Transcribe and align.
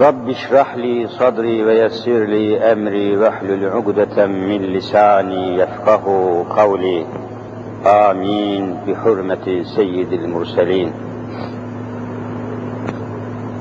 رب 0.00 0.28
اشرح 0.28 0.76
لي 0.76 1.08
صدري 1.08 1.64
ويسر 1.64 2.24
لي 2.24 2.72
أمري 2.72 3.16
واحلل 3.16 3.68
عقدة 3.68 4.26
من 4.26 4.62
لساني 4.62 5.58
يفقه 5.58 6.04
قولي. 6.56 7.06
آمين. 7.86 8.76
بحرمة 8.86 9.62
سيد 9.76 10.12
المرسلين. 10.12 10.92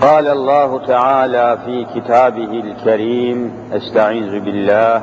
قال 0.02 0.28
الله 0.28 0.86
تعالى 0.86 1.58
في 1.66 1.86
كتابه 1.96 2.64
الكريم 2.64 3.52
أستعيذ 3.74 4.40
بالله. 4.40 5.02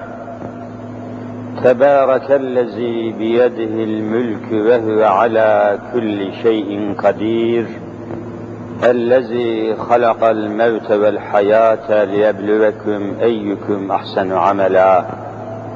تبارك 1.65 2.31
الذي 2.31 3.13
بيده 3.13 3.85
الملك 3.85 4.53
وهو 4.53 5.05
على 5.05 5.79
كل 5.95 6.33
شيء 6.43 6.95
قدير. 6.99 7.67
الذي 8.85 9.75
خلق 9.75 10.25
الموت 10.25 10.91
والحياة 10.91 12.05
ليبلوكم 12.05 13.15
أيكم 13.23 13.93
أحسن 13.93 14.33
عملا. 14.33 15.05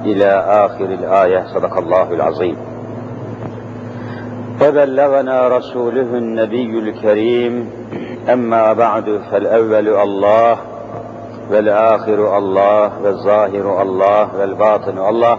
إلى 0.04 0.44
آخر 0.48 0.84
الآية. 0.84 1.46
صدق 1.54 1.78
الله 1.78 2.12
العظيم. 2.12 2.56
وبلغنا 4.62 5.48
رسوله 5.48 6.00
النبي 6.00 6.78
الكريم. 6.78 7.70
أما 8.32 8.72
بعد 8.72 9.20
فالأول 9.30 9.88
الله 9.88 10.58
والآخر 11.50 12.38
الله 12.38 13.02
والظاهر 13.02 13.82
الله 13.82 14.36
والباطن 14.38 14.98
الله. 14.98 15.38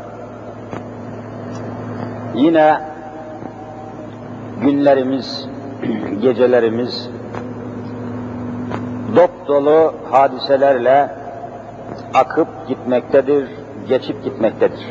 yine 2.35 2.81
günlerimiz, 4.61 5.47
gecelerimiz 6.21 7.09
dop 9.15 9.47
dolu 9.47 9.93
hadiselerle 10.11 11.09
akıp 12.13 12.47
gitmektedir, 12.67 13.49
geçip 13.89 14.23
gitmektedir. 14.23 14.85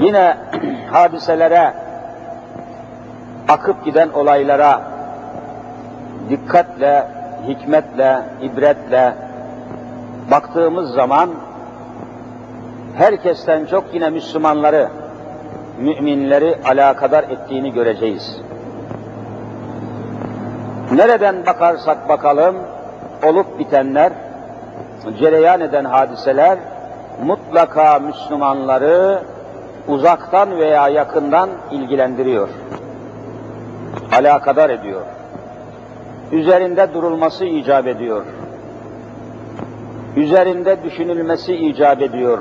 Yine 0.00 0.36
hadiselere, 0.92 1.74
akıp 3.48 3.84
giden 3.84 4.08
olaylara 4.08 4.82
dikkatle, 6.30 7.06
hikmetle, 7.48 8.22
ibretle 8.42 9.14
baktığımız 10.30 10.90
zaman 10.90 11.30
herkesten 12.96 13.66
çok 13.66 13.84
yine 13.94 14.10
Müslümanları, 14.10 14.88
müminleri 15.78 16.56
alakadar 16.64 17.24
ettiğini 17.24 17.72
göreceğiz. 17.72 18.40
Nereden 20.92 21.46
bakarsak 21.46 22.08
bakalım, 22.08 22.56
olup 23.24 23.58
bitenler, 23.58 24.12
cereyan 25.18 25.60
eden 25.60 25.84
hadiseler, 25.84 26.58
mutlaka 27.24 27.98
Müslümanları 27.98 29.22
uzaktan 29.88 30.58
veya 30.58 30.88
yakından 30.88 31.48
ilgilendiriyor. 31.70 32.48
Alakadar 34.18 34.70
ediyor. 34.70 35.02
Üzerinde 36.32 36.94
durulması 36.94 37.44
icap 37.44 37.86
ediyor. 37.86 38.24
Üzerinde 40.16 40.82
düşünülmesi 40.84 41.54
icap 41.54 42.02
ediyor. 42.02 42.38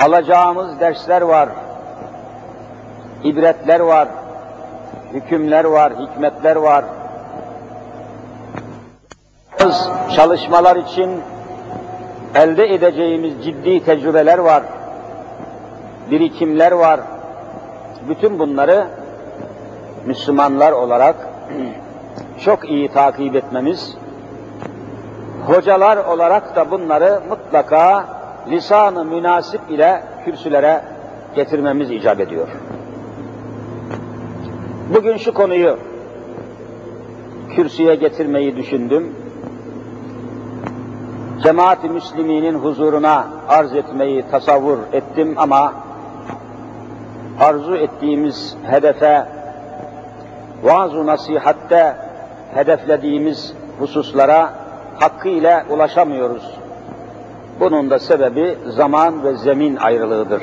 Alacağımız 0.00 0.80
dersler 0.80 1.22
var. 1.22 1.48
ibretler 3.24 3.80
var. 3.80 4.08
Hükümler 5.12 5.64
var, 5.64 5.92
hikmetler 5.98 6.56
var. 6.56 6.84
Çalışmalar 10.16 10.76
için 10.76 11.20
elde 12.34 12.74
edeceğimiz 12.74 13.44
ciddi 13.44 13.84
tecrübeler 13.84 14.38
var. 14.38 14.62
Birikimler 16.10 16.72
var. 16.72 17.00
Bütün 18.08 18.38
bunları 18.38 18.86
Müslümanlar 20.06 20.72
olarak 20.72 21.16
çok 22.44 22.70
iyi 22.70 22.88
takip 22.88 23.36
etmemiz, 23.36 23.96
hocalar 25.46 25.96
olarak 25.96 26.56
da 26.56 26.70
bunları 26.70 27.20
mutlaka 27.28 28.04
lisanı 28.50 29.04
münasip 29.04 29.60
ile 29.70 30.02
kürsülere 30.24 30.82
getirmemiz 31.34 31.90
icap 31.90 32.20
ediyor. 32.20 32.48
Bugün 34.94 35.16
şu 35.16 35.34
konuyu 35.34 35.78
kürsüye 37.50 37.94
getirmeyi 37.94 38.56
düşündüm. 38.56 39.14
Cemaat-i 41.42 41.88
Müslüminin 41.88 42.54
huzuruna 42.54 43.26
arz 43.48 43.74
etmeyi 43.74 44.24
tasavvur 44.30 44.78
ettim 44.92 45.34
ama 45.36 45.72
arzu 47.40 47.76
ettiğimiz 47.76 48.56
hedefe 48.62 49.26
vaaz-ı 50.62 51.06
nasihatte 51.06 51.96
hedeflediğimiz 52.54 53.54
hususlara 53.78 54.52
hakkıyla 54.98 55.64
ulaşamıyoruz. 55.70 56.63
Bunun 57.60 57.90
da 57.90 57.98
sebebi 57.98 58.58
zaman 58.68 59.24
ve 59.24 59.36
zemin 59.36 59.76
ayrılığıdır. 59.76 60.42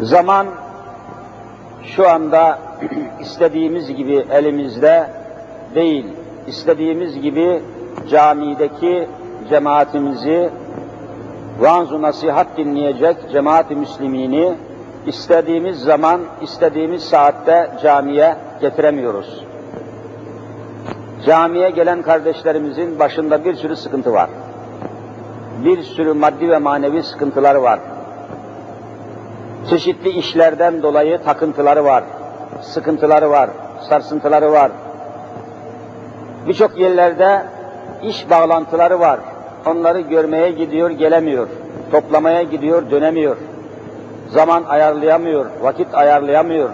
Zaman 0.00 0.46
şu 1.84 2.08
anda 2.08 2.58
istediğimiz 3.20 3.94
gibi 3.94 4.26
elimizde 4.30 5.06
değil, 5.74 6.06
istediğimiz 6.46 7.20
gibi 7.20 7.62
camideki 8.10 9.08
cemaatimizi 9.50 10.50
vaaz 11.58 11.92
nasihat 11.92 12.56
dinleyecek 12.56 13.16
cemaat-i 13.32 13.76
müslimini 13.76 14.54
istediğimiz 15.06 15.78
zaman, 15.78 16.20
istediğimiz 16.42 17.02
saatte 17.02 17.70
camiye 17.82 18.36
getiremiyoruz. 18.60 19.44
Camiye 21.26 21.70
gelen 21.70 22.02
kardeşlerimizin 22.02 22.98
başında 22.98 23.44
bir 23.44 23.54
sürü 23.54 23.76
sıkıntı 23.76 24.12
var. 24.12 24.30
Bir 25.58 25.82
sürü 25.82 26.12
maddi 26.12 26.50
ve 26.50 26.58
manevi 26.58 27.02
sıkıntıları 27.02 27.62
var. 27.62 27.80
Çeşitli 29.70 30.10
işlerden 30.10 30.82
dolayı 30.82 31.18
takıntıları 31.18 31.84
var, 31.84 32.04
sıkıntıları 32.62 33.30
var, 33.30 33.50
sarsıntıları 33.88 34.52
var. 34.52 34.70
Birçok 36.48 36.78
yerlerde 36.78 37.42
iş 38.02 38.30
bağlantıları 38.30 39.00
var. 39.00 39.20
Onları 39.66 40.00
görmeye 40.00 40.50
gidiyor, 40.50 40.90
gelemiyor. 40.90 41.48
Toplamaya 41.90 42.42
gidiyor, 42.42 42.90
dönemiyor. 42.90 43.36
Zaman 44.28 44.64
ayarlayamıyor, 44.64 45.46
vakit 45.62 45.94
ayarlayamıyor. 45.94 46.70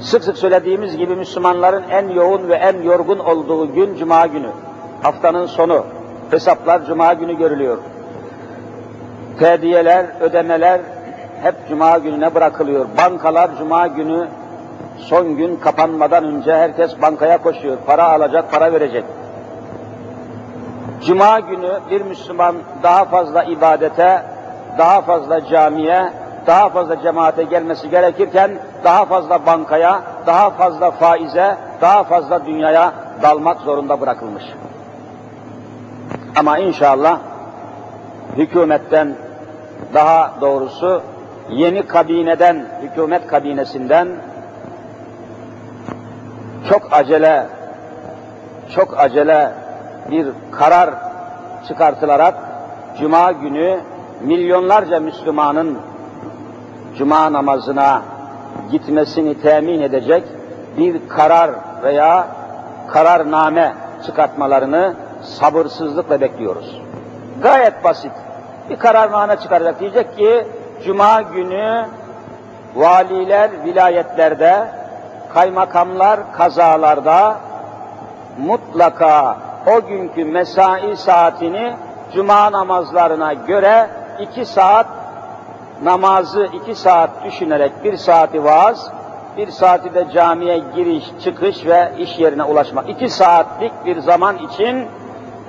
Sık 0.00 0.24
sık 0.24 0.36
söylediğimiz 0.36 0.96
gibi 0.96 1.16
Müslümanların 1.16 1.84
en 1.90 2.08
yoğun 2.08 2.48
ve 2.48 2.54
en 2.54 2.82
yorgun 2.82 3.18
olduğu 3.18 3.74
gün 3.74 3.96
Cuma 3.96 4.26
günü. 4.26 4.48
Haftanın 5.02 5.46
sonu. 5.46 5.84
Hesaplar 6.30 6.84
Cuma 6.86 7.12
günü 7.12 7.38
görülüyor. 7.38 7.78
Tediyeler, 9.38 10.06
ödemeler 10.20 10.80
hep 11.42 11.54
Cuma 11.68 11.98
gününe 11.98 12.34
bırakılıyor. 12.34 12.86
Bankalar 12.98 13.50
Cuma 13.58 13.86
günü 13.86 14.28
son 14.98 15.36
gün 15.36 15.56
kapanmadan 15.56 16.24
önce 16.24 16.54
herkes 16.54 17.02
bankaya 17.02 17.38
koşuyor. 17.38 17.76
Para 17.86 18.04
alacak, 18.04 18.52
para 18.52 18.72
verecek. 18.72 19.04
Cuma 21.06 21.40
günü 21.40 21.72
bir 21.90 22.00
Müslüman 22.00 22.56
daha 22.82 23.04
fazla 23.04 23.44
ibadete, 23.44 24.22
daha 24.78 25.00
fazla 25.00 25.46
camiye, 25.46 26.12
daha 26.46 26.68
fazla 26.68 27.02
cemaate 27.02 27.42
gelmesi 27.42 27.90
gerekirken 27.90 28.50
daha 28.84 29.04
fazla 29.04 29.46
bankaya, 29.46 30.02
daha 30.26 30.50
fazla 30.50 30.90
faize, 30.90 31.56
daha 31.80 32.04
fazla 32.04 32.46
dünyaya 32.46 32.92
dalmak 33.22 33.60
zorunda 33.60 34.00
bırakılmış. 34.00 34.44
Ama 36.36 36.58
inşallah 36.58 37.18
hükümetten 38.36 39.14
daha 39.94 40.34
doğrusu 40.40 41.02
yeni 41.50 41.86
kabineden, 41.86 42.66
hükümet 42.82 43.26
kabinesinden 43.26 44.08
çok 46.68 46.92
acele, 46.92 47.46
çok 48.74 49.00
acele 49.00 49.52
bir 50.10 50.26
karar 50.52 50.90
çıkartılarak 51.68 52.34
Cuma 52.98 53.32
günü 53.32 53.80
milyonlarca 54.20 55.00
Müslümanın 55.00 55.78
Cuma 56.98 57.32
namazına 57.32 58.02
gitmesini 58.70 59.40
temin 59.40 59.80
edecek 59.80 60.24
bir 60.78 61.08
karar 61.08 61.50
veya 61.82 62.26
kararname 62.88 63.74
çıkartmalarını 64.06 64.94
sabırsızlıkla 65.22 66.20
bekliyoruz. 66.20 66.80
Gayet 67.42 67.84
basit. 67.84 68.12
Bir 68.70 68.76
kararname 68.76 69.36
çıkaracak. 69.36 69.80
Diyecek 69.80 70.16
ki 70.16 70.46
Cuma 70.84 71.22
günü 71.22 71.86
valiler 72.74 73.50
vilayetlerde, 73.64 74.68
kaymakamlar 75.34 76.32
kazalarda 76.32 77.36
mutlaka 78.38 79.36
o 79.66 79.86
günkü 79.86 80.24
mesai 80.24 80.96
saatini 80.96 81.76
cuma 82.14 82.52
namazlarına 82.52 83.32
göre 83.32 83.90
iki 84.20 84.44
saat 84.44 84.86
namazı 85.82 86.48
iki 86.52 86.74
saat 86.74 87.24
düşünerek 87.24 87.84
bir 87.84 87.96
saati 87.96 88.44
vaaz, 88.44 88.92
bir 89.36 89.50
saati 89.50 89.94
de 89.94 90.06
camiye 90.14 90.58
giriş, 90.76 91.04
çıkış 91.24 91.66
ve 91.66 91.92
iş 91.98 92.18
yerine 92.18 92.44
ulaşmak. 92.44 92.88
İki 92.88 93.08
saatlik 93.08 93.72
bir 93.84 93.98
zaman 93.98 94.38
için 94.38 94.86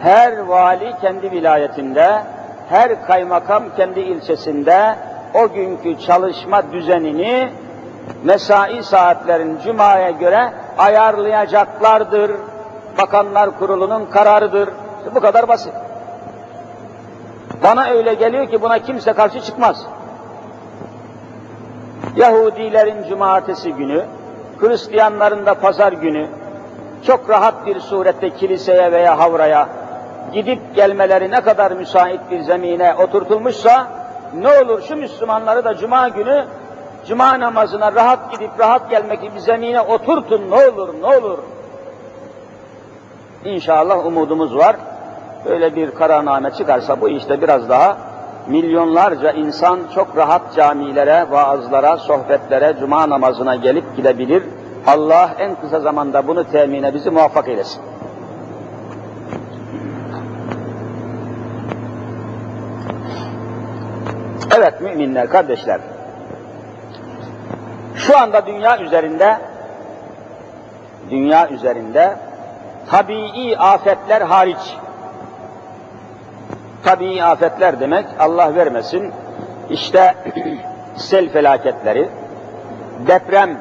her 0.02 0.38
vali 0.38 0.94
kendi 1.02 1.32
vilayetinde, 1.32 2.24
her 2.70 3.08
kaymakam 3.08 3.64
kendi 3.78 4.00
ilçesinde 4.00 4.96
o 5.34 5.50
günkü 5.50 6.00
çalışma 6.00 6.72
düzenini 6.72 7.50
mesai 8.24 8.84
saatlerin 8.84 9.60
cumaya 9.64 10.10
göre 10.10 10.54
ayarlayacaklardır. 10.78 12.32
Bakanlar 12.98 13.60
Kurulu'nun 13.60 14.06
kararıdır. 14.06 14.70
Bu 15.16 15.20
kadar 15.20 15.48
basit. 15.48 15.74
Bana 17.64 17.90
öyle 17.90 18.14
geliyor 18.14 18.50
ki 18.50 18.62
buna 18.62 18.80
kimse 18.80 19.14
karşı 19.14 19.42
çıkmaz. 19.42 19.86
Yahudilerin 22.16 23.04
cumartesi 23.10 23.74
günü, 23.74 24.06
Hristiyanların 24.60 25.46
da 25.46 25.54
pazar 25.54 25.94
günü 25.94 26.28
çok 27.04 27.30
rahat 27.30 27.66
bir 27.66 27.80
surette 27.80 28.30
kiliseye 28.30 28.92
veya 28.92 29.20
havraya 29.20 29.81
gidip 30.34 30.76
gelmeleri 30.76 31.32
ne 31.32 31.42
kadar 31.42 31.72
müsait 31.72 32.20
bir 32.32 32.40
zemine 32.40 32.96
oturtulmuşsa 32.96 33.88
ne 34.34 34.48
olur 34.48 34.82
şu 34.82 34.96
Müslümanları 34.96 35.66
da 35.66 35.78
cuma 35.78 36.10
günü 36.10 36.46
cuma 37.08 37.40
namazına 37.40 37.94
rahat 37.94 38.32
gidip 38.32 38.52
rahat 38.60 38.90
gelmek 38.90 39.22
gibi 39.22 39.42
zemine 39.42 39.82
oturtun 39.82 40.52
ne 40.52 40.56
olur 40.56 40.94
ne 41.02 41.18
olur. 41.18 41.40
İnşallah 43.46 44.06
umudumuz 44.06 44.58
var. 44.58 44.76
Böyle 45.46 45.76
bir 45.76 45.92
kararname 45.92 46.52
çıkarsa 46.52 47.02
bu 47.02 47.10
işte 47.10 47.42
biraz 47.42 47.70
daha 47.70 47.98
milyonlarca 48.48 49.32
insan 49.32 49.80
çok 49.96 50.18
rahat 50.18 50.56
camilere, 50.56 51.26
vaazlara, 51.32 51.98
sohbetlere, 51.98 52.76
cuma 52.80 53.10
namazına 53.10 53.56
gelip 53.56 53.96
gidebilir. 53.98 54.44
Allah 54.88 55.30
en 55.40 55.56
kısa 55.56 55.80
zamanda 55.80 56.28
bunu 56.28 56.44
temine 56.44 56.94
bizi 56.94 57.10
muvaffak 57.10 57.48
eylesin. 57.48 57.91
Evet 64.62 64.82
müminler, 64.82 65.30
kardeşler. 65.30 65.82
Şu 67.96 68.18
anda 68.18 68.46
dünya 68.46 68.78
üzerinde 68.80 69.38
dünya 71.10 71.50
üzerinde 71.50 72.16
tabii 72.92 73.56
afetler 73.58 74.22
hariç 74.22 74.78
tabii 76.84 77.24
afetler 77.24 77.80
demek 77.80 78.06
Allah 78.20 78.56
vermesin 78.56 79.14
işte 79.70 80.16
sel 80.96 81.30
felaketleri 81.30 82.10
deprem 83.08 83.58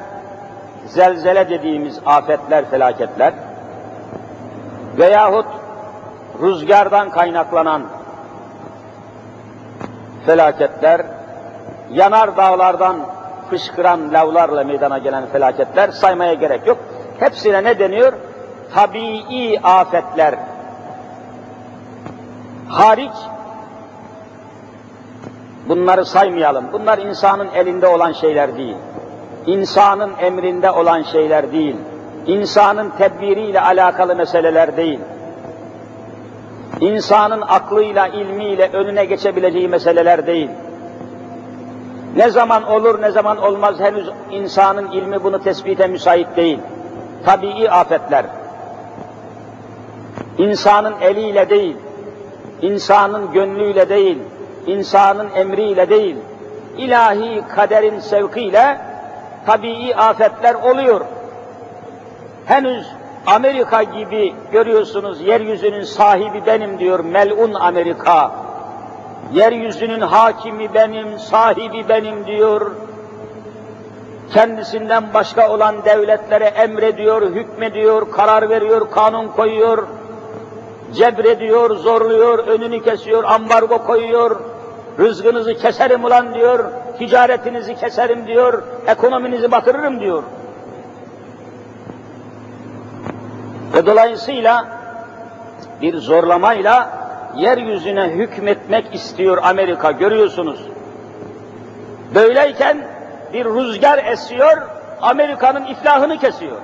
zelzele 0.85 1.49
dediğimiz 1.49 1.99
afetler 2.05 2.65
felaketler 2.65 3.33
veyahut 4.97 5.47
rüzgardan 6.41 7.09
kaynaklanan 7.09 8.00
felaketler 10.25 11.01
yanar 11.91 12.37
dağlardan 12.37 12.97
fışkıran 13.49 14.13
lavlarla 14.13 14.63
meydana 14.63 14.97
gelen 14.97 15.25
felaketler 15.25 15.89
saymaya 15.89 16.33
gerek 16.33 16.67
yok. 16.67 16.77
Hepsine 17.19 17.63
ne 17.63 17.79
deniyor? 17.79 18.13
Tabii 18.73 19.59
afetler. 19.63 20.35
Hariç 22.67 23.13
bunları 25.69 26.05
saymayalım. 26.05 26.65
Bunlar 26.73 26.97
insanın 26.97 27.47
elinde 27.55 27.87
olan 27.87 28.11
şeyler 28.11 28.57
değil. 28.57 28.75
İnsanın 29.45 30.11
emrinde 30.19 30.71
olan 30.71 31.01
şeyler 31.03 31.51
değil. 31.51 31.75
İnsanın 32.27 32.89
tedbiriyle 32.89 33.61
alakalı 33.61 34.15
meseleler 34.15 34.77
değil. 34.77 34.99
İnsanın 36.81 37.41
aklıyla, 37.41 38.07
ilmiyle 38.07 38.69
önüne 38.73 39.05
geçebileceği 39.05 39.67
meseleler 39.67 40.27
değil 40.27 40.49
ne 42.15 42.29
zaman 42.29 42.63
olur 42.71 43.01
ne 43.01 43.11
zaman 43.11 43.37
olmaz 43.37 43.79
henüz 43.79 44.09
insanın 44.31 44.91
ilmi 44.91 45.23
bunu 45.23 45.43
tespite 45.43 45.87
müsait 45.87 46.37
değil. 46.37 46.59
Tabii 47.25 47.69
afetler. 47.69 48.25
İnsanın 50.37 50.93
eliyle 51.01 51.49
değil, 51.49 51.75
insanın 52.61 53.31
gönlüyle 53.31 53.89
değil, 53.89 54.17
insanın 54.67 55.29
emriyle 55.35 55.89
değil, 55.89 56.15
ilahi 56.77 57.43
kaderin 57.55 57.99
sevkiyle 57.99 58.77
tabii 59.45 59.95
afetler 59.95 60.53
oluyor. 60.55 61.01
Henüz 62.45 62.87
Amerika 63.27 63.83
gibi 63.83 64.35
görüyorsunuz 64.51 65.21
yeryüzünün 65.21 65.83
sahibi 65.83 66.45
benim 66.45 66.79
diyor 66.79 66.99
melun 66.99 67.53
Amerika 67.53 68.31
yeryüzünün 69.33 70.01
hakimi 70.01 70.73
benim, 70.73 71.19
sahibi 71.19 71.89
benim 71.89 72.25
diyor. 72.25 72.71
Kendisinden 74.33 75.13
başka 75.13 75.49
olan 75.49 75.85
devletlere 75.85 76.45
emrediyor, 76.45 77.21
hükmediyor, 77.21 78.11
karar 78.11 78.49
veriyor, 78.49 78.91
kanun 78.91 79.27
koyuyor, 79.27 79.87
cebrediyor, 80.93 81.75
zorluyor, 81.75 82.39
önünü 82.39 82.83
kesiyor, 82.83 83.23
ambargo 83.23 83.85
koyuyor, 83.85 84.39
rızkınızı 84.99 85.53
keserim 85.53 86.05
ulan 86.05 86.33
diyor, 86.33 86.65
ticaretinizi 86.97 87.75
keserim 87.75 88.27
diyor, 88.27 88.63
ekonominizi 88.87 89.51
batırırım 89.51 89.99
diyor. 89.99 90.23
Ve 93.73 93.85
dolayısıyla 93.85 94.67
bir 95.81 95.97
zorlamayla 95.97 96.89
yeryüzüne 97.35 98.07
hükmetmek 98.09 98.95
istiyor 98.95 99.37
Amerika 99.43 99.91
görüyorsunuz. 99.91 100.59
Böyleyken 102.15 102.77
bir 103.33 103.45
rüzgar 103.45 104.05
esiyor, 104.05 104.57
Amerika'nın 105.01 105.65
iflahını 105.65 106.17
kesiyor. 106.17 106.57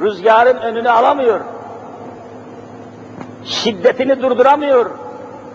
Rüzgarın 0.00 0.56
önünü 0.56 0.90
alamıyor. 0.90 1.40
Şiddetini 3.44 4.22
durduramıyor. 4.22 4.90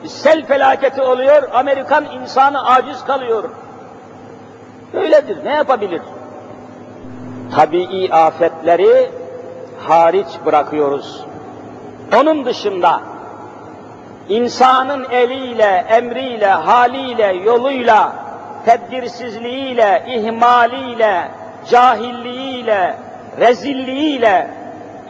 Sel 0.06 0.46
felaketi 0.46 1.02
oluyor, 1.02 1.44
Amerikan 1.54 2.06
insanı 2.06 2.66
aciz 2.66 3.06
kalıyor. 3.06 3.44
Böyledir, 4.94 5.46
ne 5.46 5.54
yapabilir? 5.54 6.02
Tabii 7.56 8.10
afetleri 8.12 9.12
hariç 9.80 10.28
bırakıyoruz. 10.46 11.26
Onun 12.22 12.46
dışında 12.46 13.02
insanın 14.30 15.06
eliyle, 15.12 15.86
emriyle, 15.90 16.48
haliyle, 16.48 17.34
yoluyla, 17.46 18.16
tedbirsizliğiyle, 18.66 20.04
ihmaliyle, 20.08 21.32
cahilliğiyle, 21.70 22.98
rezilliğiyle 23.40 24.48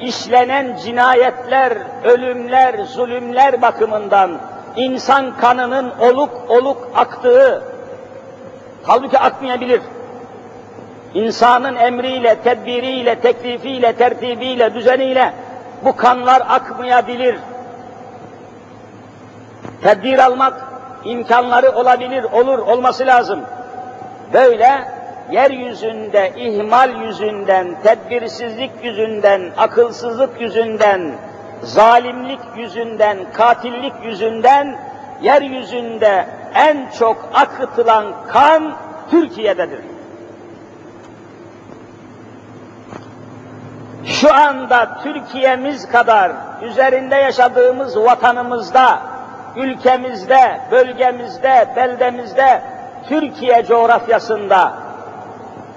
işlenen 0.02 0.78
cinayetler, 0.86 1.78
ölümler, 2.04 2.84
zulümler 2.84 3.62
bakımından 3.62 4.32
insan 4.76 5.38
kanının 5.38 5.92
oluk 6.00 6.32
oluk 6.50 6.92
aktığı, 6.96 7.64
halbuki 8.84 9.20
akmayabilir. 9.20 9.82
İnsanın 11.14 11.76
emriyle, 11.76 12.36
tedbiriyle, 12.36 13.20
teklifiyle, 13.20 13.94
tertibiyle, 13.94 14.74
düzeniyle 14.74 15.34
bu 15.86 15.96
kanlar 15.96 16.42
akmayabilir 16.50 17.36
tedbir 19.84 20.20
almak 20.20 20.54
imkanları 21.06 21.72
olabilir, 21.72 22.24
olur, 22.24 22.60
olması 22.60 23.06
lazım. 23.06 23.40
Böyle 24.34 24.84
yeryüzünde 25.32 26.34
ihmal 26.36 27.02
yüzünden, 27.02 27.82
tedbirsizlik 27.84 28.72
yüzünden, 28.84 29.42
akılsızlık 29.58 30.42
yüzünden, 30.42 31.12
zalimlik 31.62 32.40
yüzünden, 32.58 33.18
katillik 33.34 33.94
yüzünden 34.04 34.78
yeryüzünde 35.22 36.26
en 36.56 36.90
çok 37.00 37.30
akıtılan 37.34 38.06
kan 38.28 38.74
Türkiye'dedir. 39.12 39.80
Şu 44.08 44.34
anda 44.34 44.98
Türkiye'miz 45.04 45.88
kadar 45.90 46.32
üzerinde 46.62 47.16
yaşadığımız 47.16 47.98
vatanımızda, 47.98 49.00
ülkemizde, 49.56 50.62
bölgemizde, 50.72 51.68
beldemizde, 51.76 52.62
Türkiye 53.10 53.66
coğrafyasında 53.66 54.74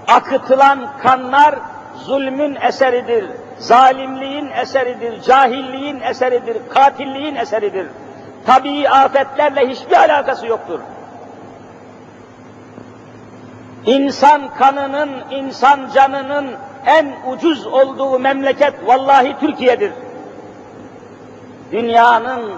akıtılan 0.08 0.88
kanlar 1.02 1.54
zulmün 1.96 2.54
eseridir, 2.54 3.30
zalimliğin 3.58 4.50
eseridir, 4.50 5.22
cahilliğin 5.22 6.00
eseridir, 6.00 6.56
katilliğin 6.74 7.34
eseridir. 7.34 7.86
Tabii 8.46 8.88
afetlerle 8.88 9.68
hiçbir 9.68 9.96
alakası 9.96 10.46
yoktur. 10.46 10.80
İnsan 13.86 14.54
kanının, 14.58 15.10
insan 15.30 15.80
canının 15.94 16.56
en 16.86 17.12
ucuz 17.26 17.66
olduğu 17.66 18.18
memleket 18.18 18.74
vallahi 18.86 19.36
Türkiye'dir. 19.40 19.92
Dünyanın 21.72 22.52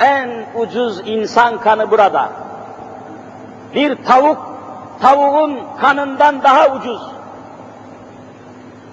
en 0.00 0.30
ucuz 0.54 1.02
insan 1.04 1.58
kanı 1.58 1.90
burada. 1.90 2.28
Bir 3.74 4.04
tavuk, 4.04 4.38
tavuğun 5.00 5.60
kanından 5.80 6.42
daha 6.42 6.68
ucuz. 6.68 7.02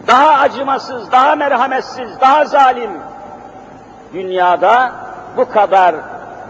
Daha 0.08 0.40
acımasız, 0.40 1.12
daha 1.12 1.36
merhametsiz, 1.36 2.20
daha 2.22 2.46
zalim. 2.46 2.92
Dünyada 4.14 4.92
bu 5.38 5.50
kadar 5.50 5.96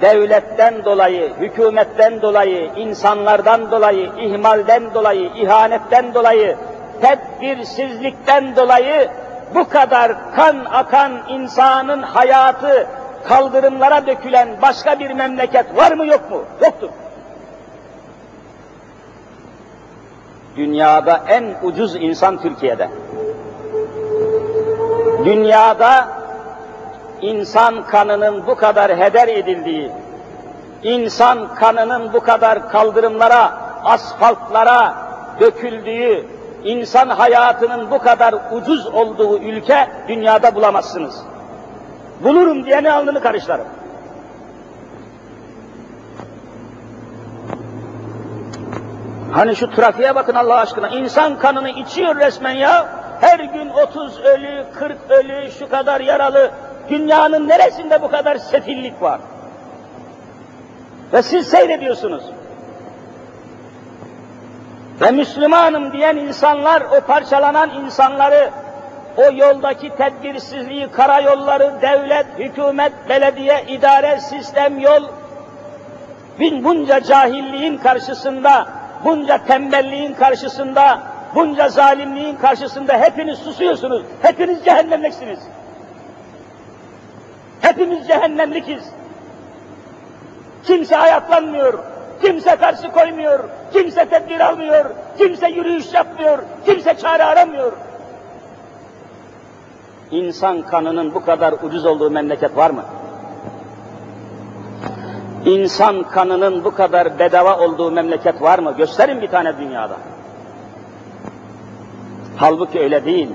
devletten 0.01 0.85
dolayı, 0.85 1.33
hükümetten 1.35 2.21
dolayı, 2.21 2.71
insanlardan 2.75 3.71
dolayı, 3.71 4.11
ihmalden 4.17 4.93
dolayı, 4.93 5.29
ihanetten 5.35 6.13
dolayı, 6.13 6.57
tedbirsizlikten 7.01 8.55
dolayı 8.55 9.09
bu 9.55 9.69
kadar 9.69 10.35
kan 10.35 10.65
akan 10.71 11.11
insanın 11.29 12.01
hayatı 12.01 12.87
kaldırımlara 13.27 14.07
dökülen 14.07 14.49
başka 14.61 14.99
bir 14.99 15.11
memleket 15.11 15.77
var 15.77 15.91
mı 15.91 16.05
yok 16.05 16.31
mu? 16.31 16.43
Yoktur. 16.61 16.89
Dünyada 20.55 21.23
en 21.27 21.43
ucuz 21.63 21.95
insan 21.95 22.41
Türkiye'de. 22.41 22.89
Dünyada 25.25 26.07
insan 27.21 27.85
kanının 27.87 28.47
bu 28.47 28.55
kadar 28.55 28.97
heder 28.97 29.27
edildiği, 29.27 29.91
insan 30.83 31.55
kanının 31.55 32.13
bu 32.13 32.19
kadar 32.19 32.69
kaldırımlara, 32.69 33.51
asfaltlara 33.83 34.95
döküldüğü, 35.39 36.25
insan 36.63 37.09
hayatının 37.09 37.91
bu 37.91 37.99
kadar 37.99 38.35
ucuz 38.51 38.87
olduğu 38.87 39.37
ülke 39.37 39.87
dünyada 40.07 40.55
bulamazsınız. 40.55 41.23
Bulurum 42.23 42.65
diyeni 42.65 42.91
alnını 42.91 43.21
karışlarım. 43.21 43.67
Hani 49.31 49.55
şu 49.55 49.71
trafiğe 49.71 50.15
bakın 50.15 50.35
Allah 50.35 50.55
aşkına. 50.55 50.89
İnsan 50.89 51.39
kanını 51.39 51.69
içiyor 51.69 52.15
resmen 52.15 52.53
ya. 52.53 52.89
Her 53.21 53.39
gün 53.39 53.69
30 53.69 54.19
ölü, 54.19 54.65
40 54.73 54.97
ölü, 55.09 55.51
şu 55.51 55.69
kadar 55.69 56.01
yaralı. 56.01 56.51
Dünyanın 56.89 57.47
neresinde 57.47 58.01
bu 58.01 58.11
kadar 58.11 58.35
sefillik 58.35 59.01
var? 59.01 59.19
Ve 61.13 61.21
siz 61.21 61.47
seyrediyorsunuz. 61.47 62.23
Ve 65.01 65.11
Müslümanım 65.11 65.93
diyen 65.93 66.15
insanlar, 66.15 66.81
o 66.81 67.01
parçalanan 67.01 67.69
insanları, 67.69 68.49
o 69.17 69.21
yoldaki 69.33 69.95
tedbirsizliği, 69.95 70.91
karayolları, 70.91 71.73
devlet, 71.81 72.25
hükümet, 72.37 72.93
belediye, 73.09 73.65
idare, 73.67 74.19
sistem, 74.19 74.79
yol, 74.79 75.03
bin 76.39 76.63
bunca 76.63 77.03
cahilliğin 77.03 77.77
karşısında, 77.77 78.67
bunca 79.05 79.45
tembelliğin 79.45 80.13
karşısında, 80.13 80.99
bunca 81.35 81.69
zalimliğin 81.69 82.35
karşısında 82.35 82.97
hepiniz 82.97 83.39
susuyorsunuz. 83.39 84.03
Hepiniz 84.21 84.65
cehennemliksiniz. 84.65 85.39
Hepimiz 87.61 88.07
cehennemlikiz. 88.07 88.83
Kimse 90.63 90.97
ayaklanmıyor, 90.97 91.79
kimse 92.21 92.55
karşı 92.55 92.91
koymuyor, 92.91 93.39
kimse 93.73 94.05
tedbir 94.05 94.39
almıyor, 94.39 94.85
kimse 95.17 95.47
yürüyüş 95.49 95.93
yapmıyor, 95.93 96.39
kimse 96.65 96.97
çare 96.97 97.23
aramıyor. 97.23 97.71
İnsan 100.11 100.61
kanının 100.61 101.13
bu 101.13 101.25
kadar 101.25 101.53
ucuz 101.63 101.85
olduğu 101.85 102.11
memleket 102.11 102.57
var 102.57 102.69
mı? 102.69 102.83
İnsan 105.45 106.03
kanının 106.03 106.63
bu 106.63 106.75
kadar 106.75 107.19
bedava 107.19 107.59
olduğu 107.59 107.91
memleket 107.91 108.41
var 108.41 108.59
mı? 108.59 108.73
Gösterin 108.77 109.21
bir 109.21 109.27
tane 109.27 109.57
dünyada. 109.57 109.97
Halbuki 112.37 112.79
öyle 112.79 113.05
değil. 113.05 113.29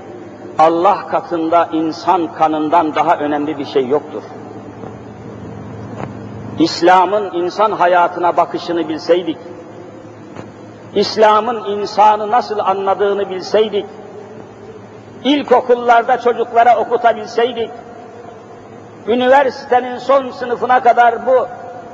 Allah 0.59 1.07
katında 1.07 1.69
insan 1.73 2.33
kanından 2.33 2.95
daha 2.95 3.17
önemli 3.17 3.57
bir 3.57 3.65
şey 3.65 3.87
yoktur. 3.87 4.23
İslam'ın 6.59 7.31
insan 7.33 7.71
hayatına 7.71 8.37
bakışını 8.37 8.89
bilseydik, 8.89 9.37
İslam'ın 10.95 11.63
insanı 11.63 12.31
nasıl 12.31 12.59
anladığını 12.59 13.29
bilseydik, 13.29 13.85
ilkokullarda 15.23 16.19
çocuklara 16.19 16.77
okutabilseydik, 16.77 17.69
üniversitenin 19.07 19.97
son 19.97 20.31
sınıfına 20.31 20.79
kadar 20.79 21.25
bu 21.25 21.47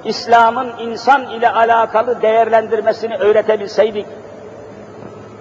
İslam'ın 0.06 0.72
insan 0.80 1.30
ile 1.30 1.50
alakalı 1.50 2.22
değerlendirmesini 2.22 3.18
öğretebilseydik, 3.18 4.06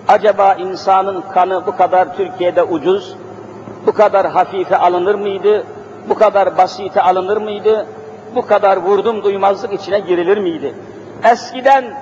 acaba 0.08 0.54
insanın 0.54 1.20
kanı 1.20 1.66
bu 1.66 1.76
kadar 1.76 2.16
Türkiye'de 2.16 2.62
ucuz, 2.62 3.16
bu 3.86 3.92
kadar 3.92 4.26
hafife 4.26 4.76
alınır 4.76 5.14
mıydı, 5.14 5.66
bu 6.08 6.14
kadar 6.14 6.58
basite 6.58 7.02
alınır 7.02 7.36
mıydı, 7.36 7.86
bu 8.34 8.46
kadar 8.46 8.76
vurdum 8.76 9.24
duymazlık 9.24 9.72
içine 9.72 10.00
girilir 10.00 10.38
miydi? 10.38 10.74
Eskiden 11.24 11.94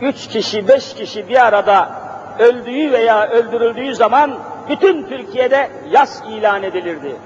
üç 0.00 0.28
kişi, 0.28 0.68
beş 0.68 0.94
kişi 0.94 1.28
bir 1.28 1.46
arada 1.46 1.90
öldüğü 2.38 2.92
veya 2.92 3.28
öldürüldüğü 3.28 3.94
zaman 3.94 4.38
bütün 4.68 5.02
Türkiye'de 5.02 5.70
yas 5.90 6.22
ilan 6.28 6.62
edilirdi. 6.62 7.16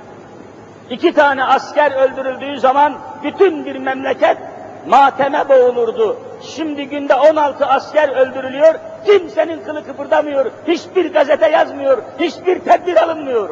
İki 0.90 1.12
tane 1.12 1.44
asker 1.44 1.92
öldürüldüğü 1.92 2.60
zaman 2.60 2.94
bütün 3.22 3.66
bir 3.66 3.76
memleket 3.76 4.36
mateme 4.86 5.48
boğulurdu. 5.48 6.16
Şimdi 6.42 6.88
günde 6.88 7.14
16 7.14 7.66
asker 7.66 8.08
öldürülüyor, 8.08 8.74
kimsenin 9.06 9.64
kılı 9.64 9.86
kıpırdamıyor, 9.86 10.46
hiçbir 10.68 11.12
gazete 11.12 11.48
yazmıyor, 11.50 12.02
hiçbir 12.20 12.58
tedbir 12.58 13.02
alınmıyor. 13.02 13.48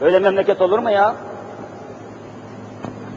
Öyle 0.00 0.18
memleket 0.18 0.60
olur 0.60 0.78
mu 0.78 0.90
ya? 0.90 1.14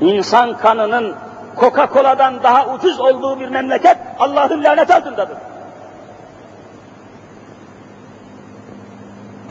İnsan 0.04 0.58
kanının 0.58 1.16
Coca-Cola'dan 1.60 2.44
daha 2.44 2.74
ucuz 2.74 3.00
olduğu 3.00 3.40
bir 3.40 3.48
memleket 3.48 3.98
Allah'ın 4.20 4.64
lanet 4.64 4.92
altındadır. 4.92 5.38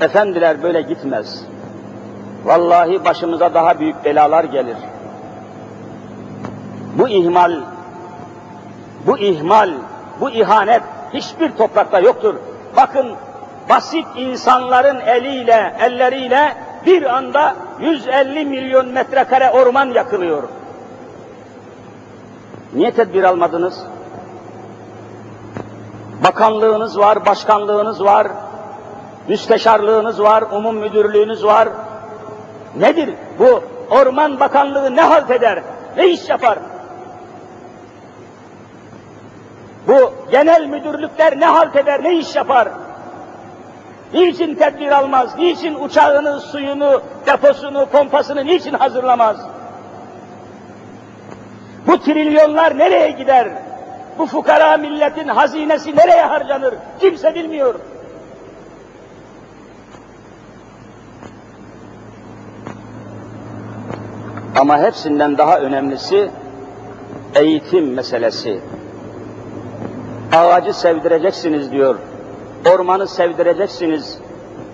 Efendiler 0.00 0.62
böyle 0.62 0.82
gitmez. 0.82 1.44
Vallahi 2.44 3.04
başımıza 3.04 3.54
daha 3.54 3.78
büyük 3.78 4.04
belalar 4.04 4.44
gelir. 4.44 4.76
Bu 6.98 7.08
ihmal, 7.08 7.60
bu 9.06 9.18
ihmal, 9.18 9.70
bu 10.20 10.30
ihanet 10.30 10.82
hiçbir 11.12 11.52
toprakta 11.52 12.00
yoktur. 12.00 12.34
Bakın 12.76 13.12
basit 13.68 14.06
insanların 14.16 15.00
eliyle, 15.00 15.76
elleriyle 15.80 16.54
bir 16.86 17.16
anda 17.16 17.56
150 17.80 18.44
milyon 18.44 18.88
metrekare 18.88 19.50
orman 19.50 19.86
yakılıyor. 19.86 20.42
Niye 22.74 22.90
tedbir 22.90 23.24
almadınız? 23.24 23.82
Bakanlığınız 26.24 26.98
var, 26.98 27.26
başkanlığınız 27.26 28.04
var, 28.04 28.26
müsteşarlığınız 29.28 30.22
var, 30.22 30.44
umum 30.52 30.76
müdürlüğünüz 30.76 31.44
var. 31.44 31.68
Nedir 32.76 33.14
bu? 33.38 33.62
Orman 33.90 34.40
Bakanlığı 34.40 34.96
ne 34.96 35.02
halt 35.02 35.30
eder, 35.30 35.62
ne 35.96 36.08
iş 36.08 36.28
yapar? 36.28 36.58
Bu 39.88 40.12
genel 40.30 40.66
müdürlükler 40.66 41.40
ne 41.40 41.46
halt 41.46 41.76
eder, 41.76 42.02
ne 42.02 42.14
iş 42.14 42.36
yapar? 42.36 42.68
Niçin 44.14 44.54
tedbir 44.54 44.92
almaz? 44.92 45.38
Niçin 45.38 45.74
uçağını, 45.74 46.40
suyunu, 46.40 47.02
deposunu, 47.26 47.86
pompasını 47.86 48.46
niçin 48.46 48.74
hazırlamaz? 48.74 49.36
Bu 51.86 52.00
trilyonlar 52.00 52.78
nereye 52.78 53.10
gider? 53.10 53.48
Bu 54.18 54.26
fukara 54.26 54.76
milletin 54.76 55.28
hazinesi 55.28 55.96
nereye 55.96 56.22
harcanır? 56.22 56.74
Kimse 57.00 57.34
bilmiyor. 57.34 57.74
Ama 64.56 64.78
hepsinden 64.78 65.38
daha 65.38 65.58
önemlisi 65.58 66.30
eğitim 67.34 67.94
meselesi. 67.94 68.60
Ağacı 70.32 70.74
sevdireceksiniz 70.74 71.72
diyor. 71.72 71.98
Ormanı 72.66 73.08
sevdireceksiniz. 73.08 74.18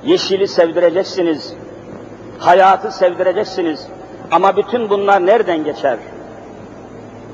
Yeşili 0.05 0.49
sevdireceksiniz. 0.49 1.55
Hayatı 2.39 2.91
sevdireceksiniz. 2.91 3.87
Ama 4.31 4.57
bütün 4.57 4.91
bunlar 4.91 5.27
nereden 5.27 5.65
geçer? 5.65 5.99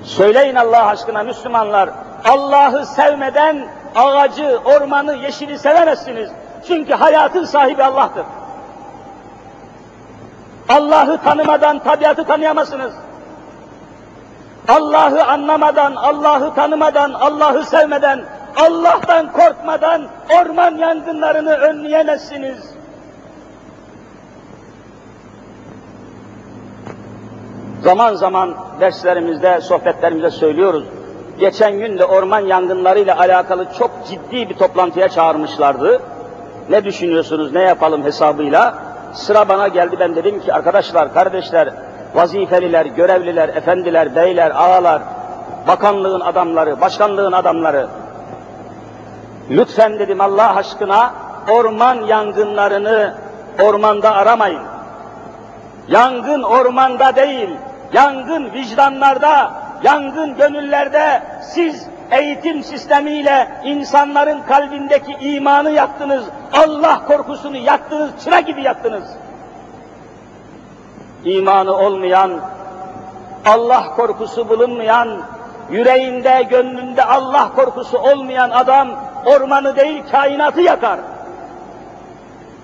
Söyleyin 0.05 0.55
Allah 0.55 0.87
aşkına 0.87 1.23
Müslümanlar, 1.23 1.91
Allah'ı 2.25 2.87
sevmeden 2.87 3.67
ağacı, 3.95 4.61
ormanı, 4.65 5.15
yeşili 5.15 5.59
sevemezsiniz. 5.59 6.31
Çünkü 6.69 6.95
hayatın 6.95 7.45
sahibi 7.45 7.85
Allah'tır. 7.85 8.25
Allah'ı 10.69 11.19
tanımadan 11.19 11.79
tabiatı 11.79 12.25
tanıyamazsınız. 12.25 12.93
Allah'ı 14.69 15.25
anlamadan, 15.25 15.95
Allah'ı 15.95 16.55
tanımadan, 16.55 17.13
Allah'ı 17.13 17.65
sevmeden, 17.65 18.25
Allah'tan 18.57 19.33
korkmadan 19.33 20.03
orman 20.41 20.77
yangınlarını 20.77 21.55
önleyemezsiniz. 21.55 22.75
Zaman 27.83 28.15
zaman 28.15 28.55
derslerimizde, 28.81 29.61
sohbetlerimizde 29.61 30.31
söylüyoruz. 30.31 30.85
Geçen 31.39 31.79
gün 31.79 31.99
de 31.99 32.05
orman 32.05 32.41
yangınlarıyla 32.41 33.19
alakalı 33.19 33.67
çok 33.79 33.91
ciddi 34.09 34.49
bir 34.49 34.55
toplantıya 34.55 35.09
çağırmışlardı. 35.09 36.01
Ne 36.71 36.85
düşünüyorsunuz, 36.85 37.53
ne 37.53 37.63
yapalım 37.63 38.05
hesabıyla? 38.05 38.75
Sıra 39.13 39.49
bana 39.49 39.69
geldi, 39.69 39.97
ben 40.01 40.17
dedim 40.17 40.41
ki 40.41 40.55
arkadaşlar, 40.55 41.15
kardeşler, 41.15 41.69
vazifeliler, 42.15 42.87
görevliler, 42.87 43.49
efendiler, 43.49 44.17
beyler, 44.17 44.51
ağalar, 44.51 45.03
bakanlığın 45.69 46.21
adamları, 46.21 46.81
başkanlığın 46.81 47.33
adamları, 47.33 47.87
lütfen 49.51 49.99
dedim 49.99 50.21
Allah 50.21 50.57
aşkına 50.57 51.15
orman 51.51 51.95
yangınlarını 51.95 53.15
ormanda 53.63 54.15
aramayın. 54.15 54.63
Yangın 55.89 56.43
ormanda 56.43 57.17
değil, 57.17 57.51
yangın 57.93 58.53
vicdanlarda, 58.53 59.53
yangın 59.83 60.37
gönüllerde 60.37 61.23
siz 61.43 61.87
eğitim 62.11 62.65
sistemiyle 62.65 63.49
insanların 63.65 64.41
kalbindeki 64.43 65.13
imanı 65.21 65.71
yaktınız, 65.71 66.25
Allah 66.53 67.05
korkusunu 67.07 67.57
yaktınız, 67.57 68.11
çıra 68.25 68.41
gibi 68.41 68.63
yaktınız. 68.63 69.05
İmanı 71.25 71.77
olmayan, 71.77 72.31
Allah 73.47 73.85
korkusu 73.97 74.49
bulunmayan, 74.49 75.19
yüreğinde, 75.71 76.47
gönlünde 76.51 77.05
Allah 77.05 77.51
korkusu 77.57 77.99
olmayan 77.99 78.51
adam 78.51 78.89
ormanı 79.27 79.77
değil 79.77 80.03
kainatı 80.13 80.61
yakar. 80.61 80.99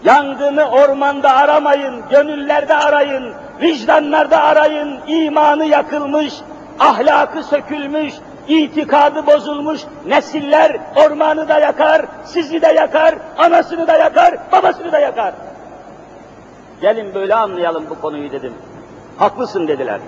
Yangını 0.04 0.70
ormanda 0.70 1.36
aramayın, 1.36 2.02
gönüllerde 2.10 2.74
arayın, 2.74 3.34
vicdanlarda 3.60 4.42
arayın, 4.42 5.00
imanı 5.06 5.64
yakılmış, 5.64 6.34
ahlakı 6.78 7.42
sökülmüş, 7.42 8.14
itikadı 8.48 9.26
bozulmuş 9.26 9.80
nesiller 10.06 10.76
ormanı 10.96 11.48
da 11.48 11.58
yakar, 11.58 12.06
sizi 12.24 12.62
de 12.62 12.66
yakar, 12.66 13.14
anasını 13.38 13.86
da 13.86 13.96
yakar, 13.96 14.34
babasını 14.52 14.92
da 14.92 14.98
yakar. 14.98 15.34
Gelin 16.80 17.14
böyle 17.14 17.34
anlayalım 17.34 17.86
bu 17.90 18.00
konuyu 18.00 18.32
dedim. 18.32 18.54
Haklısın 19.18 19.68
dediler. 19.68 20.00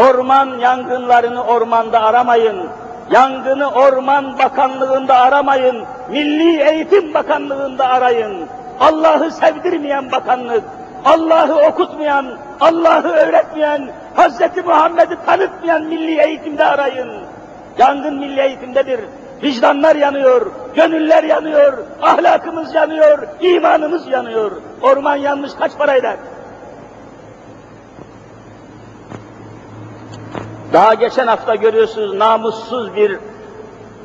Orman 0.00 0.58
yangınlarını 0.58 1.44
ormanda 1.44 2.00
aramayın. 2.00 2.68
Yangını 3.10 3.70
Orman 3.70 4.38
Bakanlığı'nda 4.38 5.16
aramayın. 5.16 5.84
Milli 6.10 6.62
Eğitim 6.62 7.14
Bakanlığı'nda 7.14 7.86
arayın. 7.88 8.48
Allah'ı 8.80 9.30
sevdirmeyen 9.30 10.12
bakanlık, 10.12 10.64
Allah'ı 11.04 11.68
okutmayan, 11.68 12.26
Allah'ı 12.60 13.08
öğretmeyen, 13.08 13.88
Hz. 14.16 14.64
Muhammed'i 14.66 15.16
tanıtmayan 15.26 15.82
milli 15.82 16.20
eğitimde 16.20 16.64
arayın. 16.64 17.10
Yangın 17.78 18.18
milli 18.18 18.40
eğitimdedir. 18.40 19.00
Vicdanlar 19.42 19.96
yanıyor, 19.96 20.46
gönüller 20.74 21.24
yanıyor, 21.24 21.72
ahlakımız 22.02 22.74
yanıyor, 22.74 23.18
imanımız 23.40 24.08
yanıyor. 24.08 24.52
Orman 24.82 25.16
yanmış 25.16 25.50
kaç 25.58 25.72
para 25.78 25.94
eder? 25.94 26.16
Daha 30.72 30.94
geçen 30.94 31.26
hafta 31.26 31.54
görüyorsunuz 31.54 32.14
namussuz 32.14 32.96
bir 32.96 33.18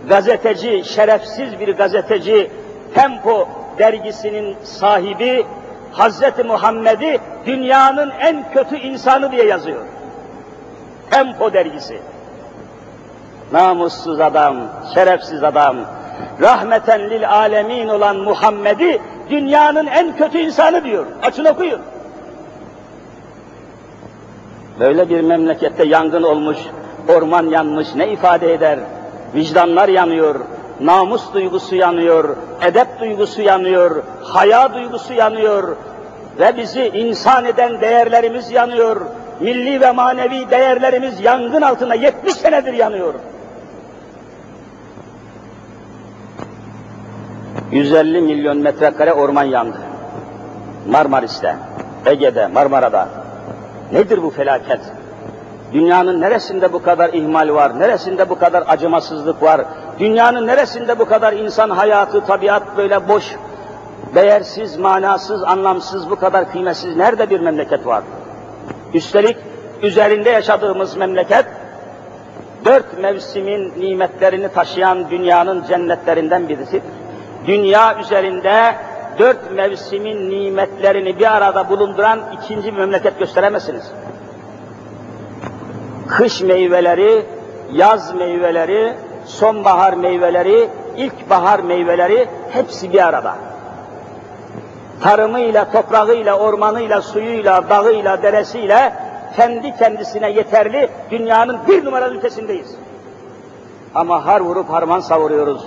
gazeteci, 0.10 0.84
şerefsiz 0.84 1.60
bir 1.60 1.78
gazeteci, 1.78 2.52
Tempo 2.94 3.48
dergisinin 3.80 4.58
sahibi 4.64 5.46
Hazreti 5.92 6.44
Muhammed'i 6.44 7.20
dünyanın 7.46 8.12
en 8.20 8.52
kötü 8.54 8.78
insanı 8.78 9.32
diye 9.32 9.46
yazıyor. 9.46 9.86
Tempo 11.12 11.54
dergisi. 11.54 12.00
Namussuz 13.52 14.20
adam, 14.20 14.58
şerefsiz 14.94 15.44
adam, 15.44 15.78
rahmeten 16.42 17.10
lil 17.10 17.30
alemin 17.30 17.88
olan 17.88 18.18
Muhammed'i 18.18 19.02
dünyanın 19.30 19.88
en 19.88 20.18
kötü 20.18 20.38
insanı 20.38 20.84
diyor. 20.84 21.06
Açın 21.24 21.46
okuyun. 21.46 21.82
Böyle 24.82 25.10
bir 25.10 25.22
memlekette 25.22 25.84
yangın 25.84 26.24
olmuş, 26.24 26.58
orman 27.08 27.48
yanmış 27.48 27.96
ne 27.96 28.12
ifade 28.12 28.54
eder? 28.54 28.80
Vicdanlar 29.36 29.90
yanıyor, 29.90 30.40
namus 30.80 31.34
duygusu 31.34 31.76
yanıyor, 31.76 32.36
edep 32.62 32.88
duygusu 33.00 33.42
yanıyor, 33.42 34.04
haya 34.24 34.74
duygusu 34.74 35.14
yanıyor 35.14 35.76
ve 36.40 36.58
bizi 36.58 36.84
insan 36.88 37.46
eden 37.46 37.82
değerlerimiz 37.82 38.52
yanıyor. 38.52 39.02
Milli 39.40 39.82
ve 39.82 39.92
manevi 39.92 40.50
değerlerimiz 40.50 41.22
yangın 41.22 41.62
altında 41.62 41.96
70 41.96 42.34
senedir 42.34 42.74
yanıyor. 42.74 43.14
150 47.72 48.22
milyon 48.22 48.58
metrekare 48.58 49.14
orman 49.14 49.44
yandı. 49.44 49.78
Marmaris'te, 50.88 51.56
Ege'de, 52.06 52.48
Marmara'da. 52.48 53.21
Nedir 53.92 54.24
bu 54.24 54.30
felaket? 54.30 54.80
Dünyanın 55.74 56.22
neresinde 56.22 56.74
bu 56.74 56.84
kadar 56.84 57.14
ihmal 57.14 57.54
var, 57.54 57.80
neresinde 57.80 58.30
bu 58.30 58.40
kadar 58.40 58.64
acımasızlık 58.68 59.44
var, 59.44 59.62
dünyanın 60.00 60.48
neresinde 60.48 61.00
bu 61.00 61.06
kadar 61.06 61.34
insan 61.34 61.70
hayatı, 61.70 62.26
tabiat 62.26 62.78
böyle 62.78 63.08
boş, 63.08 63.36
değersiz, 64.16 64.78
manasız, 64.78 65.44
anlamsız, 65.44 66.10
bu 66.10 66.16
kadar 66.16 66.52
kıymetsiz, 66.52 66.96
nerede 66.96 67.30
bir 67.30 67.40
memleket 67.40 67.86
var? 67.86 68.04
Üstelik 68.94 69.38
üzerinde 69.82 70.30
yaşadığımız 70.30 70.98
memleket, 70.98 71.46
dört 72.66 72.98
mevsimin 73.00 73.74
nimetlerini 73.78 74.48
taşıyan 74.50 75.10
dünyanın 75.10 75.64
cennetlerinden 75.68 76.50
birisi. 76.50 76.82
Dünya 77.48 78.00
üzerinde 78.00 78.76
dört 79.20 79.52
mevsimin 79.52 80.30
nimetlerini 80.30 81.20
bir 81.20 81.36
arada 81.38 81.70
bulunduran 81.70 82.20
ikinci 82.34 82.74
bir 82.74 82.78
memleket 82.78 83.20
gösteremezsiniz. 83.20 83.92
Kış 86.08 86.42
meyveleri, 86.42 87.26
yaz 87.72 88.16
meyveleri, 88.16 88.94
sonbahar 89.26 89.94
meyveleri, 89.94 90.70
ilkbahar 90.98 91.60
meyveleri 91.60 92.28
hepsi 92.50 92.94
bir 92.94 93.08
arada. 93.08 93.36
Tarımıyla, 95.02 95.72
toprağıyla, 95.72 96.40
ormanıyla, 96.40 97.02
suyuyla, 97.02 97.70
dağıyla, 97.70 98.24
deresiyle 98.24 98.94
kendi 99.36 99.76
kendisine 99.76 100.32
yeterli 100.32 100.90
dünyanın 101.12 101.58
bir 101.68 101.86
numaralı 101.86 102.16
ülkesindeyiz. 102.16 102.76
Ama 103.96 104.26
har 104.26 104.42
vurup 104.42 104.70
harman 104.70 105.00
savuruyoruz. 105.00 105.66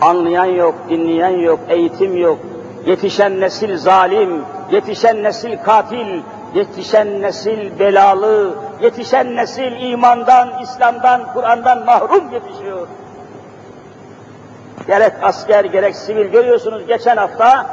Anlayan 0.00 0.44
yok, 0.44 0.74
dinleyen 0.88 1.38
yok, 1.38 1.60
eğitim 1.68 2.16
yok, 2.16 2.38
Yetişen 2.86 3.40
nesil 3.40 3.76
zalim, 3.76 4.44
yetişen 4.70 5.22
nesil 5.22 5.56
katil, 5.64 6.22
yetişen 6.54 7.22
nesil 7.22 7.78
belalı, 7.78 8.54
yetişen 8.80 9.36
nesil 9.36 9.72
imandan, 9.80 10.62
İslam'dan, 10.62 11.32
Kur'an'dan 11.34 11.84
mahrum 11.84 12.32
yetişiyor. 12.32 12.88
gerek 14.86 15.12
asker 15.22 15.64
gerek 15.64 15.96
sivil 15.96 16.26
görüyorsunuz 16.26 16.86
geçen 16.86 17.16
hafta 17.16 17.66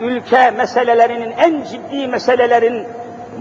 ülke 0.00 0.50
meselelerinin 0.50 1.30
en 1.30 1.64
ciddi 1.64 2.08
meselelerin 2.08 2.86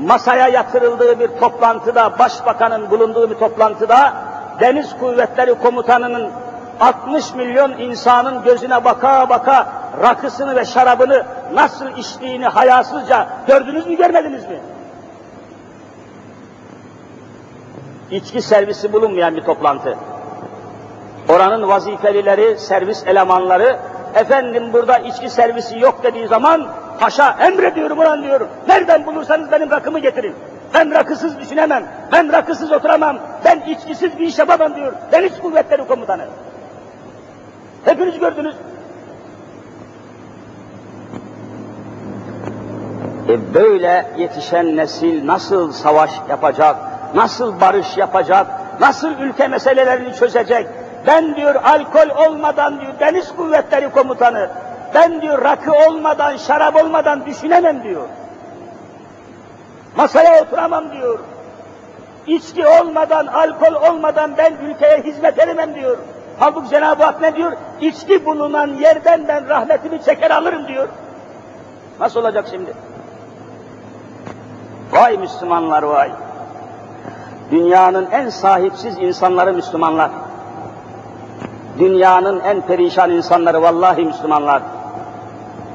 masaya 0.05 0.47
yatırıldığı 0.47 1.19
bir 1.19 1.27
toplantıda, 1.27 2.19
başbakanın 2.19 2.91
bulunduğu 2.91 3.29
bir 3.29 3.35
toplantıda 3.35 4.13
Deniz 4.59 4.97
Kuvvetleri 4.99 5.53
Komutanı'nın 5.53 6.31
60 6.79 7.33
milyon 7.33 7.71
insanın 7.71 8.43
gözüne 8.43 8.83
baka 8.83 9.29
baka 9.29 9.67
rakısını 10.01 10.55
ve 10.55 10.65
şarabını 10.65 11.25
nasıl 11.53 11.97
içtiğini 11.97 12.47
hayasızca 12.47 13.27
gördünüz 13.47 13.87
mü 13.87 13.97
görmediniz 13.97 14.43
mi? 14.49 14.59
İçki 18.11 18.41
servisi 18.41 18.93
bulunmayan 18.93 19.35
bir 19.35 19.41
toplantı. 19.41 19.97
Oranın 21.29 21.67
vazifelileri, 21.67 22.59
servis 22.59 23.07
elemanları, 23.07 23.79
efendim 24.15 24.73
burada 24.73 24.97
içki 24.97 25.29
servisi 25.29 25.79
yok 25.79 26.03
dediği 26.03 26.27
zaman, 26.27 26.67
paşa 26.99 27.37
emrediyorum 27.39 27.99
ulan 27.99 28.23
diyorum, 28.23 28.47
nereden 28.67 29.05
bulursanız 29.05 29.51
benim 29.51 29.71
rakımı 29.71 29.99
getirin. 29.99 30.35
Ben 30.73 30.91
rakısız 30.91 31.39
düşünemem, 31.39 31.83
ben 32.11 32.33
rakısız 32.33 32.71
oturamam, 32.71 33.17
ben 33.45 33.59
içkisiz 33.59 34.19
bir 34.19 34.27
iş 34.27 34.39
yapamam 34.39 34.75
diyor. 34.75 34.93
Deniz 35.11 35.39
Kuvvetleri 35.39 35.87
Komutanı. 35.87 36.25
Hepiniz 37.85 38.19
gördünüz. 38.19 38.55
E 43.29 43.53
böyle 43.53 44.05
yetişen 44.17 44.77
nesil 44.77 45.27
nasıl 45.27 45.71
savaş 45.71 46.11
yapacak, 46.29 46.75
nasıl 47.15 47.61
barış 47.61 47.97
yapacak, 47.97 48.47
nasıl 48.79 49.11
ülke 49.11 49.47
meselelerini 49.47 50.15
çözecek? 50.15 50.67
Ben 51.07 51.35
diyor 51.35 51.55
alkol 51.55 52.27
olmadan 52.27 52.81
diyor 52.81 52.93
deniz 52.99 53.35
kuvvetleri 53.35 53.91
komutanı, 53.91 54.49
ben 54.93 55.21
diyor 55.21 55.41
rakı 55.43 55.71
olmadan, 55.87 56.37
şarap 56.37 56.83
olmadan 56.83 57.25
düşünemem 57.25 57.83
diyor. 57.83 58.07
Masaya 59.97 60.41
oturamam 60.41 60.91
diyor. 60.91 61.19
İçki 62.27 62.67
olmadan, 62.67 63.27
alkol 63.27 63.89
olmadan 63.89 64.37
ben 64.37 64.53
ülkeye 64.69 64.97
hizmet 64.97 65.39
edemem 65.39 65.75
diyor. 65.75 65.97
Halbuki 66.39 66.69
Cenab-ı 66.69 67.03
Hak 67.03 67.21
ne 67.21 67.35
diyor? 67.35 67.51
İçki 67.81 68.25
bulunan 68.25 68.67
yerden 68.67 69.27
ben 69.27 69.49
rahmetimi 69.49 70.03
çeker 70.03 70.31
alırım 70.31 70.67
diyor. 70.67 70.87
Nasıl 71.99 72.19
olacak 72.19 72.45
şimdi? 72.51 72.73
Vay 74.91 75.17
Müslümanlar 75.17 75.83
vay! 75.83 76.11
Dünyanın 77.51 78.07
en 78.11 78.29
sahipsiz 78.29 78.97
insanları 78.97 79.53
Müslümanlar. 79.53 80.11
Dünyanın 81.79 82.39
en 82.39 82.61
perişan 82.61 83.11
insanları 83.11 83.61
vallahi 83.61 84.05
Müslümanlar. 84.05 84.61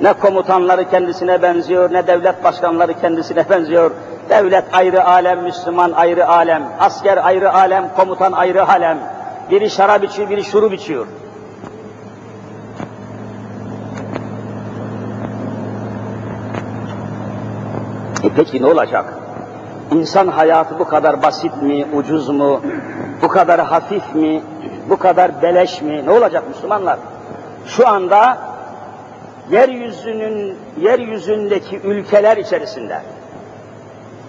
Ne 0.01 0.13
komutanları 0.13 0.91
kendisine 0.91 1.43
benziyor, 1.43 1.93
ne 1.93 2.07
devlet 2.07 2.45
başkanları 2.45 3.01
kendisine 3.01 3.49
benziyor. 3.51 3.91
Devlet 4.29 4.65
ayrı 4.73 5.05
alem, 5.05 5.43
Müslüman 5.43 5.93
ayrı 5.93 6.29
alem, 6.29 6.63
asker 6.81 7.27
ayrı 7.27 7.55
alem, 7.55 7.89
komutan 7.97 8.33
ayrı 8.33 8.69
alem. 8.69 8.99
Biri 9.51 9.71
şarap 9.71 10.05
içiyor, 10.05 10.31
biri 10.31 10.45
şurup 10.45 10.73
içiyor. 10.73 11.07
E 18.25 18.29
peki 18.37 18.63
ne 18.63 18.67
olacak? 18.67 19.15
İnsan 19.91 20.29
hayatı 20.29 20.79
bu 20.79 20.85
kadar 20.85 21.23
basit 21.23 21.63
mi, 21.63 21.87
ucuz 21.95 22.29
mu, 22.29 22.61
bu 23.23 23.29
kadar 23.29 23.61
hafif 23.61 24.15
mi, 24.15 24.43
bu 24.89 24.97
kadar 24.97 25.43
beleş 25.43 25.83
mi? 25.83 26.07
Ne 26.07 26.11
olacak 26.11 26.49
Müslümanlar? 26.49 26.99
Şu 27.67 27.89
anda 27.89 28.39
yeryüzünün 29.51 30.57
yeryüzündeki 30.81 31.81
ülkeler 31.85 32.37
içerisinde 32.37 33.03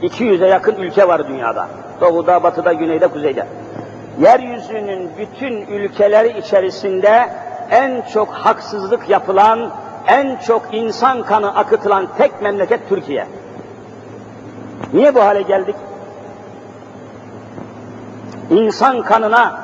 200'e 0.01 0.47
yakın 0.47 0.75
ülke 0.75 1.07
var 1.07 1.27
dünyada. 1.27 1.67
Doğuda, 2.01 2.43
batıda, 2.43 2.73
güneyde, 2.73 3.07
kuzeyde. 3.07 3.47
Yeryüzünün 4.21 5.10
bütün 5.17 5.62
ülkeleri 5.62 6.39
içerisinde 6.39 7.29
en 7.71 8.01
çok 8.13 8.34
haksızlık 8.34 9.10
yapılan, 9.10 9.69
en 10.07 10.36
çok 10.36 10.62
insan 10.71 11.23
kanı 11.23 11.55
akıtılan 11.55 12.07
tek 12.17 12.41
memleket 12.41 12.89
Türkiye. 12.89 13.27
Niye 14.93 15.15
bu 15.15 15.21
hale 15.21 15.41
geldik? 15.41 15.75
İnsan 18.49 19.01
kanına 19.01 19.62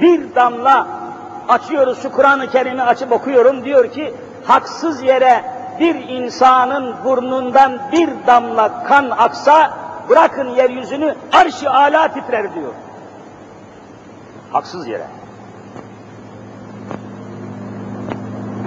bir 0.00 0.34
damla 0.34 0.86
açıyoruz 1.48 2.02
şu 2.02 2.12
Kur'an-ı 2.12 2.50
Kerim'i 2.50 2.82
açıp 2.82 3.12
okuyorum 3.12 3.64
diyor 3.64 3.92
ki 3.92 4.14
haksız 4.44 5.02
yere 5.02 5.44
bir 5.80 5.94
insanın 5.94 6.94
burnundan 7.04 7.78
bir 7.92 8.10
damla 8.26 8.84
kan 8.84 9.10
aksa 9.10 9.70
bırakın 10.08 10.48
yeryüzünü 10.48 11.14
arş-ı 11.32 11.70
ala 11.70 12.08
titrer 12.08 12.54
diyor. 12.54 12.72
Haksız 14.52 14.86
yere. 14.86 15.06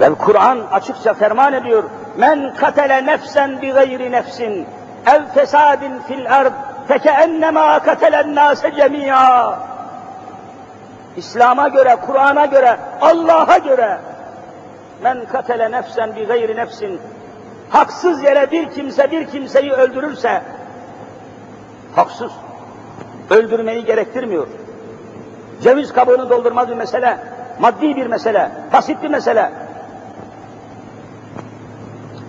Ve 0.00 0.14
Kur'an 0.14 0.58
açıkça 0.72 1.14
ferman 1.14 1.52
ediyor. 1.52 1.84
Men 2.18 2.54
katele 2.54 3.06
nefsen 3.06 3.62
bi 3.62 3.70
gayri 3.70 4.12
nefsin 4.12 4.66
ev 5.06 5.24
fesadin 5.34 5.98
fil 6.08 6.34
ard 6.34 6.52
fekeennemâ 6.88 7.82
katelen 7.82 8.34
nâse 8.34 8.72
cemî'â. 8.76 9.58
İslam'a 11.16 11.68
göre, 11.68 11.96
Kur'an'a 12.06 12.46
göre, 12.46 12.76
Allah'a 13.00 13.58
göre 13.58 13.98
men 15.02 15.24
katele 15.32 15.70
nefsen 15.70 16.16
bi 16.16 16.26
gayri 16.26 16.56
nefsin 16.56 17.00
haksız 17.70 18.22
yere 18.22 18.50
bir 18.50 18.70
kimse 18.70 19.10
bir 19.10 19.26
kimseyi 19.26 19.72
öldürürse 19.72 20.42
haksız 21.96 22.32
öldürmeyi 23.30 23.84
gerektirmiyor. 23.84 24.46
Ceviz 25.62 25.92
kabuğunu 25.92 26.30
doldurmaz 26.30 26.68
bir 26.68 26.74
mesele, 26.74 27.18
maddi 27.60 27.96
bir 27.96 28.06
mesele, 28.06 28.50
basit 28.72 29.02
bir 29.02 29.10
mesele. 29.10 29.50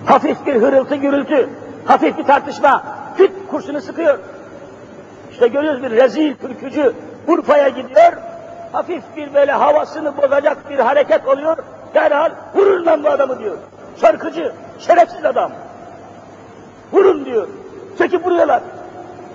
Hafif 0.06 0.46
bir 0.46 0.56
hırıltı 0.56 0.96
gürültü, 0.96 1.50
hafif 1.86 2.18
bir 2.18 2.24
tartışma, 2.24 2.84
küt 3.18 3.32
kurşunu 3.52 3.82
sıkıyor. 3.82 4.20
İşte 5.32 5.48
görüyoruz 5.48 5.84
bir 5.84 5.92
rezil 5.92 6.36
türkücü 6.36 6.94
Urfa'ya 7.28 7.70
gidiyor, 7.70 8.14
hafif 8.72 9.04
bir 9.18 9.34
böyle 9.34 9.52
havasını 9.52 10.18
bozacak 10.18 10.70
bir 10.70 10.80
hareket 10.80 11.28
oluyor, 11.28 11.58
derhal 11.94 12.32
vurun 12.56 12.86
lan 12.86 13.04
bu 13.04 13.10
adamı 13.10 13.40
diyor. 13.40 13.58
Şarkıcı, 14.02 14.52
şerefsiz 14.80 15.26
adam. 15.26 15.52
Vurun 16.94 17.26
diyor. 17.26 17.48
Çekip 17.98 18.26
vuruyorlar. 18.26 18.62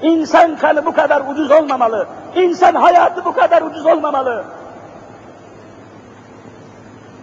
İnsan 0.02 0.56
kanı 0.56 0.86
bu 0.86 0.92
kadar 0.92 1.22
ucuz 1.30 1.50
olmamalı. 1.50 2.06
İnsan 2.36 2.74
hayatı 2.74 3.24
bu 3.24 3.32
kadar 3.32 3.62
ucuz 3.62 3.86
olmamalı. 3.86 4.44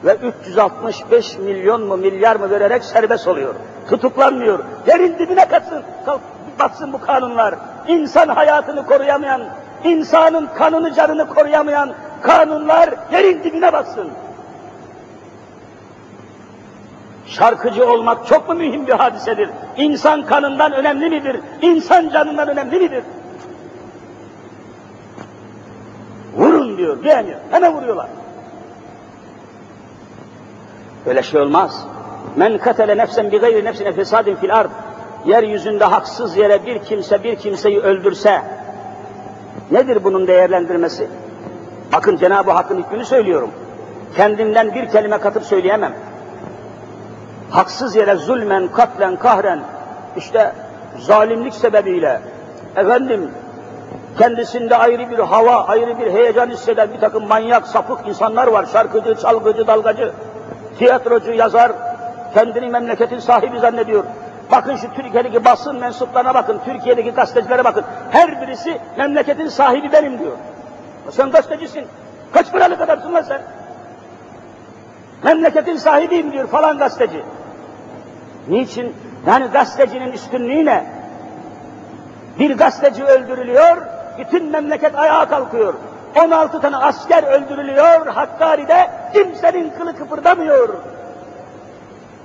Ve 0.06 0.16
365 0.16 1.38
milyon 1.38 1.82
mu 1.82 1.98
milyar 1.98 2.36
mı 2.36 2.50
vererek 2.50 2.84
serbest 2.84 3.28
oluyor. 3.28 3.56
Tutuklanmıyor. 3.90 4.60
Yerin 4.88 5.20
dibine 5.20 5.48
katsın, 5.48 5.84
batsın 6.60 6.94
bu 6.94 7.02
kanunlar. 7.02 7.56
İnsan 7.88 8.28
hayatını 8.28 8.86
koruyamayan, 8.86 9.42
insanın 9.84 10.50
kanını 10.58 10.94
canını 10.94 11.28
koruyamayan 11.28 11.94
kanunlar 12.22 12.90
yerin 13.12 13.44
dibine 13.44 13.74
batsın. 13.74 14.12
Şarkıcı 17.28 17.90
olmak 17.90 18.28
çok 18.28 18.50
mu 18.50 18.56
mühim 18.56 18.88
bir 18.88 18.94
hadisedir? 18.94 19.50
İnsan 19.78 20.26
kanından 20.26 20.72
önemli 20.72 21.10
midir? 21.10 21.40
İnsan 21.62 22.10
canından 22.10 22.48
önemli 22.48 22.80
midir? 22.80 23.04
Vurun 26.38 26.78
diyor, 26.78 27.04
diyemiyor. 27.04 27.40
Hemen 27.52 27.74
vuruyorlar. 27.74 28.08
Öyle 31.06 31.24
şey 31.24 31.42
olmaz. 31.42 31.86
Men 32.36 32.58
katele 32.58 32.98
nefsen 32.98 33.32
bi 33.32 33.38
gayri 33.38 33.66
nefsine 33.66 33.92
fesadin 33.92 34.36
fil 34.36 34.56
ard. 34.56 34.70
Yeryüzünde 35.26 35.86
haksız 35.86 36.38
yere 36.38 36.66
bir 36.66 36.80
kimse 36.80 37.24
bir 37.24 37.36
kimseyi 37.36 37.80
öldürse, 37.80 38.42
nedir 39.72 40.04
bunun 40.04 40.28
değerlendirmesi? 40.28 41.08
Bakın 41.94 42.18
Cenab-ı 42.18 42.52
Hakk'ın 42.52 42.84
hükmünü 42.84 43.06
söylüyorum. 43.06 43.52
Kendimden 44.16 44.76
bir 44.76 44.90
kelime 44.90 45.18
katıp 45.18 45.44
söyleyemem. 45.44 45.94
Haksız 47.52 47.96
yere 47.96 48.16
zulmen, 48.16 48.68
katlen, 48.68 49.16
kahren, 49.16 49.60
işte 50.18 50.54
zalimlik 51.00 51.54
sebebiyle, 51.54 52.22
efendim, 52.76 53.32
kendisinde 54.18 54.78
ayrı 54.78 55.10
bir 55.10 55.20
hava, 55.20 55.66
ayrı 55.66 56.00
bir 56.00 56.14
heyecan 56.14 56.50
hisseden 56.50 56.94
bir 56.94 57.00
takım 57.00 57.28
manyak, 57.28 57.68
sapık 57.68 58.08
insanlar 58.08 58.48
var. 58.48 58.66
Şarkıcı, 58.74 59.16
çalgıcı, 59.16 59.68
dalgacı, 59.68 60.12
tiyatrocu, 60.78 61.32
yazar, 61.32 61.72
kendini 62.34 62.70
memleketin 62.70 63.20
sahibi 63.20 63.60
zannediyor. 63.60 64.04
Bakın 64.52 64.76
şu 64.76 64.94
Türkiye'deki 64.94 65.46
basın 65.46 65.80
mensuplarına 65.80 66.34
bakın, 66.34 66.60
Türkiye'deki 66.66 67.12
gazetecilere 67.12 67.64
bakın. 67.64 67.84
Her 68.12 68.42
birisi 68.42 68.80
memleketin 68.98 69.48
sahibi 69.48 69.92
benim 69.92 70.20
diyor. 70.20 70.38
Sen 71.12 71.32
gazetecisin. 71.32 71.86
Kaç 72.34 72.52
paralık 72.52 72.82
adamsın 72.82 73.14
lan 73.14 73.22
sen? 73.22 73.42
Memleketin 75.24 75.78
sahibiyim 75.78 76.32
diyor 76.32 76.48
falan 76.48 76.78
gazeteci. 76.78 77.24
Niçin? 78.50 78.96
Yani 79.28 79.48
gazetecinin 79.48 80.12
üstünlüğü 80.12 80.66
ne? 80.66 80.86
Bir 82.40 82.58
gazeteci 82.58 83.04
öldürülüyor, 83.04 83.78
bütün 84.20 84.52
memleket 84.52 84.96
ayağa 84.96 85.28
kalkıyor. 85.28 85.74
16 86.16 86.62
tane 86.62 86.78
asker 86.78 87.24
öldürülüyor 87.24 88.08
Hakkari'de, 88.08 88.90
kimsenin 89.14 89.74
kılı 89.78 89.98
kıpırdamıyor. 89.98 90.70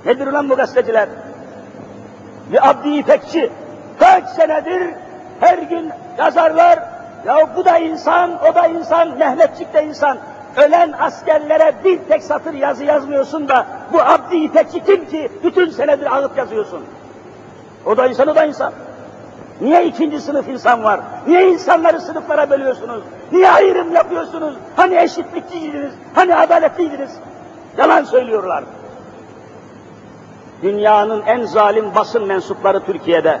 Nedir 0.05 0.27
ulan 0.27 0.49
bu 0.49 0.55
gazeteciler? 0.55 1.09
Bir 2.51 2.69
Abdi 2.69 2.89
İpekçi, 2.89 3.51
kaç 3.99 4.29
senedir 4.29 4.93
her 5.39 5.57
gün 5.57 5.91
yazarlar, 6.17 6.79
ya 7.25 7.55
bu 7.55 7.65
da 7.65 7.77
insan, 7.77 8.31
o 8.51 8.55
da 8.55 8.67
insan, 8.67 9.17
Mehmetçik 9.17 9.73
de 9.73 9.83
insan. 9.83 10.17
Ölen 10.57 10.93
askerlere 10.99 11.73
bir 11.85 11.99
tek 12.09 12.23
satır 12.23 12.53
yazı 12.53 12.83
yazmıyorsun 12.83 13.47
da 13.47 13.65
bu 13.93 14.01
Abdi 14.01 14.35
İpekçi 14.35 14.83
kim 14.83 15.05
ki 15.05 15.29
bütün 15.43 15.69
senedir 15.69 16.15
ağıt 16.15 16.37
yazıyorsun. 16.37 16.83
O 17.85 17.97
da 17.97 18.07
insan, 18.07 18.27
o 18.27 18.35
da 18.35 18.45
insan. 18.45 18.73
Niye 19.61 19.85
ikinci 19.85 20.21
sınıf 20.21 20.49
insan 20.49 20.83
var? 20.83 20.99
Niye 21.27 21.49
insanları 21.49 22.01
sınıflara 22.01 22.49
bölüyorsunuz? 22.49 23.03
Niye 23.31 23.51
ayrım 23.51 23.95
yapıyorsunuz? 23.95 24.55
Hani 24.75 24.95
eşitlikçiydiniz? 24.95 25.91
Hani 26.13 26.35
adaletliydiniz? 26.35 27.11
Yalan 27.77 28.03
söylüyorlar. 28.03 28.63
Dünyanın 30.63 31.21
en 31.21 31.45
zalim 31.45 31.95
basın 31.95 32.27
mensupları 32.27 32.79
Türkiye'de. 32.79 33.39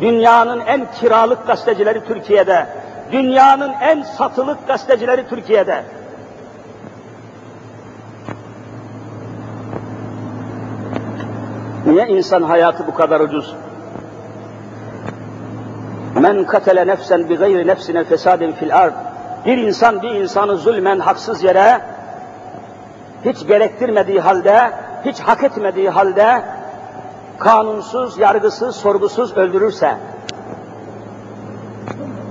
Dünyanın 0.00 0.60
en 0.60 0.86
kiralık 1.00 1.46
gazetecileri 1.46 2.04
Türkiye'de. 2.04 2.66
Dünyanın 3.12 3.72
en 3.80 4.02
satılık 4.02 4.66
gazetecileri 4.66 5.28
Türkiye'de. 5.28 5.84
Niye 11.88 12.06
insan 12.08 12.42
hayatı 12.42 12.86
bu 12.86 12.94
kadar 12.94 13.20
ucuz? 13.20 13.54
Men 16.14 16.44
katele 16.44 16.86
nefsen 16.86 17.28
bi 17.28 17.36
gayri 17.36 17.66
nefsine 17.66 18.04
fesadin 18.04 18.52
fil 18.52 18.76
ard. 18.76 18.92
Bir 19.46 19.58
insan 19.58 20.02
bir 20.02 20.10
insanı 20.10 20.56
zulmen 20.56 20.98
haksız 20.98 21.44
yere 21.44 21.80
hiç 23.24 23.46
gerektirmediği 23.46 24.20
halde, 24.20 24.70
hiç 25.04 25.20
hak 25.20 25.44
etmediği 25.44 25.90
halde 25.90 26.42
kanunsuz, 27.38 28.18
yargısız, 28.18 28.76
sorgusuz 28.76 29.36
öldürürse 29.36 29.96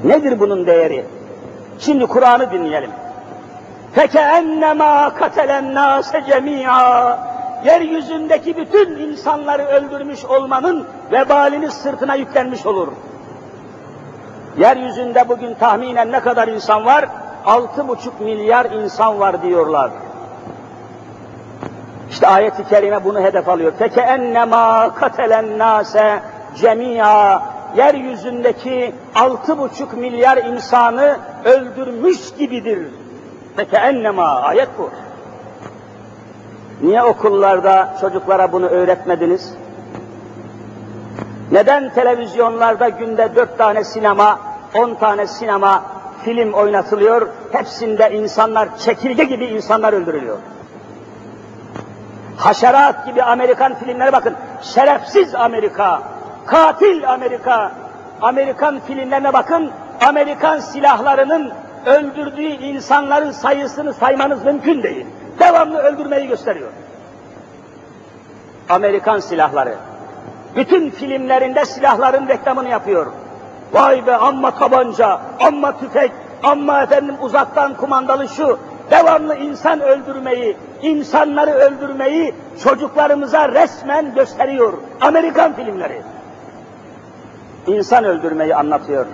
nedir 0.03 0.39
bunun 0.39 0.67
değeri? 0.67 1.05
Şimdi 1.79 2.05
Kur'an'ı 2.05 2.51
dinleyelim. 2.51 2.91
Feke 3.91 4.19
ennema 4.19 5.13
katelen 5.13 5.73
nase 5.73 6.23
cemia 6.29 7.17
Yeryüzündeki 7.67 8.57
bütün 8.57 8.99
insanları 8.99 9.65
öldürmüş 9.65 10.25
olmanın 10.25 10.87
vebalini 11.11 11.71
sırtına 11.71 12.15
yüklenmiş 12.15 12.65
olur. 12.65 12.87
Yeryüzünde 14.57 15.29
bugün 15.29 15.53
tahminen 15.53 16.11
ne 16.11 16.19
kadar 16.19 16.47
insan 16.47 16.85
var? 16.85 17.05
Altı 17.45 17.87
buçuk 17.87 18.21
milyar 18.21 18.65
insan 18.65 19.19
var 19.19 19.41
diyorlar. 19.41 19.91
İşte 22.09 22.27
ayet-i 22.27 22.63
kerime 22.69 23.03
bunu 23.03 23.19
hedef 23.19 23.49
alıyor. 23.49 23.71
Feke 23.79 24.01
ennema 24.01 24.93
katelen 24.95 25.57
nase 25.57 26.19
cemia 26.55 27.41
yeryüzündeki 27.75 28.95
altı 29.15 29.57
buçuk 29.57 29.93
milyar 29.93 30.37
insanı 30.37 31.17
öldürmüş 31.45 32.33
gibidir. 32.39 32.87
Feke 33.55 33.77
ennema 33.77 34.25
ayet 34.25 34.69
bu. 34.79 34.89
Niye 36.81 37.03
okullarda 37.03 37.97
çocuklara 38.01 38.51
bunu 38.51 38.65
öğretmediniz? 38.67 39.53
Neden 41.51 41.89
televizyonlarda 41.89 42.89
günde 42.89 43.35
dört 43.35 43.57
tane 43.57 43.83
sinema, 43.83 44.39
on 44.75 44.93
tane 44.93 45.27
sinema 45.27 45.83
film 46.23 46.53
oynatılıyor? 46.53 47.27
Hepsinde 47.51 48.11
insanlar, 48.11 48.77
çekirge 48.77 49.23
gibi 49.23 49.45
insanlar 49.45 49.93
öldürülüyor. 49.93 50.37
Haşerat 52.37 53.05
gibi 53.05 53.23
Amerikan 53.23 53.75
filmlere 53.75 54.11
bakın. 54.11 54.35
Şerefsiz 54.61 55.35
Amerika, 55.35 56.01
katil 56.45 57.13
Amerika. 57.13 57.71
Amerikan 58.21 58.79
filmlerine 58.79 59.33
bakın. 59.33 59.71
Amerikan 60.07 60.59
silahlarının 60.59 61.51
öldürdüğü 61.85 62.41
insanların 62.41 63.31
sayısını 63.31 63.93
saymanız 63.93 64.45
mümkün 64.45 64.83
değil. 64.83 65.05
Devamlı 65.39 65.77
öldürmeyi 65.77 66.27
gösteriyor. 66.27 66.69
Amerikan 68.69 69.19
silahları. 69.19 69.75
Bütün 70.55 70.89
filmlerinde 70.89 71.65
silahların 71.65 72.27
reklamını 72.27 72.69
yapıyor. 72.69 73.07
Vay 73.73 74.07
be 74.07 74.15
amma 74.15 74.51
tabanca, 74.51 75.19
amma 75.39 75.79
tüfek, 75.79 76.11
amma 76.43 76.83
efendim 76.83 77.15
uzaktan 77.21 77.73
kumandalı 77.73 78.27
şu. 78.29 78.59
Devamlı 78.91 79.35
insan 79.35 79.81
öldürmeyi, 79.81 80.57
insanları 80.81 81.51
öldürmeyi 81.51 82.35
çocuklarımıza 82.63 83.49
resmen 83.49 84.15
gösteriyor. 84.15 84.73
Amerikan 85.01 85.53
filmleri. 85.53 86.01
İnsan 87.67 88.03
öldürmeyi 88.03 88.55
anlatıyor. 88.55 89.05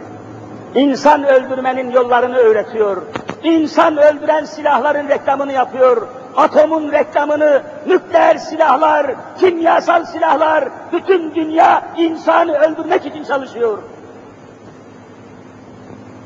İnsan 0.76 1.24
öldürmenin 1.24 1.92
yollarını 1.92 2.38
öğretiyor. 2.38 3.02
İnsan 3.44 3.98
öldüren 3.98 4.46
silahların 4.46 5.10
reklamını 5.10 5.54
yapıyor. 5.54 6.08
Atomun 6.36 6.92
reklamını, 6.92 7.62
nükleer 7.88 8.38
silahlar, 8.38 9.12
kimyasal 9.40 10.06
silahlar, 10.06 10.64
bütün 10.94 11.36
dünya 11.36 11.84
insanı 11.98 12.58
öldürmek 12.58 13.06
için 13.06 13.24
çalışıyor. 13.24 13.78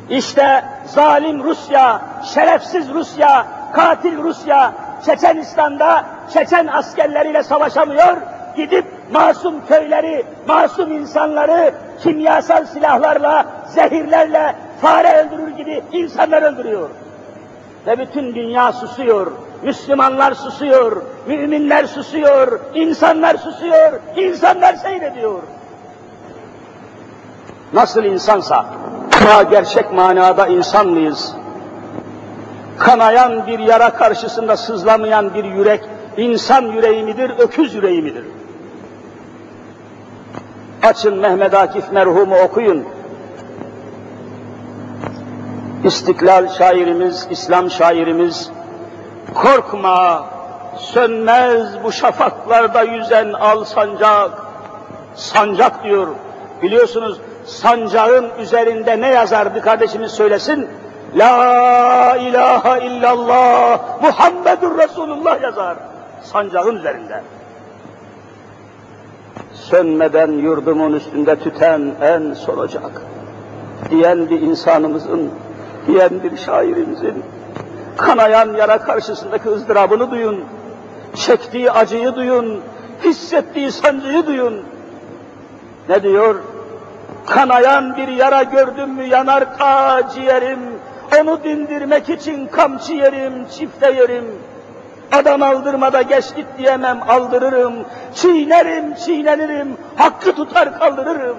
İşte 0.09 0.63
zalim 0.85 1.43
Rusya, 1.43 2.01
şerefsiz 2.33 2.89
Rusya, 2.93 3.45
katil 3.73 4.17
Rusya, 4.17 4.73
Çeçenistan'da 5.05 6.05
Çeçen 6.33 6.67
askerleriyle 6.67 7.43
savaşamıyor, 7.43 8.17
gidip 8.55 8.85
masum 9.11 9.65
köyleri, 9.65 10.25
masum 10.47 10.91
insanları 10.91 11.73
kimyasal 12.03 12.65
silahlarla, 12.65 13.45
zehirlerle 13.67 14.55
fare 14.81 15.23
öldürür 15.23 15.57
gibi 15.57 15.83
insanlar 15.91 16.41
öldürüyor. 16.41 16.89
Ve 17.87 17.99
bütün 17.99 18.35
dünya 18.35 18.73
susuyor, 18.73 19.31
Müslümanlar 19.63 20.33
susuyor, 20.33 21.01
müminler 21.27 21.85
susuyor, 21.85 22.59
insanlar 22.73 23.35
susuyor, 23.35 23.99
insanlar 24.15 24.73
seyrediyor. 24.73 25.39
Nasıl 27.73 28.03
insansa, 28.03 28.65
ama 29.21 29.43
gerçek 29.43 29.93
manada 29.93 30.47
insan 30.47 30.87
mıyız? 30.87 31.35
Kanayan 32.77 33.47
bir 33.47 33.59
yara 33.59 33.89
karşısında 33.89 34.57
sızlamayan 34.57 35.33
bir 35.33 35.43
yürek, 35.43 35.81
insan 36.17 36.61
yüreği 36.61 37.03
midir, 37.03 37.31
öküz 37.39 37.73
yüreği 37.73 38.01
midir? 38.01 38.25
Açın 40.83 41.17
Mehmet 41.17 41.53
Akif 41.53 41.91
merhumu 41.91 42.35
okuyun. 42.35 42.85
İstiklal 45.83 46.47
şairimiz, 46.47 47.27
İslam 47.29 47.71
şairimiz, 47.71 48.51
korkma, 49.33 50.25
sönmez 50.77 51.83
bu 51.83 51.91
şafaklarda 51.91 52.83
yüzen 52.83 53.33
al 53.33 53.63
sancak, 53.63 54.31
sancak 55.15 55.83
diyor. 55.83 56.07
Biliyorsunuz 56.61 57.19
sancağın 57.45 58.29
üzerinde 58.39 59.01
ne 59.01 59.07
yazar 59.07 59.55
bir 59.55 59.61
kardeşimiz 59.61 60.11
söylesin? 60.11 60.67
La 61.15 62.15
ilahe 62.15 62.85
illallah 62.85 63.79
Muhammedur 64.01 64.77
Resulullah 64.77 65.41
yazar. 65.41 65.77
Sancağın 66.23 66.75
üzerinde. 66.75 67.21
Sönmeden 69.53 70.31
yurdumun 70.31 70.93
üstünde 70.93 71.35
tüten 71.35 71.91
en 72.01 72.33
son 72.33 72.57
ocak. 72.57 73.01
Diyen 73.89 74.29
bir 74.29 74.41
insanımızın, 74.41 75.31
diyen 75.87 76.23
bir 76.23 76.37
şairimizin, 76.37 77.23
kanayan 77.97 78.53
yara 78.53 78.77
karşısındaki 78.77 79.49
ızdırabını 79.49 80.11
duyun, 80.11 80.43
çektiği 81.15 81.71
acıyı 81.71 82.15
duyun, 82.15 82.61
hissettiği 83.03 83.71
sancıyı 83.71 84.25
duyun. 84.25 84.63
Ne 85.89 86.03
diyor? 86.03 86.35
Kanayan 87.25 87.97
bir 87.97 88.07
yara 88.07 88.43
gördüm 88.43 88.89
mü 88.89 89.03
yanar 89.03 89.57
ta 89.57 90.09
ciğerim. 90.09 90.59
Onu 91.21 91.43
dindirmek 91.43 92.09
için 92.09 92.47
kamçı 92.47 92.93
yerim, 92.93 93.33
çifte 93.57 93.91
yerim. 93.91 94.25
Adam 95.11 95.41
aldırmada 95.41 96.01
geç 96.01 96.35
git 96.35 96.45
diyemem, 96.57 96.99
aldırırım. 97.07 97.73
Çiğnerim, 98.15 98.95
çiğnenirim, 98.95 99.77
hakkı 99.95 100.35
tutar 100.35 100.79
kaldırırım. 100.79 101.37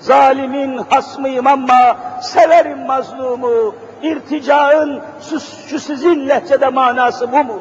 Zalimin 0.00 0.78
hasmıyım 0.78 1.46
ama 1.46 1.96
severim 2.20 2.86
mazlumu. 2.86 3.74
irticaın 4.02 5.02
şu, 5.30 5.40
şu 5.40 5.78
sizin 5.78 6.28
lehçede 6.28 6.68
manası 6.68 7.32
bu 7.32 7.44
mu? 7.44 7.60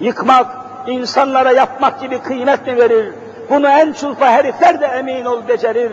Yıkmak, 0.00 0.46
insanlara 0.86 1.52
yapmak 1.52 2.00
gibi 2.00 2.18
kıymet 2.18 2.66
mi 2.66 2.76
verir? 2.76 3.14
Bunu 3.50 3.68
en 3.68 3.92
çulpa 3.92 4.26
herifler 4.26 4.80
de 4.80 4.86
emin 4.86 5.24
ol 5.24 5.48
becerir. 5.48 5.92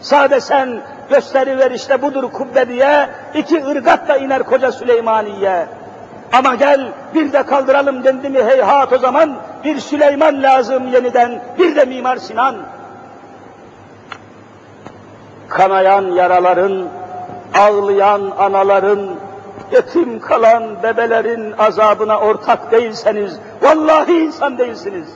Sade 0.00 0.40
sen 0.40 0.80
gösteri 1.10 1.58
ver 1.58 1.70
işte 1.70 2.02
budur 2.02 2.32
kubbe 2.32 2.68
diye, 2.68 3.08
iki 3.34 3.64
ırgat 3.64 4.08
da 4.08 4.16
iner 4.16 4.42
koca 4.42 4.72
Süleymaniye. 4.72 5.66
Ama 6.32 6.54
gel 6.54 6.92
bir 7.14 7.32
de 7.32 7.42
kaldıralım 7.42 8.04
dendi 8.04 8.28
mi 8.28 8.44
heyhat 8.44 8.92
o 8.92 8.98
zaman 8.98 9.36
bir 9.64 9.80
Süleyman 9.80 10.42
lazım 10.42 10.92
yeniden, 10.92 11.40
bir 11.58 11.76
de 11.76 11.84
Mimar 11.84 12.16
Sinan. 12.16 12.56
Kanayan 15.48 16.02
yaraların, 16.02 16.88
ağlayan 17.54 18.32
anaların, 18.38 19.00
yetim 19.72 20.20
kalan 20.20 20.82
bebelerin 20.82 21.52
azabına 21.58 22.18
ortak 22.20 22.72
değilseniz, 22.72 23.38
vallahi 23.62 24.12
insan 24.12 24.58
değilsiniz. 24.58 25.08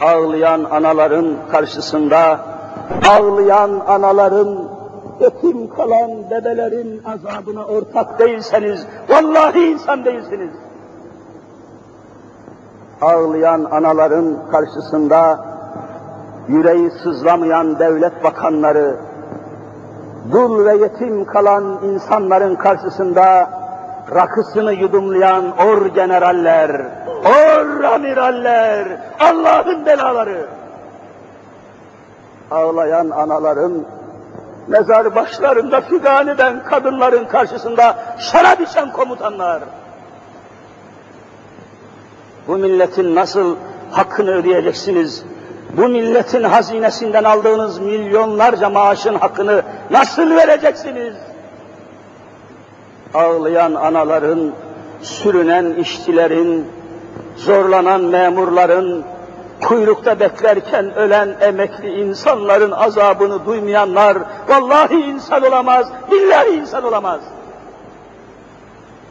Ağlayan 0.00 0.64
anaların 0.64 1.36
karşısında, 1.52 2.40
ağlayan 3.08 3.82
anaların, 3.86 4.68
yetim 5.20 5.74
kalan 5.74 6.30
bebelerin 6.30 7.02
azabına 7.04 7.64
ortak 7.64 8.18
değilseniz, 8.18 8.86
vallahi 9.08 9.60
insan 9.60 10.04
değilsiniz. 10.04 10.50
Ağlayan 13.02 13.64
anaların 13.64 14.36
karşısında, 14.52 15.49
yüreği 16.48 16.90
sızlamayan 16.90 17.78
devlet 17.78 18.24
bakanları, 18.24 18.96
dul 20.32 20.64
ve 20.64 20.76
yetim 20.76 21.24
kalan 21.24 21.78
insanların 21.82 22.54
karşısında 22.54 23.50
rakısını 24.14 24.72
yudumlayan 24.72 25.58
or 25.58 25.86
generaller, 25.86 26.70
or 27.24 27.84
amiraller, 27.84 28.88
Allah'ın 29.20 29.86
belaları. 29.86 30.46
Ağlayan 32.50 33.10
anaların, 33.10 33.84
mezar 34.68 35.14
başlarında 35.14 35.80
figan 35.80 36.28
eden 36.28 36.64
kadınların 36.64 37.24
karşısında 37.24 37.96
şarap 38.18 38.60
içen 38.60 38.92
komutanlar. 38.92 39.62
Bu 42.48 42.56
milletin 42.56 43.14
nasıl 43.14 43.56
hakkını 43.90 44.30
ödeyeceksiniz? 44.30 45.24
Bu 45.76 45.88
milletin 45.88 46.42
hazinesinden 46.42 47.24
aldığınız 47.24 47.78
milyonlarca 47.78 48.70
maaşın 48.70 49.14
hakkını 49.14 49.62
nasıl 49.90 50.36
vereceksiniz? 50.36 51.14
Ağlayan 53.14 53.74
anaların, 53.74 54.52
sürünen 55.02 55.74
işçilerin, 55.74 56.68
zorlanan 57.36 58.00
memurların, 58.00 59.04
kuyrukta 59.60 60.20
beklerken 60.20 60.94
ölen 60.94 61.36
emekli 61.40 62.00
insanların 62.00 62.70
azabını 62.70 63.46
duymayanlar, 63.46 64.18
vallahi 64.48 64.94
insan 64.94 65.42
olamaz, 65.42 65.86
billahi 66.10 66.50
insan 66.50 66.84
olamaz. 66.84 67.20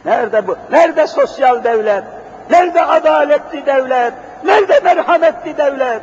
Nerede 0.06 0.48
bu? 0.48 0.56
Nerede 0.72 1.08
sosyal 1.08 1.64
devlet? 1.64 2.04
Nerede 2.50 2.86
adaletli 2.86 3.66
devlet? 3.66 4.14
Nerede 4.44 4.80
merhametli 4.84 5.58
devlet? 5.58 6.02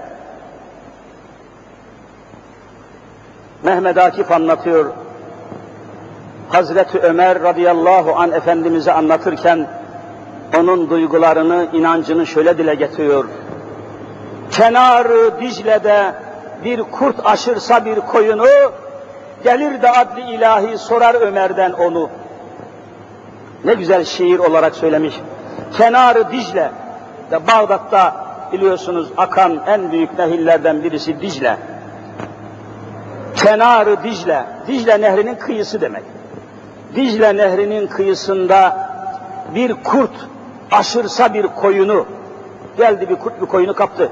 Mehmet 3.66 3.98
Akif 3.98 4.33
anlatıyor. 4.33 4.92
Hazreti 6.48 6.98
Ömer 6.98 7.42
radıyallahu 7.42 8.14
an 8.16 8.33
Efendimiz'e 8.33 8.92
anlatırken 8.92 9.66
onun 10.59 10.90
duygularını, 10.90 11.66
inancını 11.72 12.26
şöyle 12.26 12.59
dile 12.59 12.74
getiriyor. 12.74 13.24
Kenarı 14.50 15.40
Dicle'de 15.40 16.14
bir 16.64 16.83
kurt 16.83 17.16
aşırsa 17.24 17.85
bir 17.85 18.00
koyunu, 18.00 18.46
gelir 19.44 19.83
de 19.83 19.90
adli 19.90 20.20
ilahi 20.20 20.79
sorar 20.79 21.14
Ömer'den 21.14 21.72
onu. 21.72 22.11
Ne 23.64 23.74
güzel 23.74 24.05
şiir 24.05 24.38
olarak 24.38 24.74
söylemiş. 24.74 25.20
Kenarı 25.76 26.33
Dicle, 26.33 26.70
de 27.31 27.46
Bağdat'ta 27.46 28.14
biliyorsunuz 28.52 29.09
akan 29.16 29.61
en 29.66 29.92
büyük 29.92 30.18
nehirlerden 30.18 30.85
birisi 30.85 31.20
Dicle. 31.20 31.57
Kenarı 33.46 34.02
Dicle, 34.04 34.44
Dicle 34.66 35.00
nehrinin 35.00 35.35
kıyısı 35.35 35.80
demek. 35.80 36.02
Dicle 36.94 37.37
nehrinin 37.37 37.87
kıyısında 37.87 38.88
bir 39.54 39.74
kurt 39.74 40.11
aşırsa 40.70 41.35
bir 41.35 41.46
koyunu, 41.46 42.06
geldi 42.76 43.09
bir 43.09 43.16
kurt 43.16 43.40
bir 43.40 43.46
koyunu 43.46 43.74
kaptı. 43.74 44.11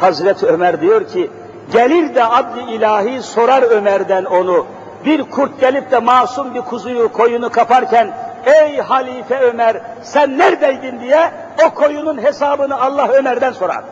Hazreti 0.00 0.46
Ömer 0.46 0.80
diyor 0.80 1.08
ki, 1.08 1.30
gelir 1.72 2.14
de 2.14 2.24
adli 2.24 2.72
ilahi 2.72 3.22
sorar 3.22 3.62
Ömer'den 3.62 4.24
onu. 4.24 4.66
Bir 5.04 5.22
kurt 5.22 5.60
gelip 5.60 5.90
de 5.90 5.98
masum 5.98 6.54
bir 6.54 6.60
kuzuyu, 6.60 7.12
koyunu 7.12 7.50
kaparken, 7.50 8.10
ey 8.46 8.78
halife 8.78 9.38
Ömer 9.38 9.80
sen 10.02 10.38
neredeydin 10.38 11.00
diye 11.00 11.30
o 11.66 11.74
koyunun 11.74 12.22
hesabını 12.22 12.80
Allah 12.80 13.08
Ömer'den 13.08 13.52
sorar. 13.52 13.84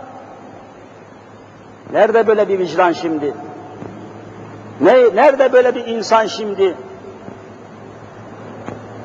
Nerede 1.92 2.27
böyle 2.27 2.49
bir 2.49 2.59
vicdan 2.59 2.92
şimdi? 2.92 3.35
Ne, 4.83 5.16
nerede 5.16 5.53
böyle 5.53 5.75
bir 5.75 5.87
insan 5.87 6.27
şimdi? 6.27 6.75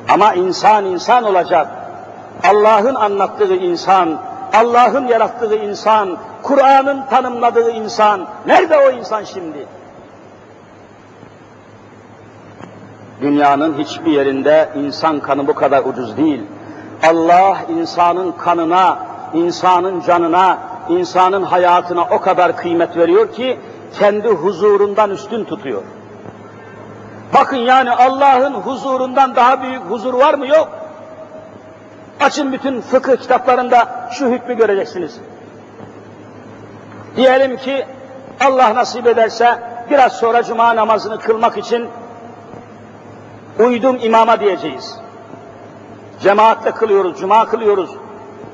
Ama 0.08 0.34
insan 0.34 0.84
insan 0.84 1.24
olacak. 1.24 1.68
Allah'ın 2.44 2.94
anlattığı 2.94 3.54
insan, 3.54 4.20
Allah'ın 4.54 5.06
yarattığı 5.06 5.54
insan, 5.54 6.16
Kur'an'ın 6.42 7.06
tanımladığı 7.10 7.70
insan, 7.70 8.26
nerede 8.46 8.78
o 8.78 8.90
insan 8.90 9.24
şimdi? 9.24 9.66
Dünyanın 13.20 13.78
hiçbir 13.78 14.12
yerinde 14.12 14.68
insan 14.76 15.20
kanı 15.20 15.46
bu 15.46 15.54
kadar 15.54 15.84
ucuz 15.84 16.16
değil. 16.16 16.42
Allah 17.02 17.56
insanın 17.68 18.32
kanına, 18.32 18.98
insanın 19.34 20.00
canına, 20.00 20.58
insanın 20.88 21.42
hayatına 21.42 22.02
o 22.10 22.20
kadar 22.20 22.56
kıymet 22.56 22.96
veriyor 22.96 23.32
ki 23.32 23.58
kendi 23.94 24.28
huzurundan 24.28 25.10
üstün 25.10 25.44
tutuyor. 25.44 25.82
Bakın 27.34 27.56
yani 27.56 27.90
Allah'ın 27.90 28.54
huzurundan 28.54 29.36
daha 29.36 29.62
büyük 29.62 29.82
huzur 29.82 30.14
var 30.14 30.34
mı? 30.34 30.46
Yok. 30.46 30.68
Açın 32.20 32.52
bütün 32.52 32.80
fıkıh 32.80 33.16
kitaplarında 33.16 34.08
şu 34.12 34.26
hükmü 34.26 34.56
göreceksiniz. 34.56 35.20
Diyelim 37.16 37.56
ki 37.56 37.86
Allah 38.40 38.74
nasip 38.74 39.06
ederse 39.06 39.62
biraz 39.90 40.12
sonra 40.12 40.42
cuma 40.42 40.76
namazını 40.76 41.18
kılmak 41.18 41.58
için 41.58 41.88
uydum 43.58 43.98
imama 44.02 44.40
diyeceğiz. 44.40 44.98
Cemaatle 46.20 46.70
kılıyoruz, 46.70 47.20
cuma 47.20 47.46
kılıyoruz. 47.48 47.90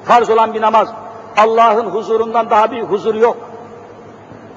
Farz 0.05 0.31
olan 0.31 0.55
bir 0.55 0.61
namaz. 0.61 0.89
Allah'ın 1.37 1.87
huzurundan 1.87 2.51
daha 2.51 2.71
büyük 2.71 2.91
huzur 2.91 3.15
yok. 3.15 3.37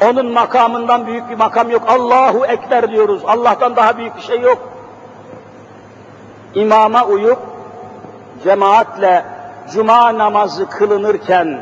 Onun 0.06 0.32
makamından 0.32 1.08
büyük 1.08 1.30
bir 1.30 1.36
makam 1.36 1.70
yok. 1.70 1.84
Allahu 1.88 2.46
Ekber 2.46 2.92
diyoruz. 2.92 3.22
Allah'tan 3.26 3.76
daha 3.76 3.98
büyük 3.98 4.18
bir 4.18 4.22
şey 4.22 4.40
yok. 4.40 4.74
İmama 6.56 7.06
uyup 7.06 7.40
cemaatle 8.44 9.26
cuma 9.74 10.18
namazı 10.18 10.70
kılınırken 10.70 11.62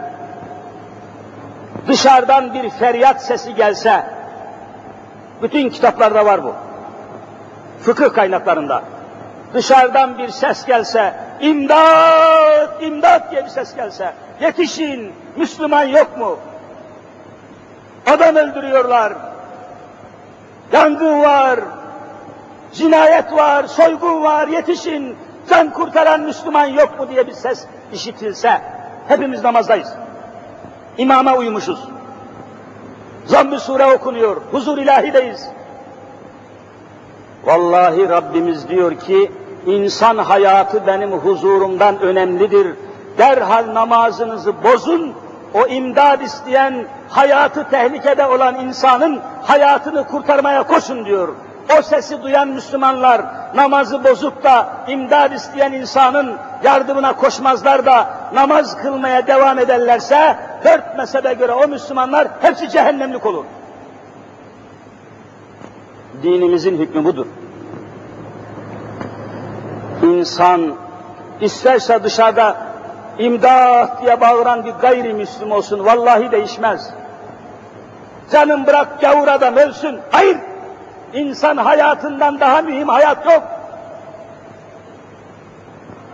dışarıdan 1.88 2.54
bir 2.54 2.70
feryat 2.70 3.26
sesi 3.26 3.56
gelse, 3.56 4.06
bütün 5.42 5.70
kitaplarda 5.70 6.26
var 6.26 6.44
bu. 6.44 6.54
Fıkıh 7.82 8.14
kaynaklarında. 8.14 8.84
Dışarıdan 9.54 10.18
bir 10.18 10.30
ses 10.30 10.66
gelse, 10.66 11.14
imdat, 11.40 12.84
imdat 12.84 13.32
diye 13.32 13.44
bir 13.44 13.50
ses 13.50 13.76
gelse, 13.76 14.14
yetişin, 14.40 15.14
Müslüman 15.36 15.84
yok 15.84 16.18
mu? 16.18 16.40
Adam 18.06 18.36
öldürüyorlar. 18.36 19.14
Yangın 20.74 21.22
var, 21.22 21.60
cinayet 22.74 23.34
var, 23.34 23.64
soygun 23.64 24.24
var, 24.24 24.48
yetişin, 24.48 25.18
can 25.50 25.74
kurtaran 25.74 26.22
Müslüman 26.22 26.66
yok 26.66 27.00
mu 27.00 27.10
diye 27.10 27.28
bir 27.28 27.32
ses 27.32 27.66
işitilse, 27.94 28.62
hepimiz 29.08 29.44
namazdayız. 29.44 29.94
İmama 30.98 31.36
uymuşuz. 31.36 31.80
Zamm-ı 33.26 33.60
sure 33.60 33.86
okunuyor, 33.86 34.42
huzur 34.52 34.78
ilahideyiz. 34.78 35.50
Vallahi 37.46 38.10
Rabbimiz 38.10 38.70
diyor 38.70 39.00
ki, 39.00 39.32
insan 39.66 40.18
hayatı 40.18 40.88
benim 40.88 41.12
huzurumdan 41.12 42.00
önemlidir. 42.00 42.76
Derhal 43.18 43.74
namazınızı 43.74 44.64
bozun, 44.64 45.14
o 45.56 45.68
imdad 45.68 46.22
isteyen, 46.22 46.86
hayatı 47.10 47.70
tehlikede 47.70 48.26
olan 48.26 48.56
insanın 48.56 49.22
hayatını 49.44 50.08
kurtarmaya 50.08 50.64
koşun 50.64 51.06
diyor. 51.06 51.36
o 51.80 51.82
sesi 51.82 52.24
duyan 52.24 52.48
Müslümanlar 52.48 53.22
namazı 53.56 54.04
bozup 54.04 54.44
da 54.44 54.68
imdad 54.88 55.32
isteyen 55.32 55.72
insanın 55.72 56.36
yardımına 56.64 57.16
koşmazlar 57.16 57.86
da 57.86 58.10
namaz 58.34 58.78
kılmaya 58.78 59.28
devam 59.28 59.60
ederlerse 59.60 60.38
dört 60.66 60.98
mezhebe 60.98 61.34
göre 61.34 61.52
o 61.52 61.68
Müslümanlar 61.68 62.28
hepsi 62.42 62.70
cehennemlik 62.70 63.26
olur. 63.26 63.46
Dinimizin 66.24 66.78
hükmü 66.78 67.06
budur. 67.06 67.26
İnsan 70.04 70.76
isterse 71.42 72.04
dışarıda 72.04 72.65
imdat 73.20 74.02
diye 74.02 74.22
bağıran 74.22 74.66
bir 74.66 74.72
gayrimüslim 74.72 75.52
olsun 75.52 75.86
vallahi 75.86 76.32
değişmez. 76.32 76.90
Canım 78.32 78.68
bırak 78.68 79.02
gavur 79.02 79.28
adam 79.28 79.56
ölsün. 79.56 80.00
Hayır. 80.12 80.38
İnsan 81.14 81.58
hayatından 81.58 82.40
daha 82.40 82.62
mühim 82.62 82.88
hayat 82.88 83.26
yok. 83.26 83.44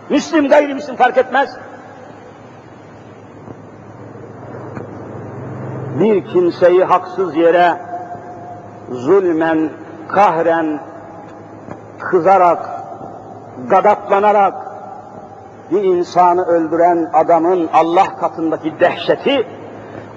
Müslim 0.09 0.49
gayrimüslim 0.49 0.95
fark 0.95 1.17
etmez. 1.17 1.57
Bir 5.99 6.25
kimseyi 6.25 6.83
haksız 6.83 7.35
yere 7.35 7.77
zulmen, 8.91 9.69
kahren, 10.07 10.79
kızarak, 11.99 12.69
gadaplanarak 13.69 14.70
bir 15.70 15.84
insanı 15.84 16.44
öldüren 16.46 17.10
adamın 17.12 17.68
Allah 17.72 18.16
katındaki 18.16 18.80
dehşeti, 18.80 19.46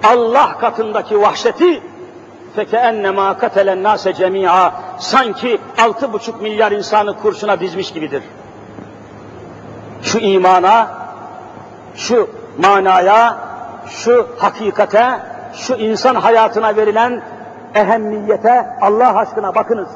Allah 0.04 0.58
katındaki 0.58 1.20
vahşeti 1.20 1.82
فَكَاَنَّمَا 2.56 3.28
قَتَلَ 3.42 3.68
النَّاسَ 3.76 4.12
جَمِيعًا 4.12 4.70
Sanki 4.98 5.60
altı 5.82 6.12
buçuk 6.12 6.42
milyar 6.42 6.72
insanı 6.72 7.16
kurşuna 7.16 7.60
dizmiş 7.60 7.92
gibidir. 7.92 8.22
Şu 10.02 10.18
imana, 10.18 10.88
şu 11.94 12.30
manaya, 12.58 13.38
şu 13.86 14.28
hakikate, 14.38 15.06
şu 15.54 15.74
insan 15.74 16.14
hayatına 16.14 16.76
verilen 16.76 17.22
ehemmiyete 17.74 18.66
Allah 18.80 19.16
aşkına 19.16 19.54
bakınız. 19.54 19.88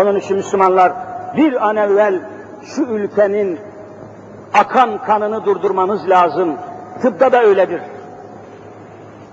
Onun 0.00 0.16
için 0.16 0.36
Müslümanlar 0.36 0.92
bir 1.37 1.67
an 1.67 1.75
evvel 1.75 2.21
şu 2.63 2.81
ülkenin 2.81 3.59
akan 4.53 5.03
kanını 5.03 5.45
durdurmanız 5.45 6.09
lazım. 6.09 6.57
Tıpta 7.01 7.31
da 7.31 7.41
öyledir. 7.43 7.81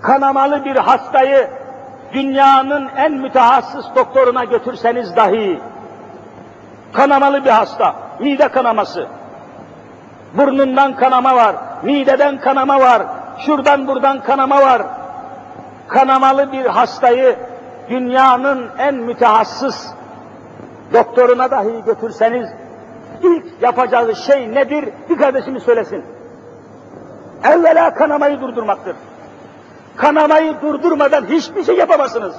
Kanamalı 0.03 0.65
bir 0.65 0.77
hastayı 0.77 1.49
dünyanın 2.13 2.89
en 2.97 3.13
mütehassıs 3.13 3.87
doktoruna 3.97 4.45
götürseniz 4.45 5.17
dahi 5.17 5.61
kanamalı 6.93 7.45
bir 7.45 7.51
hasta, 7.51 7.95
mide 8.21 8.49
kanaması, 8.49 9.07
burnundan 10.35 10.97
kanama 10.97 11.37
var, 11.37 11.57
mideden 11.83 12.41
kanama 12.41 12.81
var, 12.81 13.03
şuradan 13.39 13.87
buradan 13.87 14.23
kanama 14.23 14.61
var. 14.61 14.83
Kanamalı 15.89 16.53
bir 16.53 16.67
hastayı 16.67 17.37
dünyanın 17.91 18.67
en 18.79 18.95
mütehassıs 18.95 19.87
doktoruna 20.93 21.51
dahi 21.51 21.85
götürseniz 21.87 22.49
ilk 23.23 23.45
yapacağı 23.63 24.17
şey 24.17 24.55
nedir? 24.55 24.89
Bir 25.11 25.19
kardeşimiz 25.19 25.63
söylesin. 25.63 26.05
Evvela 27.45 27.95
kanamayı 27.95 28.41
durdurmaktır. 28.41 28.97
Kanamayı 29.97 30.55
durdurmadan 30.63 31.27
hiçbir 31.27 31.65
şey 31.65 31.77
yapamazsınız. 31.77 32.35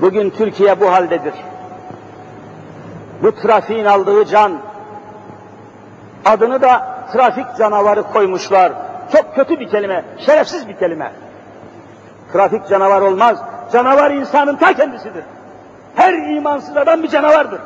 Bugün 0.00 0.30
Türkiye 0.30 0.80
bu 0.80 0.92
haldedir. 0.92 1.34
Bu 3.22 3.34
trafiğin 3.34 3.84
aldığı 3.84 4.24
can, 4.24 4.52
adını 6.24 6.62
da 6.62 7.00
trafik 7.12 7.46
canavarı 7.58 8.02
koymuşlar. 8.02 8.72
Çok 9.12 9.34
kötü 9.34 9.60
bir 9.60 9.68
kelime, 9.68 10.04
şerefsiz 10.18 10.68
bir 10.68 10.76
kelime. 10.76 11.12
Trafik 12.32 12.68
canavar 12.68 13.00
olmaz, 13.00 13.38
canavar 13.72 14.10
insanın 14.10 14.56
ta 14.56 14.72
kendisidir. 14.72 15.24
Her 15.94 16.12
imansız 16.12 16.76
adam 16.76 17.02
bir 17.02 17.08
canavardır. 17.08 17.60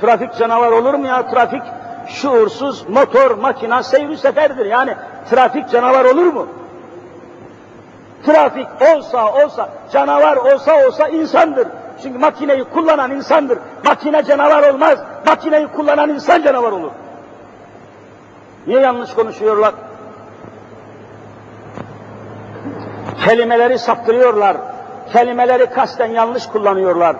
Trafik 0.00 0.34
canavar 0.34 0.72
olur 0.72 0.94
mu 0.94 1.06
ya? 1.06 1.30
Trafik 1.30 1.62
şuursuz 2.08 2.88
motor, 2.88 3.30
makina, 3.30 3.82
seyri 3.82 4.18
seferdir. 4.18 4.66
Yani 4.66 4.94
trafik 5.30 5.70
canavar 5.70 6.04
olur 6.04 6.26
mu? 6.26 6.46
Trafik 8.26 8.68
olsa 8.94 9.32
olsa, 9.32 9.68
canavar 9.92 10.36
olsa 10.36 10.86
olsa 10.86 11.08
insandır. 11.08 11.68
Çünkü 12.02 12.18
makineyi 12.18 12.64
kullanan 12.64 13.10
insandır. 13.10 13.58
Makine 13.84 14.24
canavar 14.24 14.72
olmaz. 14.72 14.98
Makineyi 15.26 15.66
kullanan 15.66 16.08
insan 16.10 16.42
canavar 16.42 16.72
olur. 16.72 16.90
Niye 18.66 18.80
yanlış 18.80 19.14
konuşuyorlar? 19.14 19.74
Kelimeleri 23.24 23.78
saptırıyorlar. 23.78 24.56
Kelimeleri 25.12 25.66
kasten 25.66 26.06
yanlış 26.06 26.46
kullanıyorlar. 26.46 27.16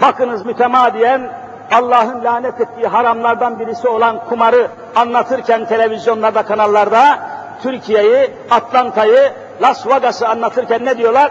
Bakınız 0.00 0.46
mütemadiyen 0.46 1.30
Allah'ın 1.72 2.24
lanet 2.24 2.60
ettiği 2.60 2.86
haramlardan 2.86 3.58
birisi 3.58 3.88
olan 3.88 4.24
kumarı 4.28 4.68
anlatırken 4.96 5.64
televizyonlarda, 5.64 6.42
kanallarda 6.42 7.18
Türkiye'yi, 7.62 8.30
Atlanta'yı, 8.50 9.32
Las 9.62 9.86
Vegas'ı 9.86 10.28
anlatırken 10.28 10.84
ne 10.84 10.98
diyorlar? 10.98 11.30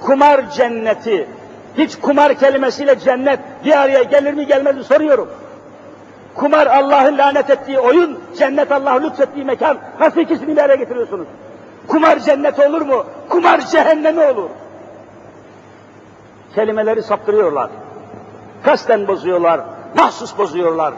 Kumar 0.00 0.50
cenneti. 0.50 1.28
Hiç 1.78 1.96
kumar 1.96 2.34
kelimesiyle 2.34 2.98
cennet 2.98 3.40
bir 3.64 3.80
araya 3.80 4.02
gelir 4.02 4.34
mi 4.34 4.46
gelmez 4.46 4.76
mi 4.76 4.84
soruyorum. 4.84 5.28
Kumar 6.34 6.66
Allah'ın 6.66 7.18
lanet 7.18 7.50
ettiği 7.50 7.80
oyun, 7.80 8.20
cennet 8.38 8.72
Allah'ın 8.72 9.02
lütfettiği 9.02 9.44
mekan. 9.44 9.78
Nasıl 10.00 10.20
ikisini 10.20 10.56
bir 10.56 10.62
araya 10.62 10.76
getiriyorsunuz? 10.76 11.26
Kumar 11.88 12.18
cennet 12.18 12.58
olur 12.58 12.80
mu? 12.82 13.04
Kumar 13.28 13.60
cehennemi 13.60 14.20
olur. 14.20 14.50
Kelimeleri 16.54 17.02
saptırıyorlar. 17.02 17.70
Kasten 18.64 19.08
bozuyorlar, 19.08 19.60
mahsus 19.96 20.38
bozuyorlar. 20.38 20.94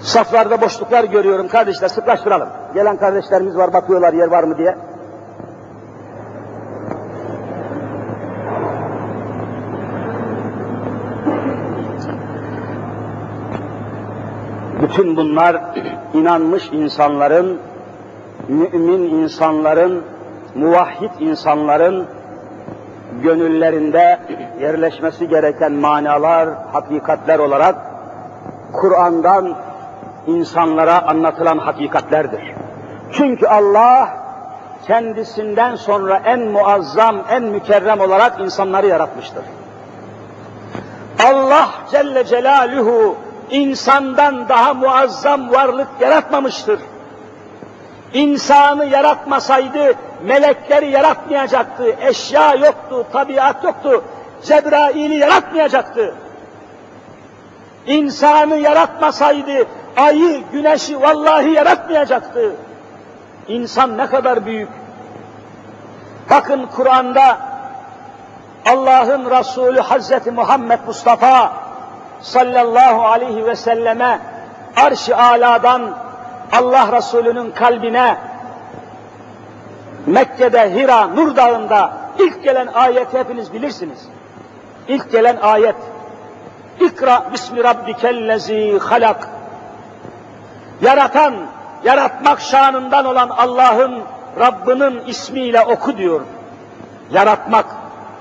Saflarda 0.00 0.60
boşluklar 0.60 1.04
görüyorum 1.04 1.48
kardeşler, 1.48 1.88
sıklaştıralım. 1.88 2.48
Gelen 2.74 2.96
kardeşlerimiz 2.96 3.56
var, 3.56 3.72
bakıyorlar 3.72 4.12
yer 4.12 4.28
var 4.28 4.44
mı 4.44 4.58
diye. 4.58 4.78
Bütün 14.98 15.16
bunlar 15.16 15.56
inanmış 16.14 16.68
insanların, 16.72 17.60
mümin 18.48 19.02
insanların, 19.02 20.04
muvahhid 20.54 21.10
insanların 21.20 22.06
gönüllerinde 23.22 24.18
yerleşmesi 24.60 25.28
gereken 25.28 25.72
manalar, 25.72 26.48
hakikatler 26.72 27.38
olarak 27.38 27.76
Kur'an'dan 28.72 29.54
insanlara 30.26 31.02
anlatılan 31.02 31.58
hakikatlerdir. 31.58 32.54
Çünkü 33.12 33.46
Allah 33.46 34.08
kendisinden 34.86 35.76
sonra 35.76 36.22
en 36.24 36.40
muazzam, 36.40 37.16
en 37.30 37.42
mükerrem 37.42 38.00
olarak 38.00 38.40
insanları 38.40 38.86
yaratmıştır. 38.86 39.44
Allah 41.24 41.68
Celle 41.90 42.24
Celaluhu 42.24 43.16
insandan 43.50 44.48
daha 44.48 44.74
muazzam 44.74 45.50
varlık 45.50 45.88
yaratmamıştır. 46.00 46.80
İnsanı 48.12 48.86
yaratmasaydı 48.86 49.94
melekleri 50.22 50.90
yaratmayacaktı, 50.90 51.96
eşya 52.00 52.54
yoktu, 52.54 53.06
tabiat 53.12 53.64
yoktu, 53.64 54.04
Cebrail'i 54.42 55.14
yaratmayacaktı. 55.14 56.14
İnsanı 57.86 58.56
yaratmasaydı 58.56 59.66
ayı, 59.96 60.42
güneşi 60.52 61.00
vallahi 61.00 61.50
yaratmayacaktı. 61.50 62.56
İnsan 63.48 63.98
ne 63.98 64.06
kadar 64.06 64.46
büyük. 64.46 64.68
Bakın 66.30 66.66
Kur'an'da 66.76 67.38
Allah'ın 68.66 69.30
Resulü 69.30 69.80
Hazreti 69.80 70.30
Muhammed 70.30 70.78
Mustafa 70.86 71.52
sallallahu 72.20 73.04
aleyhi 73.04 73.46
ve 73.46 73.56
selleme 73.56 74.20
arş-ı 74.76 75.16
aladan 75.16 75.82
Allah 76.52 76.92
Resulü'nün 76.92 77.50
kalbine 77.50 78.16
Mekke'de 80.06 80.74
Hira 80.74 81.06
Nur 81.06 81.36
Dağı'nda 81.36 81.92
ilk 82.18 82.44
gelen 82.44 82.66
ayeti 82.66 83.18
hepiniz 83.18 83.52
bilirsiniz. 83.52 84.08
İlk 84.88 85.12
gelen 85.12 85.36
ayet 85.36 85.76
İkra 86.80 87.24
bismi 87.32 87.64
rabbikellezi 87.64 88.78
halak 88.78 89.28
Yaratan, 90.82 91.34
yaratmak 91.84 92.40
şanından 92.40 93.04
olan 93.04 93.28
Allah'ın 93.28 94.02
Rabbinin 94.40 95.04
ismiyle 95.06 95.60
oku 95.60 95.96
diyor. 95.96 96.20
Yaratmak 97.10 97.66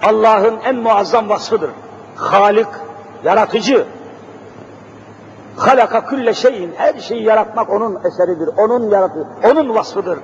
Allah'ın 0.03 0.59
en 0.65 0.75
muazzam 0.75 1.29
vasfıdır. 1.29 1.69
Halik, 2.15 2.67
yaratıcı. 3.24 3.86
Halaka 5.57 6.05
külle 6.05 6.34
şeyin, 6.34 6.74
her 6.78 6.99
şeyi 6.99 7.24
yaratmak 7.24 7.70
onun 7.70 7.99
eseridir, 8.05 8.49
onun 8.57 8.89
yaratı, 8.89 9.28
onun 9.51 9.76
vasfıdır. 9.76 10.20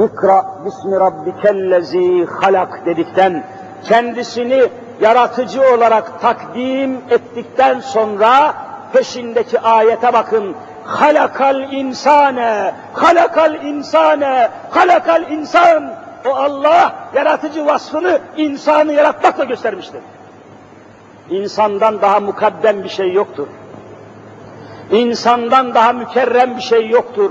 İkra 0.00 0.46
bismi 0.64 1.00
rabbikellezi 1.00 2.26
halak 2.26 2.86
dedikten, 2.86 3.44
kendisini 3.84 4.68
yaratıcı 5.00 5.62
olarak 5.74 6.20
takdim 6.20 6.96
ettikten 7.10 7.80
sonra 7.80 8.54
peşindeki 8.92 9.60
ayete 9.60 10.12
bakın. 10.12 10.56
Halakal 10.84 11.72
insane, 11.72 12.74
halakal 12.92 13.54
insane, 13.54 14.48
halakal 14.70 15.30
insan. 15.30 15.94
O 16.28 16.34
Allah 16.34 16.94
yaratıcı 17.14 17.66
vasfını 17.66 18.20
insanı 18.36 18.92
yaratmakla 18.92 19.44
göstermiştir. 19.44 20.00
İnsandan 21.30 22.00
daha 22.00 22.20
mukaddem 22.20 22.84
bir 22.84 22.88
şey 22.88 23.12
yoktur. 23.12 23.46
İnsandan 24.90 25.74
daha 25.74 25.92
mükerrem 25.92 26.56
bir 26.56 26.62
şey 26.62 26.88
yoktur. 26.88 27.30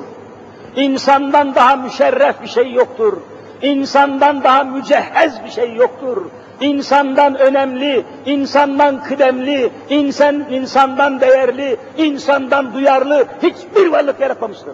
İnsandan 0.75 1.55
daha 1.55 1.75
müşerref 1.75 2.41
bir 2.41 2.47
şey 2.47 2.73
yoktur. 2.73 3.17
İnsandan 3.61 4.43
daha 4.43 4.63
mücehhez 4.63 5.43
bir 5.43 5.49
şey 5.49 5.75
yoktur. 5.75 6.25
İnsandan 6.61 7.35
önemli, 7.35 8.05
insandan 8.25 9.03
kıdemli, 9.03 9.69
insan 9.89 10.45
insandan 10.49 11.21
değerli, 11.21 11.77
insandan 11.97 12.73
duyarlı 12.73 13.25
hiçbir 13.43 13.87
varlık 13.87 14.19
yaratmamıştır. 14.19 14.73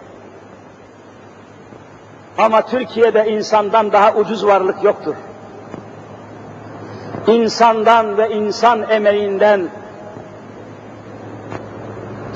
Ama 2.38 2.66
Türkiye'de 2.66 3.26
insandan 3.26 3.92
daha 3.92 4.14
ucuz 4.14 4.46
varlık 4.46 4.84
yoktur. 4.84 5.14
İnsandan 7.26 8.18
ve 8.18 8.30
insan 8.30 8.90
emeğinden 8.90 9.68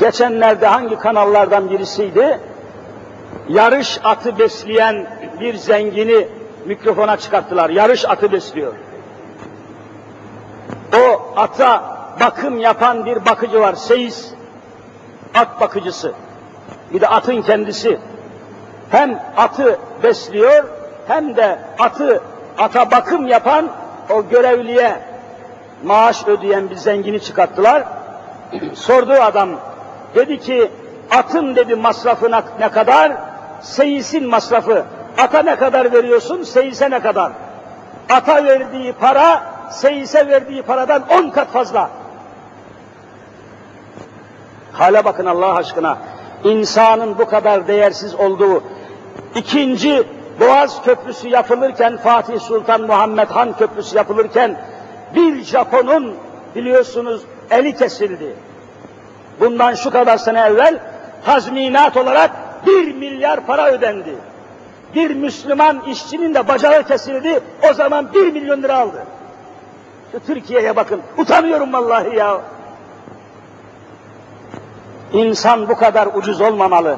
geçenlerde 0.01 0.67
hangi 0.67 0.99
kanallardan 0.99 1.71
birisiydi? 1.71 2.41
Yarış 3.49 4.01
atı 4.05 4.39
besleyen 4.39 5.07
bir 5.41 5.55
zengini 5.55 6.29
mikrofona 6.67 7.17
çıkarttılar. 7.17 7.71
Yarış 7.71 8.05
atı 8.05 8.33
besliyor. 8.33 8.73
O 10.97 11.33
ata 11.37 11.99
bakım 12.21 12.59
yapan 12.59 13.07
bir 13.07 13.25
bakıcı 13.25 13.61
var, 13.61 13.75
seyis. 13.75 14.31
At 15.35 15.61
bakıcısı. 15.61 16.13
Bir 16.93 17.01
de 17.01 17.09
atın 17.09 17.43
kendisi. 17.43 17.99
Hem 18.91 19.21
atı 19.37 19.79
besliyor, 20.03 20.65
hem 21.09 21.37
de 21.37 21.59
atı, 21.79 22.23
ata 22.59 22.91
bakım 22.91 23.27
yapan 23.27 23.69
o 24.11 24.29
görevliye 24.29 25.01
maaş 25.85 26.27
ödeyen 26.27 26.71
bir 26.71 26.77
zengini 26.77 27.21
çıkarttılar. 27.21 27.85
Sordu 28.75 29.13
adam, 29.13 29.49
dedi 30.15 30.39
ki 30.39 30.71
atın 31.11 31.57
dedi 31.57 31.75
masrafına 31.75 32.43
ne 32.61 32.69
kadar? 32.69 33.13
Seyisin 33.61 34.29
masrafı. 34.29 34.85
Ata 35.19 35.43
ne 35.43 35.57
kadar 35.57 35.93
veriyorsun, 35.93 36.43
seyise 36.43 36.91
ne 36.91 37.01
kadar? 37.01 37.33
Ata 38.11 38.45
verdiği 38.45 38.93
para, 38.93 39.43
seyise 39.71 40.29
verdiği 40.29 40.63
paradan 40.63 41.03
on 41.11 41.31
kat 41.31 41.49
fazla. 41.49 41.91
Hale 44.73 45.05
bakın 45.05 45.27
Allah 45.27 45.55
aşkına. 45.55 45.99
İnsanın 46.45 47.19
bu 47.19 47.27
kadar 47.27 47.69
değersiz 47.69 48.15
olduğu, 48.15 48.63
ikinci 49.35 50.03
Boğaz 50.41 50.83
Köprüsü 50.83 51.29
yapılırken, 51.29 51.97
Fatih 51.97 52.41
Sultan 52.41 52.83
Muhammed 52.83 53.29
Han 53.29 53.57
Köprüsü 53.57 53.97
yapılırken, 53.97 54.61
bir 55.15 55.45
Japon'un 55.45 56.15
biliyorsunuz 56.55 57.23
eli 57.51 57.77
kesildi. 57.77 58.35
Bundan 59.41 59.75
şu 59.75 59.91
kadar 59.91 60.17
sene 60.17 60.41
evvel 60.41 60.79
tazminat 61.25 61.97
olarak 61.97 62.31
bir 62.67 62.95
milyar 62.95 63.41
para 63.41 63.71
ödendi. 63.71 64.15
Bir 64.95 65.15
Müslüman 65.15 65.83
işçinin 65.87 66.35
de 66.35 66.49
bacağı 66.49 66.83
kesildi, 66.83 67.41
o 67.71 67.75
zaman 67.75 68.15
bir 68.15 68.33
milyon 68.33 68.63
lira 68.63 68.79
aldı. 68.79 69.05
Şu 70.13 70.21
Türkiye'ye 70.27 70.77
bakın, 70.77 71.01
utanıyorum 71.19 71.73
vallahi 71.73 72.17
ya. 72.17 72.41
İnsan 75.13 75.69
bu 75.69 75.77
kadar 75.77 76.09
ucuz 76.15 76.41
olmamalı. 76.41 76.97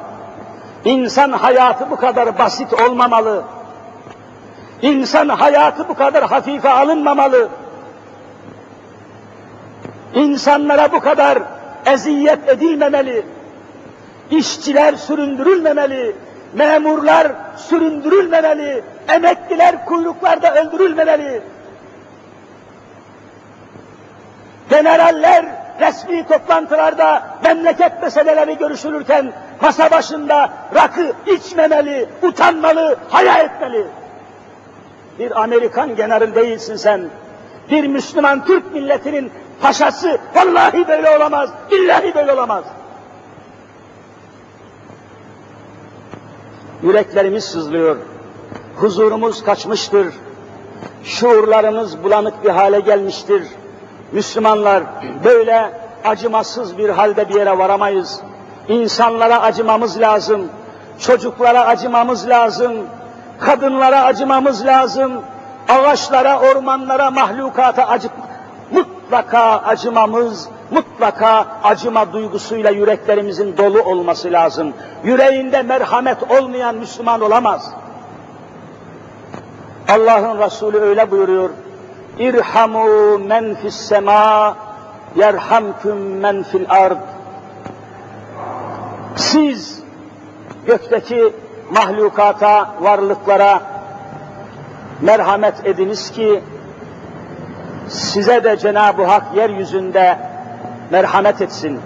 İnsan 0.85 1.31
hayatı 1.31 1.89
bu 1.89 1.95
kadar 1.95 2.37
basit 2.37 2.73
olmamalı. 2.73 3.43
İnsan 4.81 5.29
hayatı 5.29 5.89
bu 5.89 5.93
kadar 5.93 6.23
hafife 6.23 6.69
alınmamalı. 6.69 7.49
İnsanlara 10.13 10.91
bu 10.91 10.99
kadar 10.99 11.39
eziyet 11.85 12.49
edilmemeli. 12.49 13.25
İşçiler 14.31 14.93
süründürülmemeli. 14.93 16.15
Memurlar 16.53 17.31
süründürülmemeli. 17.57 18.83
Emekliler 19.07 19.85
kuyruklarda 19.85 20.55
öldürülmemeli. 20.55 21.41
Generaller 24.69 25.45
resmi 25.79 26.27
toplantılarda 26.27 27.23
memleket 27.43 28.01
meseleleri 28.01 28.57
görüşülürken 28.57 29.33
masa 29.61 29.91
başında 29.91 30.49
rakı 30.75 31.13
içmemeli, 31.25 32.09
utanmalı, 32.21 32.97
haya 33.09 33.37
etmeli. 33.37 33.87
Bir 35.19 35.41
Amerikan 35.41 35.95
general 35.95 36.35
değilsin 36.35 36.75
sen. 36.75 37.09
Bir 37.71 37.87
Müslüman 37.87 38.45
Türk 38.45 38.73
milletinin 38.73 39.31
paşası 39.61 40.17
vallahi 40.35 40.87
böyle 40.87 41.17
olamaz, 41.17 41.49
billahi 41.71 42.15
böyle 42.15 42.33
olamaz. 42.33 42.63
Yüreklerimiz 46.83 47.43
sızlıyor, 47.43 47.97
huzurumuz 48.75 49.43
kaçmıştır, 49.43 50.07
şuurlarımız 51.03 52.03
bulanık 52.03 52.43
bir 52.43 52.49
hale 52.49 52.79
gelmiştir. 52.79 53.43
Müslümanlar 54.11 54.83
böyle 55.23 55.71
acımasız 56.05 56.77
bir 56.77 56.89
halde 56.89 57.29
bir 57.29 57.35
yere 57.35 57.57
varamayız. 57.57 58.19
İnsanlara 58.67 59.41
acımamız 59.41 59.99
lazım, 59.99 60.41
çocuklara 60.99 61.65
acımamız 61.65 62.29
lazım, 62.29 62.73
kadınlara 63.39 64.03
acımamız 64.03 64.65
lazım, 64.65 65.11
ağaçlara, 65.69 66.39
ormanlara, 66.39 67.11
mahlukata 67.11 67.87
acı, 67.87 68.07
mutlaka 68.71 69.57
acımamız, 69.57 70.49
mutlaka 70.71 71.45
acıma 71.63 72.13
duygusuyla 72.13 72.69
yüreklerimizin 72.69 73.57
dolu 73.57 73.81
olması 73.81 74.31
lazım. 74.31 74.73
Yüreğinde 75.03 75.61
merhamet 75.61 76.31
olmayan 76.31 76.75
Müslüman 76.75 77.21
olamaz. 77.21 77.71
Allah'ın 79.89 80.39
Resulü 80.39 80.79
öyle 80.79 81.11
buyuruyor. 81.11 81.49
İrhamu 82.19 83.19
men 83.19 83.55
fis 83.55 83.75
sema 83.75 84.55
yerhamkum 85.15 85.97
men 85.97 86.43
fil 86.43 86.65
ard. 86.69 86.97
Siz 89.15 89.83
gökteki 90.65 91.33
mahlukata, 91.71 92.75
varlıklara 92.81 93.61
merhamet 95.01 95.65
ediniz 95.65 96.11
ki 96.11 96.43
size 97.89 98.43
de 98.43 98.57
Cenab-ı 98.57 99.05
Hak 99.05 99.23
yeryüzünde 99.35 100.17
merhamet 100.91 101.41
etsin. 101.41 101.79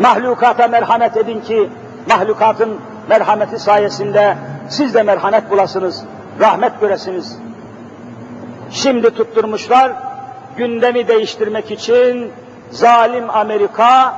Mahlukata 0.00 0.68
merhamet 0.68 1.16
edin 1.16 1.40
ki 1.40 1.70
mahlukatın 2.08 2.80
merhameti 3.08 3.58
sayesinde 3.58 4.36
siz 4.68 4.94
de 4.94 5.02
merhamet 5.02 5.50
bulasınız, 5.50 6.04
rahmet 6.40 6.80
göresiniz. 6.80 7.38
Şimdi 8.72 9.14
tutturmuşlar 9.14 9.92
gündemi 10.56 11.08
değiştirmek 11.08 11.70
için 11.70 12.32
zalim 12.70 13.30
Amerika 13.30 14.14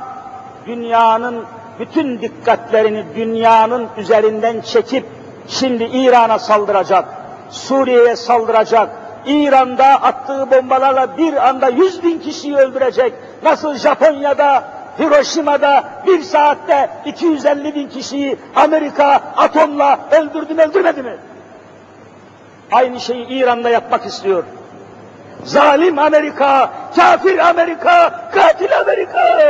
dünyanın 0.67 1.43
bütün 1.79 2.21
dikkatlerini 2.21 3.05
dünyanın 3.15 3.87
üzerinden 3.97 4.61
çekip 4.61 5.05
şimdi 5.47 5.83
İran'a 5.83 6.39
saldıracak, 6.39 7.05
Suriye'ye 7.49 8.15
saldıracak, 8.15 8.89
İran'da 9.25 9.85
attığı 9.85 10.51
bombalarla 10.51 11.17
bir 11.17 11.49
anda 11.49 11.69
yüz 11.69 12.03
bin 12.03 12.19
kişiyi 12.19 12.55
öldürecek. 12.55 13.13
Nasıl 13.43 13.75
Japonya'da, 13.75 14.63
Hiroşima'da 14.99 15.83
bir 16.07 16.21
saatte 16.21 16.89
250 17.05 17.75
bin 17.75 17.89
kişiyi 17.89 18.37
Amerika 18.55 19.21
atomla 19.37 19.99
öldürdü 20.11 20.53
mü 20.53 20.61
öldürmedi 20.61 21.03
mi? 21.03 21.17
Aynı 22.75 22.99
şeyi 22.99 23.27
İran'da 23.27 23.69
yapmak 23.69 24.05
istiyor. 24.05 24.43
Zalim 25.43 25.99
Amerika, 25.99 26.69
kafir 26.95 27.49
Amerika, 27.49 28.29
katil 28.33 28.79
Amerika. 28.79 29.41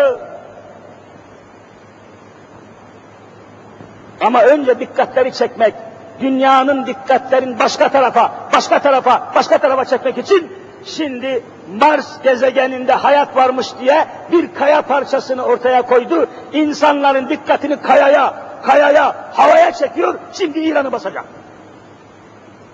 Ama 4.21 4.41
önce 4.41 4.79
dikkatleri 4.79 5.33
çekmek, 5.33 5.73
dünyanın 6.19 6.85
dikkatlerin 6.85 7.59
başka 7.59 7.89
tarafa, 7.89 8.31
başka 8.53 8.79
tarafa, 8.79 9.21
başka 9.35 9.57
tarafa 9.57 9.85
çekmek 9.85 10.17
için 10.17 10.51
şimdi 10.85 11.43
Mars 11.81 12.21
gezegeninde 12.21 12.93
hayat 12.93 13.35
varmış 13.35 13.67
diye 13.79 14.05
bir 14.31 14.53
kaya 14.53 14.81
parçasını 14.81 15.43
ortaya 15.43 15.81
koydu. 15.81 16.27
İnsanların 16.53 17.29
dikkatini 17.29 17.81
kayaya, 17.81 18.33
kayaya, 18.63 19.15
havaya 19.33 19.71
çekiyor. 19.71 20.15
Şimdi 20.33 20.59
İran'ı 20.59 20.91
basacak. 20.91 21.25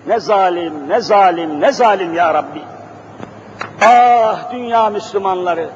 Ne 0.06 0.20
zalim, 0.20 0.88
ne 0.88 1.00
zalim, 1.00 1.60
ne 1.60 1.72
zalim 1.72 2.14
ya 2.14 2.34
Rabbi. 2.34 2.62
Ah 3.82 4.52
dünya 4.52 4.90
Müslümanları, 4.90 5.70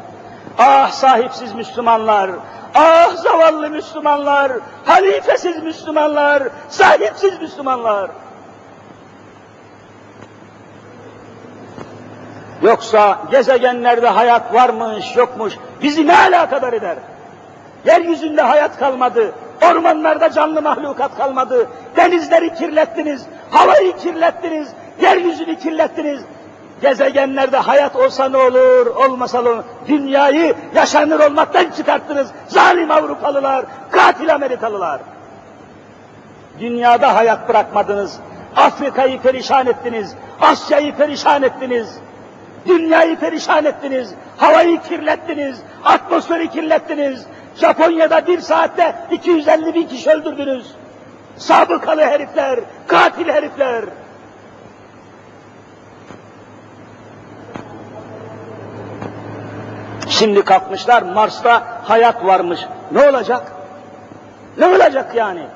ah 0.59 0.91
sahipsiz 0.91 1.55
Müslümanlar, 1.55 2.31
ah 2.75 3.17
zavallı 3.17 3.71
Müslümanlar, 3.71 4.53
halifesiz 4.85 5.63
Müslümanlar, 5.63 6.43
sahipsiz 6.69 7.41
Müslümanlar. 7.41 8.11
Yoksa 12.63 13.19
gezegenlerde 13.31 14.09
hayat 14.09 14.55
varmış, 14.55 15.17
yokmuş, 15.17 15.55
bizi 15.83 16.07
ne 16.07 16.19
alakadar 16.19 16.73
eder? 16.73 16.97
Yeryüzünde 17.87 18.43
hayat 18.43 18.79
kalmadı, 18.79 19.33
ormanlarda 19.63 20.31
canlı 20.31 20.63
mahlukat 20.63 21.17
kalmadı, 21.17 21.69
denizleri 21.97 22.55
kirlettiniz, 22.55 23.27
havayı 23.51 23.97
kirlettiniz, 23.97 24.69
yeryüzünü 25.03 25.59
kirlettiniz. 25.59 26.21
Gezegenlerde 26.83 27.57
hayat 27.57 27.97
olsa 27.97 28.29
ne 28.29 28.37
olur, 28.37 28.87
olmasa 28.87 29.43
ne 29.43 29.49
olur? 29.49 29.65
Dünyayı 29.89 30.55
yaşanır 30.75 31.21
olmaktan 31.21 31.71
çıkarttınız. 31.77 32.29
Zalim 32.49 32.91
Avrupalılar, 32.91 33.65
katil 33.91 34.35
Amerikalılar. 34.35 35.01
Dünyada 36.61 37.15
hayat 37.15 37.49
bırakmadınız. 37.49 38.19
Afrika'yı 38.57 39.21
perişan 39.21 39.67
ettiniz. 39.67 40.15
Asya'yı 40.41 40.95
perişan 40.95 41.43
ettiniz. 41.43 41.99
Dünyayı 42.67 43.17
perişan 43.17 43.65
ettiniz. 43.65 44.15
Havayı 44.37 44.83
kirlettiniz. 44.83 45.61
Atmosferi 45.85 46.51
kirlettiniz. 46.51 47.27
Japonya'da 47.61 48.27
bir 48.27 48.41
saatte 48.41 48.95
250 49.11 49.75
bin 49.75 49.87
kişi 49.87 50.11
öldürdünüz. 50.11 50.67
Sabıkalı 51.37 52.01
herifler, 52.01 52.61
katil 52.87 53.29
herifler. 53.29 53.85
Şimdi 60.09 60.45
kalkmışlar 60.45 61.03
Mars'ta 61.03 61.63
hayat 61.85 62.25
varmış. 62.25 62.61
Ne 62.93 63.09
olacak? 63.09 63.53
Ne 64.59 64.67
olacak 64.67 65.15
yani? 65.15 65.47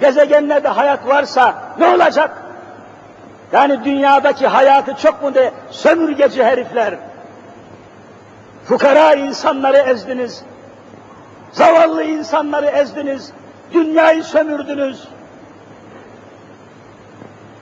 Gezegenlerde 0.00 0.68
hayat 0.68 1.08
varsa 1.08 1.54
ne 1.78 1.86
olacak? 1.86 2.42
Yani 3.52 3.84
dünyadaki 3.84 4.46
hayatı 4.46 4.94
çok 4.94 5.22
mu 5.22 5.34
de 5.34 5.52
sömürgeci 5.70 6.44
herifler. 6.44 6.94
Fukara 8.64 9.14
insanları 9.14 9.76
ezdiniz. 9.76 10.44
Zavallı 11.52 12.04
insanları 12.04 12.66
ezdiniz. 12.66 13.32
Dünyayı 13.72 14.24
sömürdünüz. 14.24 15.08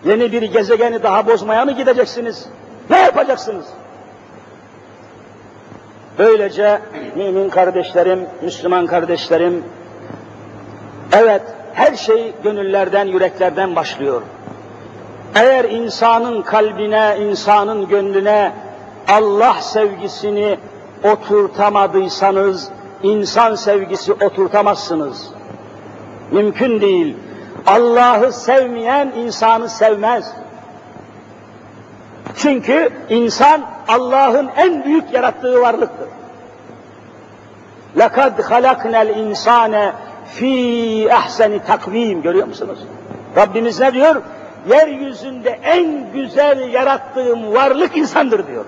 Yeni 0.04 0.32
bir 0.32 0.42
gezegeni 0.42 1.02
daha 1.02 1.26
bozmaya 1.26 1.64
mı 1.64 1.72
gideceksiniz? 1.72 2.46
Ne 2.90 2.98
yapacaksınız? 2.98 3.66
Böylece 6.18 6.80
mümin 7.16 7.48
kardeşlerim, 7.48 8.26
Müslüman 8.42 8.86
kardeşlerim, 8.86 9.64
evet 11.12 11.42
her 11.74 11.96
şey 11.96 12.32
gönüllerden, 12.42 13.06
yüreklerden 13.06 13.76
başlıyor. 13.76 14.22
Eğer 15.34 15.64
insanın 15.64 16.42
kalbine, 16.42 17.16
insanın 17.20 17.88
gönlüne 17.88 18.52
Allah 19.08 19.54
sevgisini 19.60 20.58
oturtamadıysanız, 21.04 22.70
insan 23.03 23.55
sevgisi 23.55 24.13
oturtamazsınız. 24.13 25.29
Mümkün 26.31 26.81
değil. 26.81 27.17
Allah'ı 27.67 28.31
sevmeyen 28.31 29.13
insanı 29.17 29.69
sevmez. 29.69 30.31
Çünkü 32.35 32.89
insan 33.09 33.61
Allah'ın 33.87 34.49
en 34.57 34.83
büyük 34.83 35.13
yarattığı 35.13 35.61
varlıktır. 35.61 36.07
لَقَدْ 37.97 38.41
خَلَقْنَا 38.41 39.11
الْاِنْسَانَ 39.11 39.91
fi 40.25 41.09
ahseni 41.13 41.59
takvim 41.59 42.21
görüyor 42.21 42.47
musunuz? 42.47 42.79
Rabbimiz 43.37 43.79
ne 43.79 43.93
diyor? 43.93 44.21
Yeryüzünde 44.69 45.59
en 45.63 46.11
güzel 46.13 46.73
yarattığım 46.73 47.53
varlık 47.53 47.97
insandır 47.97 48.47
diyor. 48.47 48.65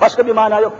Başka 0.00 0.26
bir 0.26 0.32
mana 0.32 0.60
yok. 0.60 0.72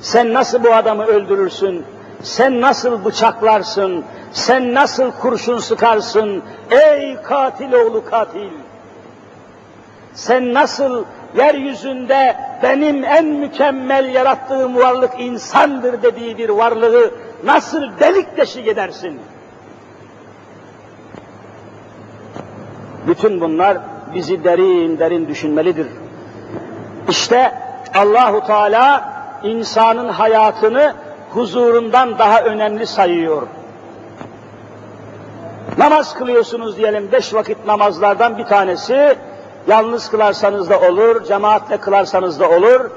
Sen 0.00 0.34
nasıl 0.34 0.64
bu 0.64 0.74
adamı 0.74 1.04
öldürürsün? 1.04 1.84
Sen 2.22 2.60
nasıl 2.60 3.04
bıçaklarsın? 3.04 4.04
Sen 4.32 4.74
nasıl 4.74 5.10
kurşun 5.10 5.58
sıkarsın? 5.58 6.42
Ey 6.70 7.16
katil 7.22 7.72
oğlu 7.72 8.04
katil! 8.04 8.50
Sen 10.14 10.54
nasıl 10.54 11.04
yeryüzünde 11.36 12.36
benim 12.62 13.04
en 13.04 13.24
mükemmel 13.24 14.14
yarattığım 14.14 14.76
varlık 14.76 15.20
insandır 15.20 16.02
dediği 16.02 16.38
bir 16.38 16.48
varlığı 16.48 17.10
nasıl 17.44 17.82
delik 18.00 18.36
deşik 18.36 18.66
edersin? 18.66 19.20
Bütün 23.06 23.40
bunlar 23.40 23.78
bizi 24.14 24.44
derin 24.44 24.98
derin 24.98 25.28
düşünmelidir. 25.28 25.86
İşte 27.08 27.52
Allahu 27.94 28.46
Teala 28.46 29.15
insanın 29.42 30.08
hayatını 30.08 30.94
huzurundan 31.30 32.18
daha 32.18 32.40
önemli 32.40 32.86
sayıyor. 32.86 33.42
Namaz 35.78 36.14
kılıyorsunuz 36.14 36.76
diyelim 36.76 37.12
beş 37.12 37.34
vakit 37.34 37.66
namazlardan 37.66 38.38
bir 38.38 38.44
tanesi 38.44 39.16
Yalnız 39.66 40.10
kılarsanız 40.10 40.70
da 40.70 40.80
olur, 40.80 41.24
cemaatle 41.24 41.76
kılarsanız 41.76 42.40
da 42.40 42.50
olur. 42.50 42.90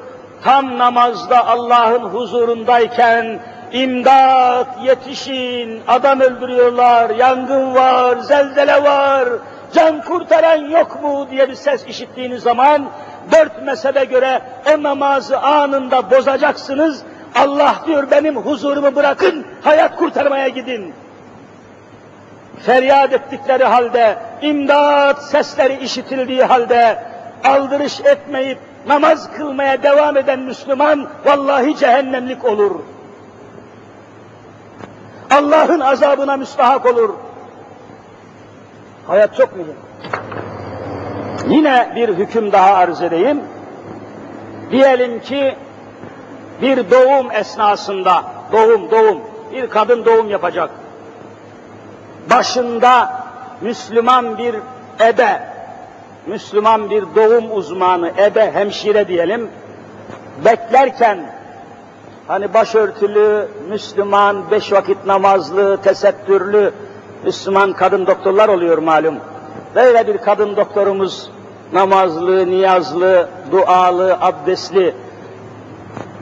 Tam 0.43 0.77
namazda 0.77 1.47
Allah'ın 1.47 1.99
huzurundayken 1.99 3.39
imdat 3.71 4.67
yetişin, 4.83 5.81
adam 5.87 6.19
öldürüyorlar, 6.19 7.09
yangın 7.09 7.75
var, 7.75 8.17
zelzele 8.17 8.83
var, 8.83 9.29
can 9.73 10.01
kurtaran 10.01 10.57
yok 10.57 11.03
mu 11.03 11.27
diye 11.31 11.49
bir 11.49 11.55
ses 11.55 11.85
işittiğiniz 11.87 12.43
zaman 12.43 12.85
dört 13.31 13.63
mezhebe 13.65 14.05
göre 14.05 14.41
o 14.73 14.83
namazı 14.83 15.39
anında 15.39 16.11
bozacaksınız. 16.11 17.01
Allah 17.35 17.75
diyor 17.87 18.11
benim 18.11 18.35
huzurumu 18.35 18.95
bırakın, 18.95 19.45
hayat 19.61 19.95
kurtarmaya 19.95 20.47
gidin 20.47 20.93
feryat 22.65 23.13
ettikleri 23.13 23.63
halde, 23.63 24.17
imdat 24.41 25.23
sesleri 25.23 25.83
işitildiği 25.83 26.43
halde, 26.43 27.03
aldırış 27.43 27.99
etmeyip 27.99 28.57
namaz 28.87 29.31
kılmaya 29.37 29.83
devam 29.83 30.17
eden 30.17 30.39
Müslüman, 30.39 31.07
vallahi 31.25 31.77
cehennemlik 31.77 32.45
olur. 32.45 32.79
Allah'ın 35.31 35.79
azabına 35.79 36.37
müstahak 36.37 36.85
olur. 36.85 37.15
Hayat 39.07 39.35
çok 39.35 39.55
mühim. 39.55 39.75
Yine 41.49 41.93
bir 41.95 42.09
hüküm 42.09 42.51
daha 42.51 42.73
arz 42.73 43.01
edeyim. 43.01 43.41
Diyelim 44.71 45.19
ki 45.19 45.55
bir 46.61 46.91
doğum 46.91 47.31
esnasında, 47.31 48.23
doğum, 48.51 48.91
doğum, 48.91 49.21
bir 49.53 49.69
kadın 49.69 50.05
doğum 50.05 50.29
yapacak 50.29 50.69
başında 52.29 53.23
Müslüman 53.61 54.37
bir 54.37 54.55
ebe, 55.01 55.49
Müslüman 56.27 56.89
bir 56.89 57.03
doğum 57.15 57.57
uzmanı, 57.57 58.11
ebe, 58.17 58.51
hemşire 58.51 59.07
diyelim, 59.07 59.49
beklerken 60.45 61.19
hani 62.27 62.53
başörtülü, 62.53 63.47
Müslüman, 63.69 64.51
beş 64.51 64.71
vakit 64.71 65.05
namazlı, 65.05 65.77
tesettürlü 65.77 66.71
Müslüman 67.23 67.73
kadın 67.73 68.07
doktorlar 68.07 68.49
oluyor 68.49 68.77
malum. 68.77 69.15
Böyle 69.75 70.07
bir 70.07 70.17
kadın 70.17 70.55
doktorumuz 70.55 71.31
namazlı, 71.73 72.49
niyazlı, 72.49 73.29
dualı, 73.51 74.17
abdestli 74.21 74.95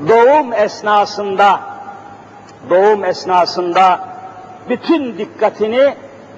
doğum 0.07 0.53
esnasında 0.53 1.59
doğum 2.69 3.05
esnasında 3.05 3.99
bütün 4.69 5.17
dikkatini 5.17 5.93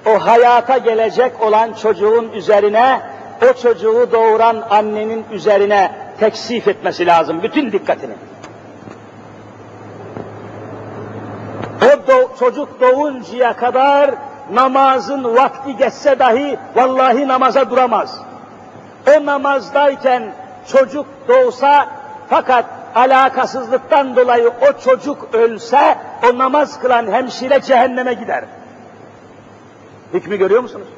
o 0.06 0.26
hayata 0.26 0.78
gelecek 0.78 1.42
olan 1.42 1.72
çocuğun 1.72 2.32
üzerine, 2.32 3.00
o 3.50 3.52
çocuğu 3.52 4.08
doğuran 4.12 4.62
annenin 4.70 5.24
üzerine 5.32 5.92
teksif 6.20 6.68
etmesi 6.68 7.06
lazım, 7.06 7.42
bütün 7.42 7.72
dikkatini. 7.72 8.14
O 11.82 12.08
do 12.08 12.36
çocuk 12.38 12.80
doğuncaya 12.80 13.52
kadar 13.52 14.10
namazın 14.52 15.24
vakti 15.24 15.76
geçse 15.76 16.18
dahi 16.18 16.58
vallahi 16.76 17.28
namaza 17.28 17.70
duramaz. 17.70 18.29
O 19.08 19.26
namazdayken 19.26 20.32
çocuk 20.68 21.06
doğsa 21.28 21.88
fakat 22.28 22.64
alakasızlıktan 22.94 24.16
dolayı 24.16 24.48
o 24.48 24.80
çocuk 24.84 25.28
ölse 25.34 25.98
o 26.30 26.38
namaz 26.38 26.80
kılan 26.80 27.12
hemşire 27.12 27.60
cehenneme 27.60 28.14
gider. 28.14 28.44
Hükmü 30.14 30.36
görüyor 30.36 30.62
musunuz? 30.62 30.88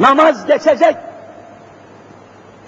Namaz 0.00 0.46
geçecek. 0.46 0.96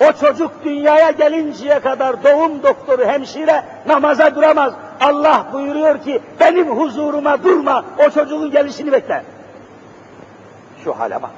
O 0.00 0.12
çocuk 0.12 0.64
dünyaya 0.64 1.10
gelinceye 1.10 1.80
kadar 1.80 2.24
doğum 2.24 2.62
doktoru, 2.62 3.04
hemşire 3.04 3.64
namaza 3.86 4.34
duramaz. 4.34 4.72
Allah 5.00 5.46
buyuruyor 5.52 6.02
ki 6.02 6.20
benim 6.40 6.68
huzuruma 6.68 7.42
durma, 7.42 7.84
o 8.06 8.10
çocuğun 8.10 8.50
gelişini 8.50 8.92
bekle. 8.92 9.24
Şu 10.84 10.98
hale 10.98 11.22
bak. 11.22 11.30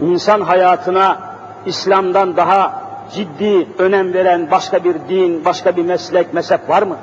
İnsan 0.00 0.40
hayatına 0.40 1.18
İslam'dan 1.66 2.36
daha 2.36 2.82
ciddi 3.14 3.68
önem 3.78 4.14
veren 4.14 4.50
başka 4.50 4.84
bir 4.84 4.94
din, 5.08 5.44
başka 5.44 5.76
bir 5.76 5.84
meslek, 5.84 6.34
mezhep 6.34 6.68
var 6.68 6.82
mı? 6.82 6.96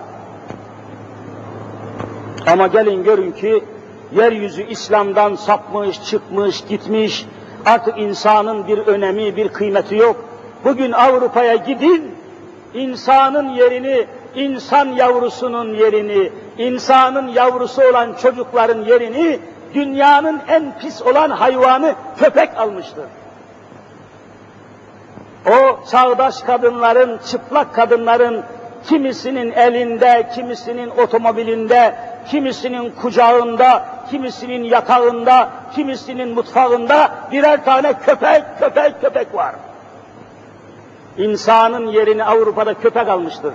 Ama 2.47 2.67
gelin 2.67 3.03
görün 3.03 3.31
ki 3.31 3.63
yeryüzü 4.15 4.63
İslam'dan 4.63 5.35
sapmış, 5.35 6.03
çıkmış, 6.03 6.61
gitmiş. 6.61 7.25
Artık 7.65 7.97
insanın 7.97 8.67
bir 8.67 8.77
önemi, 8.77 9.35
bir 9.35 9.47
kıymeti 9.47 9.95
yok. 9.95 10.15
Bugün 10.63 10.91
Avrupa'ya 10.91 11.55
gidin, 11.55 12.11
insanın 12.73 13.49
yerini, 13.49 14.05
insan 14.35 14.85
yavrusunun 14.85 15.73
yerini, 15.73 16.31
insanın 16.57 17.27
yavrusu 17.27 17.81
olan 17.89 18.13
çocukların 18.21 18.85
yerini 18.85 19.39
dünyanın 19.75 20.41
en 20.47 20.79
pis 20.79 21.01
olan 21.01 21.29
hayvanı 21.29 21.95
köpek 22.17 22.57
almıştır. 22.57 23.05
O 25.49 25.85
çağdaş 25.91 26.41
kadınların, 26.41 27.19
çıplak 27.31 27.75
kadınların 27.75 28.43
kimisinin 28.87 29.51
elinde, 29.51 30.29
kimisinin 30.35 30.89
otomobilinde, 30.89 31.95
kimisinin 32.27 32.89
kucağında, 33.01 33.85
kimisinin 34.11 34.63
yatağında, 34.63 35.49
kimisinin 35.75 36.29
mutfağında 36.29 37.11
birer 37.31 37.65
tane 37.65 37.93
köpek, 37.93 38.43
köpek, 38.59 39.01
köpek 39.01 39.35
var. 39.35 39.55
İnsanın 41.17 41.87
yerini 41.87 42.23
Avrupa'da 42.23 42.73
köpek 42.73 43.07
almıştır. 43.07 43.53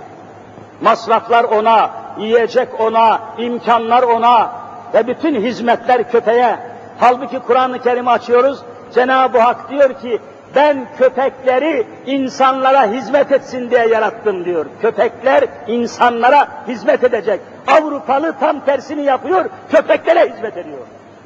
Masraflar 0.81 1.43
ona, 1.43 1.89
yiyecek 2.17 2.79
ona, 2.79 3.19
imkanlar 3.37 4.03
ona 4.03 4.60
ve 4.93 5.07
bütün 5.07 5.35
hizmetler 5.35 6.11
köpeğe. 6.11 6.59
Halbuki 6.99 7.39
Kur'an-ı 7.39 7.79
Kerim'i 7.79 8.09
açıyoruz, 8.09 8.59
Cenab-ı 8.93 9.39
Hak 9.39 9.69
diyor 9.69 9.93
ki, 9.93 10.19
ben 10.55 10.85
köpekleri 10.97 11.87
insanlara 12.05 12.91
hizmet 12.91 13.31
etsin 13.31 13.69
diye 13.69 13.87
yarattım 13.87 14.45
diyor. 14.45 14.65
Köpekler 14.81 15.43
insanlara 15.67 16.47
hizmet 16.67 17.03
edecek. 17.03 17.41
Avrupalı 17.67 18.33
tam 18.39 18.59
tersini 18.59 19.03
yapıyor, 19.03 19.45
köpeklere 19.71 20.33
hizmet 20.33 20.57
ediyor. 20.57 20.79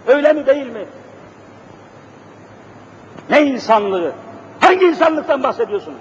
Öyle 0.07 0.33
mi 0.33 0.45
değil 0.45 0.67
mi? 0.67 0.85
Ne 3.29 3.41
insanlığı? 3.43 4.11
Hangi 4.59 4.85
insanlıktan 4.85 5.43
bahsediyorsunuz? 5.43 5.97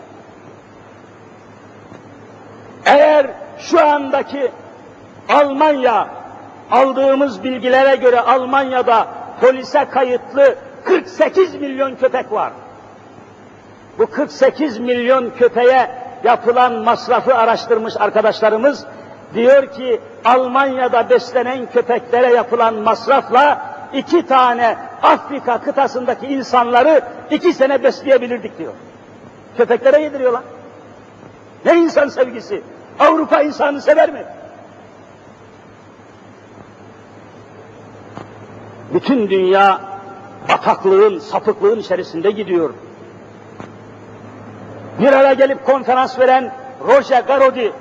Eğer 2.87 3.27
şu 3.59 3.87
andaki 3.87 4.51
Almanya, 5.29 6.09
aldığımız 6.71 7.45
bilgilere 7.45 7.97
göre 7.97 8.21
Almanya'da 8.21 9.07
polise 9.41 9.85
kayıtlı 9.85 10.55
48 10.85 11.55
milyon 11.55 11.95
köpek 11.95 12.33
var. 12.33 12.53
Bu 13.99 14.07
48 14.07 14.79
milyon 14.79 15.31
köpeğe 15.39 15.91
yapılan 16.25 16.73
masrafı 16.73 17.35
araştırmış 17.35 17.97
arkadaşlarımız 17.97 18.87
diyor 19.35 19.73
ki 19.73 20.01
Almanya'da 20.25 21.11
beslenen 21.11 21.67
köpeklere 21.73 22.33
yapılan 22.33 22.75
masrafla 22.75 23.75
iki 23.93 24.27
tane 24.27 24.77
Afrika 25.03 25.61
kıtasındaki 25.61 26.27
insanları 26.27 27.01
iki 27.31 27.53
sene 27.53 27.83
besleyebilirdik 27.83 28.59
diyor. 28.59 28.73
Köpeklere 29.57 30.01
yediriyorlar. 30.03 30.43
Ne 31.65 31.75
insan 31.75 32.09
sevgisi? 32.09 32.63
Avrupa 32.99 33.43
insanı 33.43 33.81
sever 33.81 34.11
mi? 34.13 34.25
Bütün 38.95 39.31
dünya 39.31 39.81
bataklığın, 40.49 41.19
sapıklığın 41.19 41.79
içerisinde 41.79 42.31
gidiyor. 42.31 42.71
Bir 45.01 45.13
ara 45.13 45.33
gelip 45.33 45.67
konferans 45.67 46.19
veren 46.19 46.53
Roger 46.89 47.23
Garodi 47.23 47.73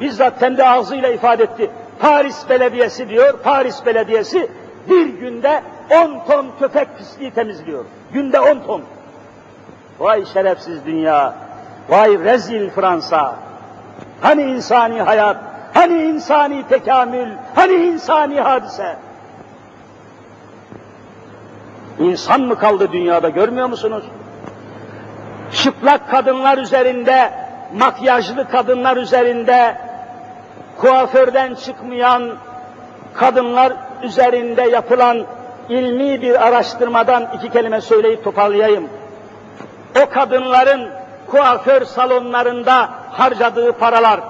bizzat 0.00 0.38
kendi 0.40 0.64
ağzıyla 0.64 1.08
ifade 1.08 1.42
etti. 1.42 1.70
Paris 2.00 2.48
Belediyesi 2.48 3.08
diyor, 3.08 3.38
Paris 3.42 3.86
Belediyesi 3.86 4.48
bir 4.88 5.06
günde 5.06 5.62
10 5.90 6.24
ton 6.26 6.46
köpek 6.58 6.98
pisliği 6.98 7.30
temizliyor. 7.30 7.84
Günde 8.12 8.40
10 8.40 8.58
ton. 8.66 8.82
Vay 10.00 10.24
şerefsiz 10.26 10.86
dünya, 10.86 11.34
vay 11.88 12.18
rezil 12.18 12.70
Fransa. 12.70 13.36
Hani 14.20 14.42
insani 14.42 15.02
hayat, 15.02 15.36
hani 15.74 16.02
insani 16.02 16.68
tekamül, 16.68 17.28
hani 17.54 17.74
insani 17.74 18.40
hadise. 18.40 18.96
İnsan 21.98 22.40
mı 22.40 22.58
kaldı 22.58 22.92
dünyada 22.92 23.28
görmüyor 23.28 23.68
musunuz? 23.68 24.04
çıplak 25.52 26.10
kadınlar 26.10 26.58
üzerinde, 26.58 27.32
makyajlı 27.78 28.48
kadınlar 28.48 28.96
üzerinde, 28.96 29.76
kuaförden 30.80 31.54
çıkmayan 31.54 32.32
kadınlar 33.14 33.72
üzerinde 34.02 34.62
yapılan 34.62 35.26
ilmi 35.68 36.22
bir 36.22 36.46
araştırmadan 36.46 37.28
iki 37.36 37.50
kelime 37.50 37.80
söyleyip 37.80 38.24
toparlayayım. 38.24 38.88
O 40.02 40.10
kadınların 40.10 40.88
kuaför 41.26 41.84
salonlarında 41.84 42.88
harcadığı 43.10 43.72
paralar, 43.72 44.20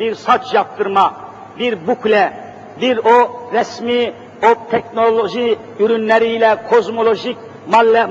bir 0.00 0.14
saç 0.14 0.54
yaptırma, 0.54 1.12
bir 1.58 1.86
bukle, 1.86 2.32
bir 2.80 2.98
o 2.98 3.42
resmi, 3.52 4.14
o 4.42 4.70
teknoloji 4.70 5.58
ürünleriyle, 5.78 6.56
kozmolojik 6.70 7.36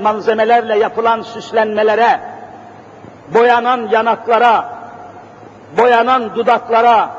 malzemelerle 0.02 0.78
yapılan 0.78 1.22
süslenmelere, 1.22 2.20
boyanan 3.34 3.88
yanaklara, 3.90 4.68
boyanan 5.78 6.34
dudaklara, 6.34 7.10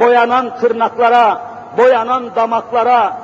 boyanan 0.00 0.58
tırnaklara, 0.60 1.40
boyanan 1.78 2.34
damaklara, 2.36 3.16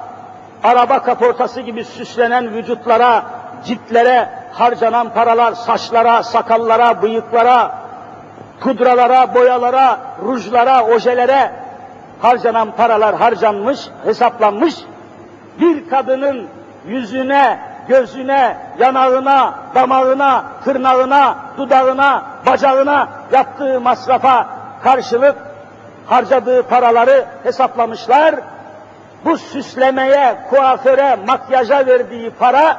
araba 0.64 1.02
kaportası 1.02 1.60
gibi 1.60 1.84
süslenen 1.84 2.54
vücutlara, 2.54 3.22
ciltlere 3.64 4.28
harcanan 4.52 5.08
paralar, 5.08 5.52
saçlara, 5.52 6.22
sakallara, 6.22 7.02
bıyıklara, 7.02 7.72
pudralara, 8.60 9.34
boyalara, 9.34 9.98
rujlara, 10.26 10.84
ojelere 10.84 11.52
harcanan 12.22 12.70
paralar 12.70 13.14
harcanmış, 13.14 13.80
hesaplanmış. 14.04 14.74
Bir 15.60 15.90
kadının 15.90 16.46
yüzüne, 16.86 17.58
gözüne, 17.88 18.56
yanağına, 18.78 19.54
damağına, 19.74 20.44
tırnağına, 20.64 21.36
dudağına, 21.58 22.22
bacağına 22.46 23.08
yaptığı 23.32 23.80
masrafa 23.80 24.46
karşılık 24.82 25.36
harcadığı 26.06 26.62
paraları 26.62 27.24
hesaplamışlar. 27.42 28.34
Bu 29.24 29.38
süslemeye, 29.38 30.36
kuaföre, 30.50 31.16
makyaja 31.26 31.86
verdiği 31.86 32.30
para, 32.30 32.76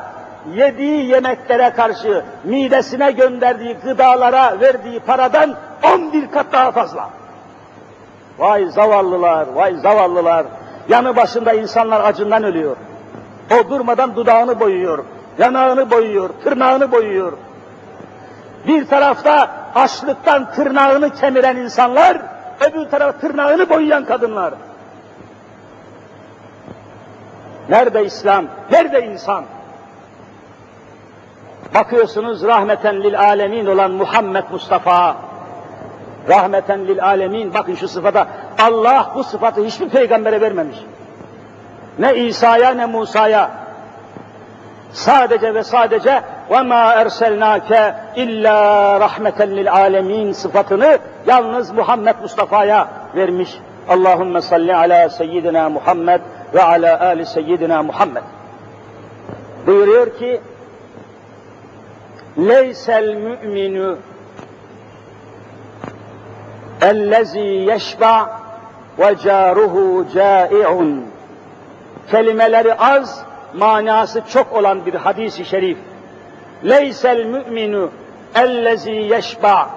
yediği 0.53 1.05
yemeklere 1.05 1.69
karşı 1.69 2.23
midesine 2.43 3.11
gönderdiği 3.11 3.73
gıdalara 3.73 4.59
verdiği 4.59 4.99
paradan 4.99 5.55
on 5.83 6.13
bir 6.13 6.31
kat 6.31 6.45
daha 6.51 6.71
fazla. 6.71 7.09
Vay 8.37 8.65
zavallılar, 8.65 9.47
vay 9.47 9.75
zavallılar. 9.75 10.45
Yanı 10.89 11.15
başında 11.15 11.53
insanlar 11.53 12.01
acından 12.03 12.43
ölüyor. 12.43 12.75
O 13.51 13.69
durmadan 13.69 14.15
dudağını 14.15 14.59
boyuyor, 14.59 15.03
yanağını 15.37 15.91
boyuyor, 15.91 16.29
tırnağını 16.43 16.91
boyuyor. 16.91 17.33
Bir 18.67 18.87
tarafta 18.87 19.51
açlıktan 19.75 20.51
tırnağını 20.51 21.15
kemiren 21.15 21.55
insanlar, 21.57 22.17
öbür 22.61 22.85
tarafta 22.85 23.27
tırnağını 23.27 23.69
boyayan 23.69 24.05
kadınlar. 24.05 24.53
Nerede 27.69 28.05
İslam? 28.05 28.45
Nerede 28.71 29.05
insan? 29.05 29.43
Bakıyorsunuz 31.75 32.43
rahmeten 32.43 33.03
lil 33.03 33.19
alemin 33.19 33.65
olan 33.65 33.91
Muhammed 33.91 34.43
Mustafa, 34.51 35.15
rahmeten 36.28 36.86
lil 36.86 37.04
alemin, 37.04 37.54
bakın 37.54 37.74
şu 37.74 37.88
sıfata, 37.88 38.26
Allah 38.58 39.10
bu 39.14 39.24
sıfatı 39.24 39.64
hiçbir 39.64 39.88
peygambere 39.88 40.40
vermemiş. 40.40 40.78
ne 41.98 42.16
İsa'ya 42.16 42.70
ne 42.70 42.86
Musa'ya. 42.86 43.50
Sadece 44.92 45.54
ve 45.54 45.62
sadece 45.62 46.22
وَمَا 46.50 47.04
اَرْسَلْنَاكَ 47.04 47.94
اِلَّا 48.16 48.58
رَحْمَةً 49.06 49.38
لِلْعَالَمِينَ 49.38 50.32
sıfatını 50.32 50.98
yalnız 51.26 51.70
Muhammed 51.70 52.14
Mustafa'ya 52.22 52.88
vermiş. 53.16 53.58
Allahümme 53.88 54.40
salli 54.40 54.76
ala 54.76 55.08
seyyidina 55.08 55.68
Muhammed 55.68 56.20
ve 56.54 56.62
ala 56.62 57.00
ali 57.00 57.26
seyyidina 57.26 57.82
Muhammed. 57.82 58.22
Buyuruyor 59.66 60.18
ki 60.18 60.40
Leysel 62.38 63.14
mü'minu 63.14 63.98
ellezî 66.81 67.39
yeşba 67.39 68.39
ve 68.99 69.17
caruhu 69.17 70.05
cai'un. 70.13 71.05
Kelimeleri 72.11 72.73
az, 72.73 73.23
manası 73.53 74.21
çok 74.33 74.53
olan 74.53 74.85
bir 74.85 74.93
hadisi 74.93 75.45
şerif. 75.45 75.77
Leysel 76.63 77.25
mü'minu 77.25 77.91
ellezî 78.35 78.91
yeşba. 78.91 79.69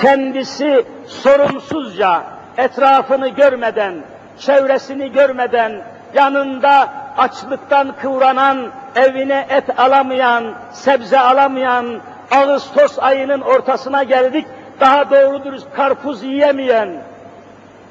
Kendisi 0.00 0.84
sorumsuzca, 1.06 2.22
etrafını 2.58 3.28
görmeden, 3.28 3.94
çevresini 4.38 5.12
görmeden, 5.12 5.82
yanında 6.14 6.88
açlıktan 7.16 7.94
kıvranan, 8.02 8.66
evine 8.96 9.46
et 9.50 9.80
alamayan, 9.80 10.54
sebze 10.72 11.20
alamayan, 11.20 12.00
Ağustos 12.30 12.98
ayının 12.98 13.40
ortasına 13.40 14.02
geldik, 14.02 14.46
daha 14.80 15.10
doğru 15.10 15.42
karpuz 15.76 16.22
yiyemeyen, 16.22 17.02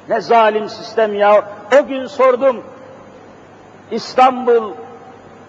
ne 0.08 0.20
zalim 0.20 0.68
sistem 0.68 1.14
ya. 1.14 1.44
O 1.80 1.86
gün 1.86 2.06
sordum, 2.06 2.64
İstanbul 3.90 4.72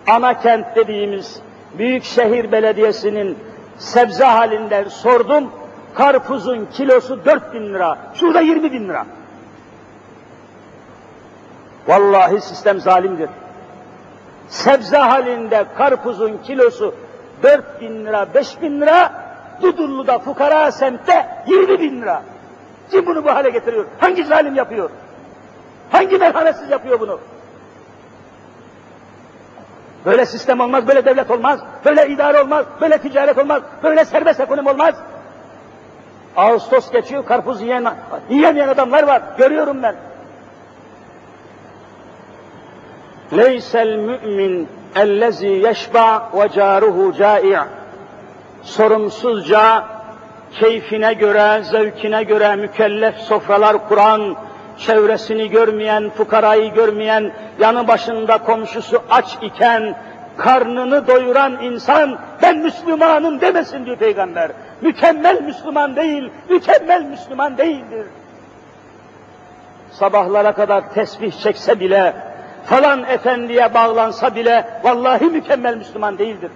ana 0.07 0.39
kent 0.39 0.75
dediğimiz 0.75 1.39
büyük 1.77 2.03
şehir 2.03 2.51
belediyesinin 2.51 3.38
sebze 3.77 4.25
halinden 4.25 4.83
sordum, 4.83 5.51
karpuzun 5.93 6.67
kilosu 6.73 7.25
dört 7.25 7.53
bin 7.53 7.73
lira, 7.73 7.97
şurada 8.13 8.41
yirmi 8.41 8.71
bin 8.71 8.89
lira. 8.89 9.05
Vallahi 11.88 12.41
sistem 12.41 12.79
zalimdir. 12.79 13.29
Sebze 14.49 14.97
halinde 14.97 15.65
karpuzun 15.77 16.38
kilosu 16.43 16.95
dört 17.43 17.81
bin 17.81 18.05
lira, 18.05 18.27
beş 18.33 18.61
bin 18.61 18.81
lira, 18.81 19.24
Dudullu'da 19.62 20.20
fukara 20.20 20.72
semtte 20.72 21.28
yirmi 21.47 21.80
bin 21.80 22.01
lira. 22.01 22.22
Kim 22.91 23.06
bunu 23.06 23.24
bu 23.24 23.30
hale 23.30 23.49
getiriyor? 23.49 23.86
Hangi 23.99 24.24
zalim 24.24 24.56
yapıyor? 24.56 24.89
Hangi 25.91 26.18
merhametsiz 26.18 26.70
yapıyor 26.70 26.99
bunu? 26.99 27.20
Böyle 30.06 30.26
sistem 30.26 30.60
olmaz, 30.60 30.88
böyle 30.88 31.06
devlet 31.06 31.32
olmaz, 31.32 31.60
böyle 31.86 32.08
idare 32.08 32.41
olmaz, 32.41 32.66
böyle 32.82 32.97
ticaret 32.97 33.38
olmaz, 33.38 33.62
böyle 33.84 34.06
serbest 34.06 34.39
ekonomi 34.39 34.70
olmaz. 34.70 34.95
Ağustos 36.38 36.91
geçiyor, 36.91 37.26
karpuz 37.26 37.62
yiyen, 37.62 37.93
yiyemeyen 38.30 38.68
adamlar 38.68 39.03
var, 39.03 39.22
görüyorum 39.38 39.84
ben. 39.84 39.95
Leysel 43.34 43.95
mümin 43.95 44.70
ellezî 44.95 45.47
yeşba 45.47 46.32
ve 46.34 46.49
câruhu 46.49 47.14
câi' 47.14 47.58
sorumsuzca 48.66 49.84
keyfine 50.59 51.13
göre, 51.13 51.63
zevkine 51.63 52.24
göre 52.24 52.55
mükellef 52.55 53.16
sofralar 53.16 53.88
kuran, 53.89 54.36
çevresini 54.78 55.49
görmeyen, 55.49 56.09
fukarayı 56.09 56.74
görmeyen, 56.74 57.32
yanı 57.59 57.88
başında 57.88 58.38
komşusu 58.38 59.03
aç 59.09 59.38
iken, 59.41 59.95
karnını 60.38 61.07
doyuran 61.07 61.61
insan, 61.61 62.20
ben 62.41 62.57
Müslümanım 62.57 63.41
demesin 63.41 63.86
diyor 63.86 63.97
Peygamber. 63.97 64.51
Mükemmel 64.82 65.41
Müslüman 65.41 65.95
değil, 65.95 66.30
mükemmel 66.49 67.01
Müslüman 67.01 67.57
değildir. 67.57 68.05
Sabahlara 69.91 70.51
kadar 70.51 70.93
tesbih 70.93 71.32
çekse 71.32 71.80
bile, 71.80 72.13
falan 72.66 73.03
efendiye 73.03 73.74
bağlansa 73.74 74.36
bile, 74.36 74.66
vallahi 74.84 75.26
mükemmel 75.26 75.78
Müslüman 75.78 76.18
değildir. 76.18 76.51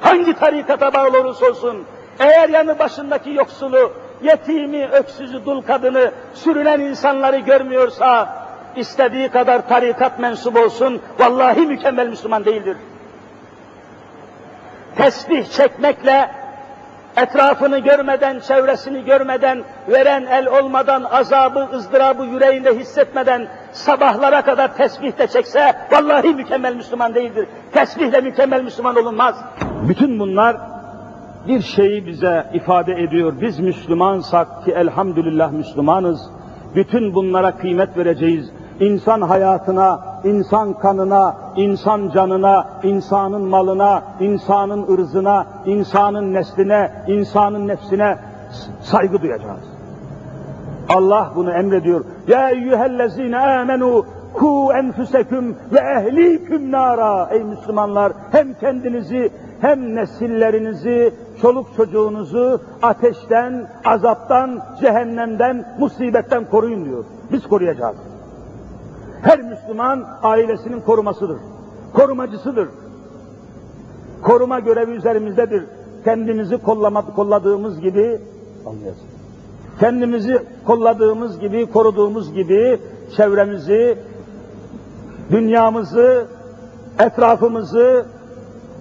Hangi 0.00 0.34
tarikata 0.34 0.92
bağlı 0.92 1.20
olursa 1.20 1.46
olsun, 1.46 1.84
eğer 2.18 2.48
yanı 2.48 2.78
başındaki 2.78 3.30
yoksulu, 3.30 3.92
yetimi, 4.22 4.86
öksüzü, 4.86 5.44
dul 5.44 5.62
kadını, 5.62 6.12
sürünen 6.34 6.80
insanları 6.80 7.38
görmüyorsa, 7.38 8.40
istediği 8.76 9.28
kadar 9.28 9.68
tarikat 9.68 10.18
mensup 10.18 10.56
olsun, 10.56 11.02
vallahi 11.18 11.60
mükemmel 11.60 12.08
Müslüman 12.08 12.44
değildir. 12.44 12.76
Tesbih 14.96 15.44
çekmekle, 15.44 16.30
etrafını 17.16 17.78
görmeden, 17.78 18.38
çevresini 18.38 19.04
görmeden, 19.04 19.62
veren 19.88 20.26
el 20.26 20.46
olmadan, 20.46 21.02
azabı, 21.02 21.68
ızdırabı 21.72 22.24
yüreğinde 22.24 22.78
hissetmeden, 22.78 23.48
sabahlara 23.72 24.42
kadar 24.42 24.76
tesbih 24.76 25.18
de 25.18 25.26
çekse, 25.26 25.72
vallahi 25.92 26.28
mükemmel 26.28 26.76
Müslüman 26.76 27.14
değildir. 27.14 27.46
Tesbihle 27.72 28.20
mükemmel 28.20 28.62
Müslüman 28.62 28.96
olunmaz. 28.96 29.44
Bütün 29.88 30.18
bunlar 30.18 30.56
bir 31.48 31.62
şeyi 31.62 32.06
bize 32.06 32.46
ifade 32.54 32.92
ediyor. 32.92 33.32
Biz 33.40 33.58
Müslümansak 33.60 34.64
ki 34.64 34.72
elhamdülillah 34.72 35.52
Müslümanız. 35.52 36.30
Bütün 36.74 37.14
bunlara 37.14 37.56
kıymet 37.56 37.96
vereceğiz. 37.96 38.50
İnsan 38.80 39.20
hayatına, 39.20 40.00
insan 40.24 40.72
kanına, 40.72 41.36
insan 41.56 42.10
canına, 42.10 42.66
insanın 42.82 43.42
malına, 43.42 44.02
insanın 44.20 44.86
ırzına, 44.94 45.46
insanın 45.66 46.34
nesline, 46.34 46.92
insanın 47.06 47.68
nefsine 47.68 48.18
saygı 48.82 49.22
duyacağız. 49.22 49.60
Allah 50.88 51.32
bunu 51.36 51.52
emrediyor. 51.52 52.04
Ya 52.28 52.50
eyyühellezine 52.50 53.38
amenu 53.38 54.04
ku 54.32 54.72
enfuseküm 54.72 55.56
ve 55.72 55.78
ehliküm 55.78 56.72
nara. 56.72 57.28
Ey 57.30 57.44
Müslümanlar 57.44 58.12
hem 58.32 58.54
kendinizi 58.54 59.30
hem 59.60 59.94
nesillerinizi, 59.94 61.14
çoluk 61.42 61.66
çocuğunuzu 61.76 62.60
ateşten, 62.82 63.66
azaptan, 63.84 64.60
cehennemden, 64.80 65.64
musibetten 65.78 66.44
koruyun 66.44 66.84
diyor. 66.84 67.04
Biz 67.32 67.46
koruyacağız. 67.46 68.09
Her 69.22 69.42
Müslüman 69.42 70.04
ailesinin 70.22 70.80
korumasıdır. 70.80 71.38
Korumacısıdır. 71.94 72.68
Koruma 74.22 74.58
görevi 74.58 74.90
üzerimizdedir. 74.90 75.64
Kendimizi 76.04 76.58
kollama, 76.58 77.14
kolladığımız 77.14 77.80
gibi 77.80 78.20
anlayasın. 78.66 79.06
Kendimizi 79.80 80.42
kolladığımız 80.66 81.38
gibi, 81.38 81.70
koruduğumuz 81.70 82.32
gibi 82.32 82.78
çevremizi, 83.16 83.98
dünyamızı, 85.30 86.26
etrafımızı, 86.98 88.06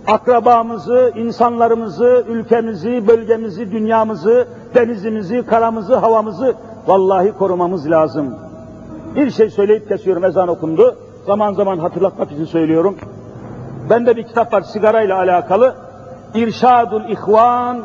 akrabamızı, 0.08 1.14
insanlarımızı, 1.16 2.26
ülkemizi, 2.30 3.08
bölgemizi, 3.08 3.72
dünyamızı, 3.72 4.48
denizimizi, 4.76 5.46
karamızı, 5.46 5.96
havamızı 5.96 6.56
vallahi 6.88 7.32
korumamız 7.32 7.90
lazım. 7.90 8.49
Bir 9.16 9.32
şey 9.32 9.49
söyleyip 9.49 9.88
kesiyorum, 9.88 10.26
ezan 10.26 10.47
okundu. 10.47 10.97
Zaman 11.26 11.53
zaman 11.53 11.78
hatırlatmak 11.78 12.32
için 12.32 12.45
söylüyorum. 12.45 12.97
Bende 13.89 14.18
bir 14.18 14.24
kitap 14.24 14.53
var 14.53 14.62
sigarayla 14.62 15.18
alakalı. 15.18 15.76
İrşadul 16.36 17.10
İhvan 17.10 17.82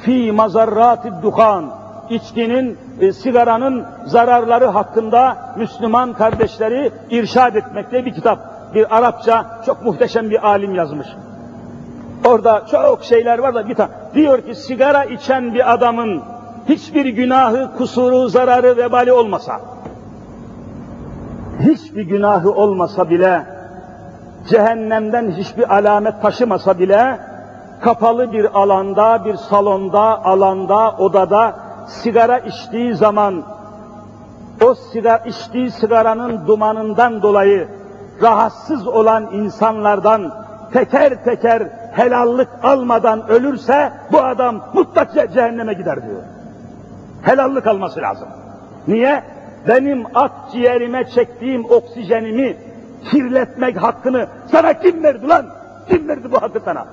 fi 0.00 0.32
mazarratid 0.32 1.12
duhan. 1.22 1.64
İçkinin, 2.10 2.78
e, 3.00 3.12
sigaranın 3.12 3.84
zararları 4.06 4.66
hakkında 4.66 5.36
Müslüman 5.56 6.12
kardeşleri 6.12 6.90
irşad 7.10 7.54
etmekte 7.54 8.06
bir 8.06 8.14
kitap. 8.14 8.38
Bir 8.74 8.96
Arapça 8.96 9.46
çok 9.66 9.84
muhteşem 9.84 10.30
bir 10.30 10.46
alim 10.48 10.74
yazmış. 10.74 11.06
Orada 12.26 12.66
çok 12.70 13.04
şeyler 13.04 13.38
var 13.38 13.54
da 13.54 13.68
bir 13.68 13.74
tane. 13.74 13.90
Diyor 14.14 14.40
ki 14.40 14.54
sigara 14.54 15.04
içen 15.04 15.54
bir 15.54 15.72
adamın 15.72 16.22
hiçbir 16.68 17.06
günahı, 17.06 17.76
kusuru, 17.76 18.28
zararı, 18.28 18.76
vebali 18.76 19.12
olmasa, 19.12 19.60
hiçbir 21.60 22.02
günahı 22.02 22.52
olmasa 22.52 23.10
bile, 23.10 23.42
cehennemden 24.48 25.30
hiçbir 25.30 25.74
alamet 25.74 26.22
taşımasa 26.22 26.78
bile, 26.78 27.18
kapalı 27.80 28.32
bir 28.32 28.60
alanda, 28.60 29.24
bir 29.24 29.34
salonda, 29.34 30.24
alanda, 30.24 30.96
odada 30.98 31.56
sigara 31.88 32.38
içtiği 32.38 32.94
zaman, 32.94 33.42
o 34.64 34.74
sigara, 34.74 35.16
içtiği 35.16 35.70
sigaranın 35.70 36.46
dumanından 36.46 37.22
dolayı 37.22 37.68
rahatsız 38.22 38.86
olan 38.86 39.28
insanlardan 39.32 40.32
teker 40.72 41.24
teker 41.24 41.62
helallik 41.92 42.48
almadan 42.62 43.28
ölürse 43.28 43.92
bu 44.12 44.22
adam 44.22 44.60
mutlaka 44.74 45.30
cehenneme 45.30 45.74
gider 45.74 46.02
diyor. 46.02 46.22
Helallik 47.22 47.66
alması 47.66 48.00
lazım. 48.00 48.28
Niye? 48.88 49.22
Benim 49.68 50.04
akciğerime 50.14 51.04
çektiğim 51.04 51.64
oksijenimi 51.64 52.56
kirletmek 53.10 53.82
hakkını 53.82 54.26
sana 54.50 54.72
kim 54.72 55.02
verdi 55.02 55.28
lan? 55.28 55.46
Kim 55.88 56.08
verdi 56.08 56.32
bu 56.32 56.42
hakkı 56.42 56.60
sana? 56.64 56.86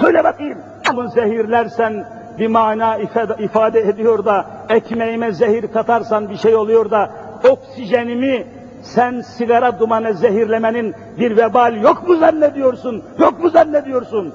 Söyle 0.00 0.24
bakayım. 0.24 0.58
Bunu 0.96 1.08
zehirlersen 1.08 2.06
bir 2.38 2.46
mana 2.46 2.96
ifade 3.38 3.80
ediyor 3.80 4.24
da 4.24 4.46
ekmeğime 4.68 5.32
zehir 5.32 5.72
katarsan 5.72 6.30
bir 6.30 6.36
şey 6.36 6.54
oluyor 6.54 6.90
da 6.90 7.10
oksijenimi 7.50 8.46
sen 8.82 9.20
sigara 9.20 9.78
dumanı 9.78 10.14
zehirlemenin 10.14 10.94
bir 11.18 11.36
vebal 11.36 11.82
yok 11.82 12.08
mu 12.08 12.16
zannediyorsun? 12.16 13.04
Yok 13.18 13.42
mu 13.42 13.50
zannediyorsun? 13.50 14.34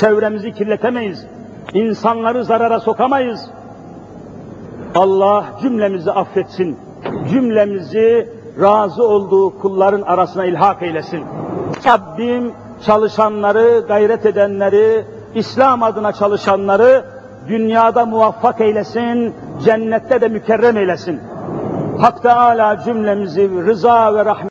Çevremizi 0.00 0.52
kirletemeyiz. 0.52 1.26
İnsanları 1.74 2.44
zarara 2.44 2.80
sokamayız. 2.80 3.50
Allah 4.94 5.44
cümlemizi 5.62 6.12
affetsin. 6.12 6.78
Cümlemizi 7.30 8.28
razı 8.60 9.08
olduğu 9.08 9.58
kulların 9.58 10.02
arasına 10.02 10.44
ilhak 10.44 10.82
eylesin. 10.82 11.24
Rabbim 11.86 12.52
çalışanları, 12.86 13.84
gayret 13.88 14.26
edenleri, 14.26 15.04
İslam 15.34 15.82
adına 15.82 16.12
çalışanları 16.12 17.04
dünyada 17.48 18.06
muvaffak 18.06 18.60
eylesin, 18.60 19.34
cennette 19.64 20.20
de 20.20 20.28
mükerrem 20.28 20.76
eylesin. 20.76 21.20
Hak 22.00 22.22
Teala 22.22 22.80
cümlemizi 22.84 23.50
rıza 23.66 24.14
ve 24.14 24.24
rahmet 24.24 24.48